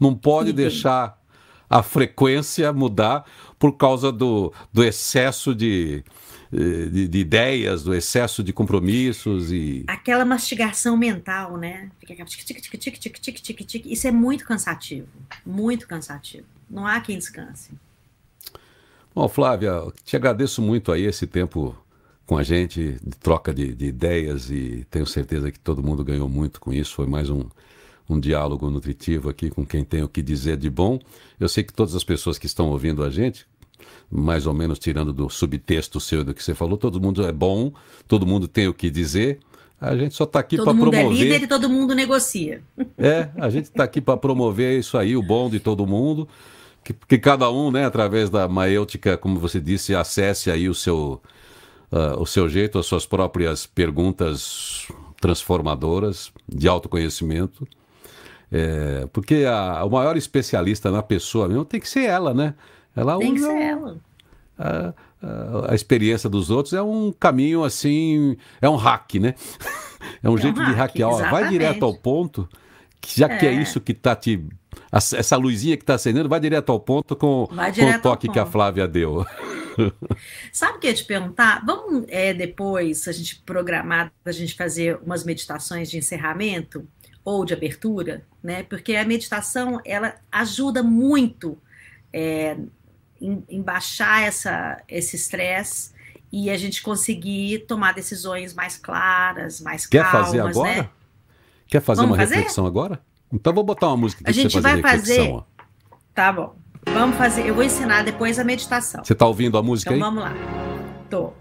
não 0.00 0.14
pode 0.14 0.50
Sim. 0.50 0.56
deixar 0.56 1.18
a 1.68 1.82
frequência 1.82 2.72
mudar 2.72 3.26
por 3.58 3.76
causa 3.76 4.10
do, 4.10 4.52
do 4.72 4.82
excesso 4.82 5.54
de, 5.54 6.02
de, 6.52 7.08
de, 7.08 7.18
ideias, 7.18 7.82
do 7.82 7.94
excesso 7.94 8.42
de 8.42 8.52
compromissos 8.52 9.50
e. 9.50 9.84
Aquela 9.86 10.24
mastigação 10.24 10.96
mental, 10.96 11.56
né? 11.56 11.90
Isso 13.86 14.06
é 14.06 14.12
muito 14.12 14.44
cansativo. 14.44 15.06
Muito 15.46 15.88
cansativo. 15.88 16.44
Não 16.68 16.86
há 16.86 17.00
quem 17.00 17.16
descanse. 17.16 17.70
Bom, 19.14 19.28
Flávia, 19.28 19.72
te 20.04 20.14
agradeço 20.16 20.60
muito 20.60 20.92
aí 20.92 21.04
esse 21.04 21.26
tempo 21.26 21.76
com 22.26 22.36
a 22.36 22.42
gente, 22.42 22.98
de 23.02 23.16
troca 23.18 23.52
de, 23.52 23.74
de, 23.74 23.86
ideias 23.86 24.50
e 24.50 24.86
tenho 24.90 25.06
certeza 25.06 25.50
que 25.50 25.58
todo 25.58 25.82
mundo 25.82 26.04
ganhou 26.04 26.28
muito 26.28 26.60
com 26.60 26.72
isso. 26.72 26.94
Foi 26.94 27.06
mais 27.06 27.28
um, 27.28 27.44
um 28.08 28.18
diálogo 28.18 28.70
nutritivo 28.70 29.28
aqui 29.28 29.50
com 29.50 29.66
quem 29.66 29.84
tem 29.84 30.02
o 30.02 30.08
que 30.08 30.22
dizer 30.22 30.56
de 30.56 30.70
bom. 30.70 30.98
Eu 31.38 31.48
sei 31.48 31.64
que 31.64 31.72
todas 31.72 31.94
as 31.94 32.04
pessoas 32.04 32.38
que 32.38 32.46
estão 32.46 32.70
ouvindo 32.70 33.02
a 33.04 33.10
gente, 33.10 33.46
mais 34.10 34.46
ou 34.46 34.54
menos 34.54 34.78
tirando 34.78 35.12
do 35.12 35.28
subtexto 35.28 36.00
seu 36.00 36.24
do 36.24 36.34
que 36.34 36.42
você 36.42 36.54
falou, 36.54 36.76
todo 36.76 37.00
mundo 37.00 37.26
é 37.26 37.32
bom, 37.32 37.72
todo 38.06 38.26
mundo 38.26 38.48
tem 38.48 38.68
o 38.68 38.74
que 38.74 38.90
dizer. 38.90 39.38
A 39.80 39.96
gente 39.96 40.14
só 40.14 40.24
está 40.24 40.38
aqui 40.38 40.56
para 40.56 40.66
promover. 40.66 41.02
Todo 41.02 41.10
mundo 41.10 41.16
é 41.16 41.24
líder 41.24 41.42
e 41.42 41.46
todo 41.46 41.68
mundo 41.68 41.94
negocia. 41.94 42.62
É, 42.96 43.30
a 43.36 43.50
gente 43.50 43.64
está 43.64 43.84
aqui 43.84 44.00
para 44.00 44.16
promover 44.16 44.78
isso 44.78 44.96
aí, 44.96 45.16
o 45.16 45.22
bom 45.22 45.50
de 45.50 45.58
todo 45.58 45.86
mundo 45.86 46.28
que, 46.84 46.92
que 46.92 47.18
cada 47.18 47.50
um, 47.50 47.70
né, 47.70 47.84
através 47.84 48.28
da 48.28 48.48
maêutica, 48.48 49.16
como 49.16 49.38
você 49.38 49.60
disse, 49.60 49.94
acesse 49.94 50.50
aí 50.50 50.68
o 50.68 50.74
seu, 50.74 51.20
uh, 51.92 52.20
o 52.20 52.26
seu 52.26 52.48
jeito, 52.48 52.78
as 52.78 52.86
suas 52.86 53.06
próprias 53.06 53.66
perguntas 53.66 54.88
transformadoras 55.20 56.32
de 56.48 56.66
autoconhecimento. 56.66 57.66
É, 58.54 59.06
porque 59.12 59.46
a, 59.46 59.82
o 59.84 59.90
maior 59.90 60.16
especialista 60.16 60.90
na 60.90 61.02
pessoa 61.02 61.48
mesmo 61.48 61.64
tem 61.64 61.80
que 61.80 61.88
ser 61.88 62.04
ela, 62.04 62.34
né? 62.34 62.54
Ela 62.94 63.18
tem 63.18 63.34
que 63.34 63.40
ser 63.40 63.60
ela. 63.60 63.96
A, 64.58 64.94
a, 65.22 65.72
a, 65.72 65.74
experiência 65.74 66.28
dos 66.28 66.50
outros 66.50 66.74
é 66.74 66.82
um 66.82 67.12
caminho 67.12 67.64
assim, 67.64 68.36
é 68.60 68.68
um 68.68 68.76
hack, 68.76 69.14
né? 69.14 69.34
é 70.22 70.28
um 70.28 70.36
é 70.36 70.40
jeito 70.40 70.60
um 70.60 70.64
de 70.64 70.72
hackear. 70.72 71.10
Ó, 71.10 71.18
vai 71.30 71.48
direto 71.48 71.84
ao 71.84 71.94
ponto, 71.94 72.48
que 73.00 73.18
já 73.18 73.26
é. 73.26 73.38
que 73.38 73.46
é 73.46 73.52
isso 73.52 73.80
que 73.80 73.92
está 73.92 74.14
te 74.14 74.46
essa 74.90 75.36
luzinha 75.36 75.76
que 75.76 75.82
está 75.82 75.94
acendendo 75.94 76.28
vai 76.28 76.38
direto 76.38 76.70
ao 76.70 76.78
ponto 76.78 77.16
com, 77.16 77.46
com 77.46 77.54
o 77.54 78.00
toque 78.02 78.28
que 78.28 78.38
a 78.38 78.44
Flávia 78.44 78.86
deu. 78.86 79.26
Sabe 80.52 80.76
o 80.76 80.80
que 80.80 80.86
eu 80.86 80.90
ia 80.90 80.96
te 80.96 81.04
perguntar? 81.04 81.64
Vamos 81.64 82.04
é, 82.08 82.34
depois, 82.34 83.08
a 83.08 83.12
gente 83.12 83.40
programar, 83.40 84.12
a 84.24 84.32
gente 84.32 84.54
fazer 84.54 84.98
umas 85.02 85.24
meditações 85.24 85.90
de 85.90 85.96
encerramento, 85.96 86.86
ou 87.24 87.44
de 87.44 87.54
abertura, 87.54 88.24
né? 88.42 88.62
Porque 88.64 88.96
a 88.96 89.04
meditação 89.04 89.80
ela 89.84 90.14
ajuda 90.30 90.82
muito 90.82 91.56
é, 92.12 92.56
em, 93.22 93.44
em, 93.48 93.62
baixar 93.62 94.22
essa, 94.22 94.82
esse 94.88 95.16
estresse 95.16 95.92
e 96.32 96.50
a 96.50 96.56
gente 96.56 96.82
conseguir 96.82 97.60
tomar 97.66 97.92
decisões 97.94 98.52
mais 98.54 98.76
claras, 98.76 99.60
mais 99.60 99.86
Quer 99.86 100.02
calmas, 100.04 100.26
fazer 100.26 100.40
agora? 100.40 100.82
né? 100.82 100.90
Quer 101.66 101.80
fazer 101.80 102.00
Vamos 102.02 102.16
uma 102.16 102.22
fazer? 102.22 102.34
reflexão 102.36 102.66
agora? 102.66 103.00
Então 103.32 103.52
vou 103.54 103.64
botar 103.64 103.88
uma 103.88 103.96
música 103.96 104.22
A 104.22 104.24
pra 104.24 104.32
você 104.34 104.40
gente 104.42 104.52
fazer 104.60 104.82
vai 104.82 104.98
fazer- 104.98 105.30
ó. 105.30 105.44
Tá 106.14 106.32
bom. 106.32 106.54
Vamos 106.86 107.16
fazer. 107.16 107.46
Eu 107.46 107.54
vou 107.54 107.62
ensinar 107.64 108.02
depois 108.02 108.38
a 108.38 108.44
meditação. 108.44 109.02
Você 109.04 109.14
tá 109.14 109.24
ouvindo 109.26 109.56
a 109.56 109.62
música 109.62 109.94
Então 109.94 110.06
aí? 110.08 110.14
vamos 110.14 110.24
lá. 110.24 110.34
Tô. 111.08 111.32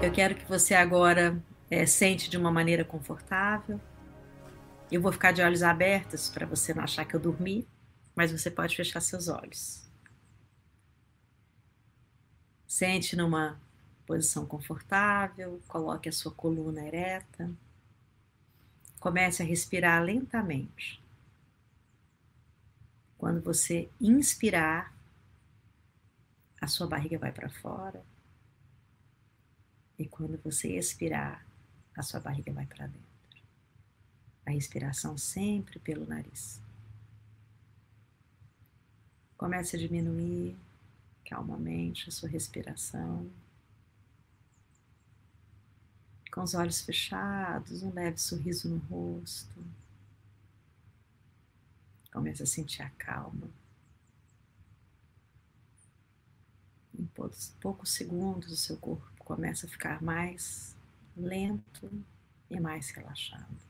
Eu 0.00 0.12
quero 0.12 0.34
que 0.34 0.48
você 0.48 0.74
agora 0.74 1.36
eh, 1.70 1.84
sente 1.86 2.30
de 2.30 2.36
uma 2.36 2.50
maneira 2.50 2.84
confortável. 2.84 3.80
Eu 4.90 5.02
vou 5.02 5.12
ficar 5.12 5.32
de 5.32 5.42
olhos 5.42 5.62
abertos 5.62 6.28
para 6.30 6.46
você 6.46 6.72
não 6.72 6.84
achar 6.84 7.04
que 7.04 7.14
eu 7.14 7.20
dormi, 7.20 7.66
mas 8.18 8.32
você 8.32 8.50
pode 8.50 8.74
fechar 8.74 9.00
seus 9.00 9.28
olhos. 9.28 9.80
Sente 12.66 13.14
numa 13.14 13.60
posição 14.04 14.44
confortável, 14.44 15.62
coloque 15.68 16.08
a 16.08 16.12
sua 16.12 16.32
coluna 16.32 16.84
ereta. 16.84 17.48
Comece 18.98 19.40
a 19.40 19.46
respirar 19.46 20.02
lentamente. 20.02 21.00
Quando 23.16 23.40
você 23.40 23.88
inspirar, 24.00 24.92
a 26.60 26.66
sua 26.66 26.88
barriga 26.88 27.20
vai 27.20 27.30
para 27.30 27.48
fora. 27.48 28.02
E 29.96 30.08
quando 30.08 30.36
você 30.42 30.76
expirar, 30.76 31.46
a 31.94 32.02
sua 32.02 32.18
barriga 32.18 32.52
vai 32.52 32.66
para 32.66 32.88
dentro. 32.88 33.42
A 34.44 34.50
respiração 34.50 35.16
sempre 35.16 35.78
pelo 35.78 36.04
nariz. 36.04 36.60
Comece 39.38 39.76
a 39.76 39.78
diminuir 39.78 40.58
calmamente 41.24 42.08
a 42.08 42.12
sua 42.12 42.28
respiração. 42.28 43.30
Com 46.32 46.42
os 46.42 46.54
olhos 46.54 46.80
fechados, 46.80 47.84
um 47.84 47.94
leve 47.94 48.18
sorriso 48.18 48.68
no 48.68 48.78
rosto. 48.78 49.64
Comece 52.12 52.42
a 52.42 52.46
sentir 52.46 52.82
a 52.82 52.90
calma. 52.90 53.48
Em 56.98 57.06
poucos, 57.06 57.52
poucos 57.60 57.90
segundos, 57.92 58.50
o 58.50 58.56
seu 58.56 58.76
corpo 58.76 59.08
começa 59.20 59.66
a 59.66 59.68
ficar 59.68 60.02
mais 60.02 60.74
lento 61.16 61.88
e 62.50 62.58
mais 62.58 62.90
relaxado. 62.90 63.67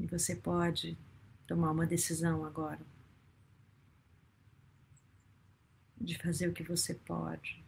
E 0.00 0.06
você 0.06 0.34
pode 0.34 0.98
tomar 1.46 1.70
uma 1.70 1.86
decisão 1.86 2.44
agora 2.44 2.80
de 6.00 6.18
fazer 6.18 6.48
o 6.48 6.52
que 6.52 6.64
você 6.64 6.94
pode 6.94 7.62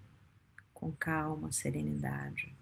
com 0.74 0.90
calma, 0.90 1.52
serenidade 1.52 2.52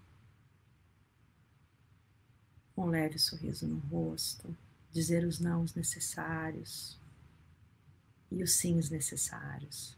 um 2.81 2.85
leve 2.85 3.19
sorriso 3.19 3.67
no 3.67 3.77
rosto, 3.77 4.55
dizer 4.91 5.25
os 5.25 5.39
nãos 5.39 5.73
necessários 5.75 6.97
e 8.31 8.43
os 8.43 8.53
sims 8.53 8.89
necessários. 8.89 9.95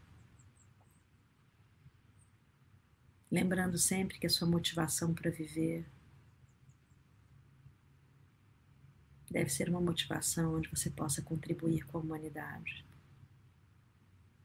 Lembrando 3.30 3.78
sempre 3.78 4.18
que 4.18 4.26
a 4.26 4.30
sua 4.30 4.46
motivação 4.46 5.12
para 5.12 5.30
viver 5.30 5.84
deve 9.34 9.50
ser 9.50 9.68
uma 9.68 9.80
motivação 9.80 10.54
onde 10.54 10.68
você 10.68 10.88
possa 10.88 11.20
contribuir 11.20 11.84
com 11.86 11.98
a 11.98 12.00
humanidade. 12.00 12.86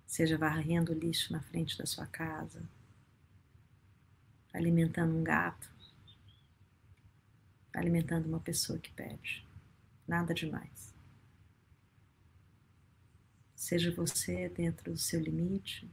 Seja 0.07 0.35
varrendo 0.35 0.95
lixo 0.95 1.31
na 1.31 1.39
frente 1.39 1.77
da 1.77 1.85
sua 1.85 2.07
casa, 2.07 2.67
alimentando 4.51 5.15
um 5.15 5.23
gato, 5.23 5.71
alimentando 7.71 8.27
uma 8.27 8.39
pessoa 8.39 8.79
que 8.79 8.91
pede. 8.91 9.45
Nada 10.07 10.33
demais. 10.33 10.91
Seja 13.55 13.91
você 13.91 14.49
dentro 14.49 14.91
do 14.91 14.97
seu 14.97 15.19
limite, 15.19 15.87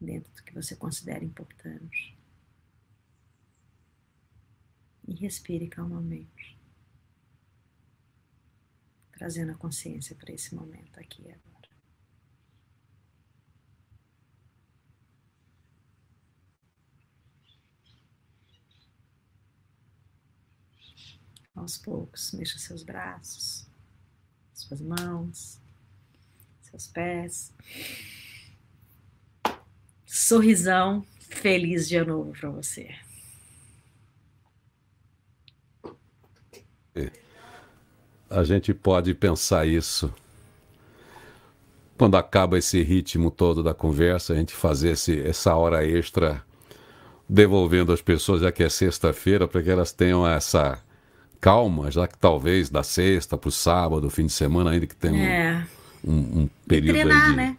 dentro 0.00 0.32
do 0.32 0.42
que 0.42 0.54
você 0.54 0.74
considera 0.74 1.22
importante. 1.22 2.16
E 5.06 5.12
respire 5.14 5.68
calmamente, 5.68 6.55
trazendo 9.16 9.52
a 9.52 9.54
consciência 9.54 10.14
para 10.14 10.32
esse 10.32 10.54
momento 10.54 11.00
aqui 11.00 11.22
e 11.22 11.32
agora. 11.32 11.46
Aos 21.54 21.78
poucos, 21.78 22.32
mexa 22.32 22.58
seus 22.58 22.82
braços, 22.82 23.66
suas 24.52 24.82
mãos, 24.82 25.58
seus 26.60 26.86
pés. 26.86 27.54
Sorrisão, 30.04 31.06
feliz 31.18 31.88
dia 31.88 32.04
novo 32.04 32.32
para 32.32 32.50
você. 32.50 32.94
A 38.28 38.42
gente 38.44 38.74
pode 38.74 39.14
pensar 39.14 39.66
isso. 39.66 40.12
Quando 41.96 42.16
acaba 42.16 42.58
esse 42.58 42.82
ritmo 42.82 43.30
todo 43.30 43.62
da 43.62 43.72
conversa, 43.72 44.32
a 44.32 44.36
gente 44.36 44.52
fazer 44.52 44.90
esse, 44.90 45.18
essa 45.22 45.54
hora 45.54 45.86
extra 45.86 46.42
devolvendo 47.28 47.92
às 47.92 48.02
pessoas, 48.02 48.42
já 48.42 48.52
que 48.52 48.62
é 48.62 48.68
sexta-feira, 48.68 49.48
para 49.48 49.62
que 49.62 49.70
elas 49.70 49.92
tenham 49.92 50.26
essa 50.26 50.78
calma, 51.40 51.90
já 51.90 52.06
que 52.06 52.16
talvez 52.18 52.68
da 52.68 52.82
sexta 52.82 53.36
para 53.38 53.48
o 53.48 53.52
sábado, 53.52 54.10
fim 54.10 54.26
de 54.26 54.32
semana, 54.32 54.70
ainda 54.70 54.86
que 54.86 54.94
tenha 54.94 55.14
um- 55.14 55.18
É, 55.26 55.66
um, 56.04 56.12
um 56.42 56.50
período 56.68 56.94
treinar, 56.94 57.30
de, 57.30 57.36
né? 57.36 57.56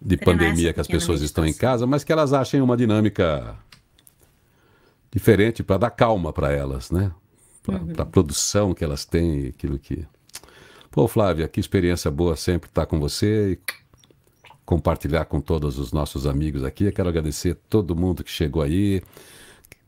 de 0.00 0.16
pandemia 0.18 0.72
que 0.72 0.80
as 0.80 0.86
pessoas 0.86 1.22
estão 1.22 1.46
em 1.46 1.52
casa, 1.54 1.86
mas 1.86 2.04
que 2.04 2.12
elas 2.12 2.32
achem 2.32 2.60
uma 2.60 2.76
dinâmica 2.76 3.56
diferente 5.10 5.62
para 5.62 5.78
dar 5.78 5.90
calma 5.90 6.32
para 6.32 6.52
elas, 6.52 6.90
né? 6.90 7.10
Para 7.64 7.78
Uhum. 7.80 7.92
a 7.98 8.04
produção 8.04 8.74
que 8.74 8.84
elas 8.84 9.04
têm, 9.04 9.46
aquilo 9.48 9.78
que. 9.78 10.06
Pô, 10.90 11.08
Flávia, 11.08 11.48
que 11.48 11.58
experiência 11.58 12.10
boa 12.10 12.36
sempre 12.36 12.68
estar 12.68 12.86
com 12.86 13.00
você 13.00 13.52
e 13.52 13.58
compartilhar 14.64 15.24
com 15.24 15.40
todos 15.40 15.78
os 15.78 15.92
nossos 15.92 16.26
amigos 16.26 16.62
aqui. 16.62 16.84
Eu 16.84 16.92
quero 16.92 17.08
agradecer 17.08 17.56
todo 17.68 17.96
mundo 17.96 18.22
que 18.22 18.30
chegou 18.30 18.62
aí 18.62 19.02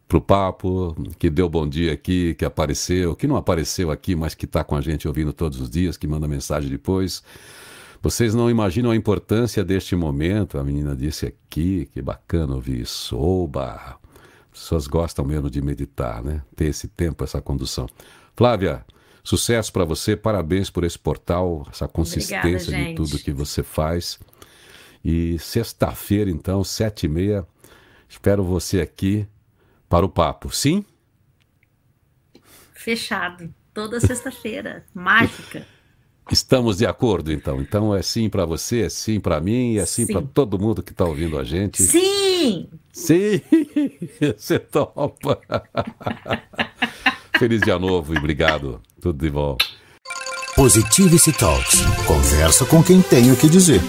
pro 0.09 0.21
papo, 0.21 0.97
que 1.19 1.29
deu 1.31 1.49
bom 1.49 1.69
dia 1.69 1.93
aqui, 1.93 2.35
que 2.35 2.45
apareceu, 2.45 3.15
que 3.15 3.27
não 3.27 3.37
apareceu 3.37 3.91
aqui, 3.91 4.17
mas 4.17 4.35
que 4.35 4.47
está 4.47 4.65
com 4.65 4.75
a 4.77 4.81
gente 4.81 5.07
ouvindo 5.07 5.33
todos 5.33 5.61
os 5.61 5.69
dias, 5.71 5.97
que 5.97 6.07
manda 6.07 6.27
mensagem 6.27 6.71
depois. 6.71 7.23
Vocês 8.03 8.35
não 8.35 8.51
imaginam 8.51 8.91
a 8.91 8.97
importância 8.97 9.65
deste 9.65 9.97
momento. 9.97 10.59
A 10.59 10.65
menina 10.65 10.95
disse 10.95 11.27
aqui, 11.27 11.89
que 11.93 12.01
bacana 12.01 12.55
ouvir 12.55 12.81
isso. 12.81 13.19
Oba! 13.19 13.99
As 14.57 14.63
pessoas 14.63 14.87
gostam 14.87 15.23
mesmo 15.23 15.51
de 15.51 15.61
meditar, 15.61 16.25
né? 16.25 16.43
Ter 16.57 16.65
esse 16.65 16.89
tempo, 16.89 17.23
essa 17.23 17.43
condução. 17.43 17.87
Flávia, 18.35 18.87
sucesso 19.23 19.71
para 19.71 19.85
você, 19.85 20.17
parabéns 20.17 20.71
por 20.71 20.83
esse 20.83 20.99
portal, 20.99 21.67
essa 21.71 21.87
consistência 21.87 22.73
de 22.73 22.85
gente. 22.85 22.97
tudo 22.97 23.19
que 23.19 23.33
você 23.33 23.63
faz. 23.63 24.19
E 25.05 25.39
sexta-feira, 25.39 26.31
então, 26.31 26.65
sete 26.65 27.05
e 27.05 27.09
meia, 27.09 27.47
espero 28.09 28.43
você 28.43 28.81
aqui 28.81 29.29
para 29.91 30.07
o 30.07 30.09
papo. 30.09 30.51
Sim? 30.51 30.83
Fechado. 32.73 33.53
Toda 33.75 34.01
sexta-feira. 34.01 34.87
Mágica. 34.95 35.67
Estamos 36.33 36.79
de 36.79 36.87
acordo, 36.87 37.31
então. 37.31 37.61
Então 37.61 37.95
é 37.95 38.01
sim 38.01 38.31
para 38.31 38.47
você, 38.47 38.85
é 38.85 38.89
sim 38.89 39.21
para 39.21 39.39
mim 39.39 39.75
e 39.75 39.79
é 39.79 39.85
sim, 39.85 40.07
Sim. 40.07 40.15
para 40.15 40.23
todo 40.23 40.59
mundo 40.59 40.83
que 40.83 40.93
está 40.93 41.05
ouvindo 41.05 41.39
a 41.39 41.45
gente. 41.45 41.83
Sim! 41.83 42.26
Sim! 42.93 43.41
Você 44.37 44.59
topa! 44.59 45.41
Feliz 47.39 47.61
dia 47.61 47.79
novo 47.79 48.15
e 48.15 48.19
obrigado. 48.19 48.81
Tudo 49.01 49.19
de 49.19 49.31
bom. 49.31 49.57
Positivity 50.55 51.33
Talks. 51.33 51.83
Conversa 52.07 52.65
com 52.65 52.83
quem 52.83 53.03
tem 53.03 53.31
o 53.31 53.37
que 53.37 53.49
dizer. 53.49 53.81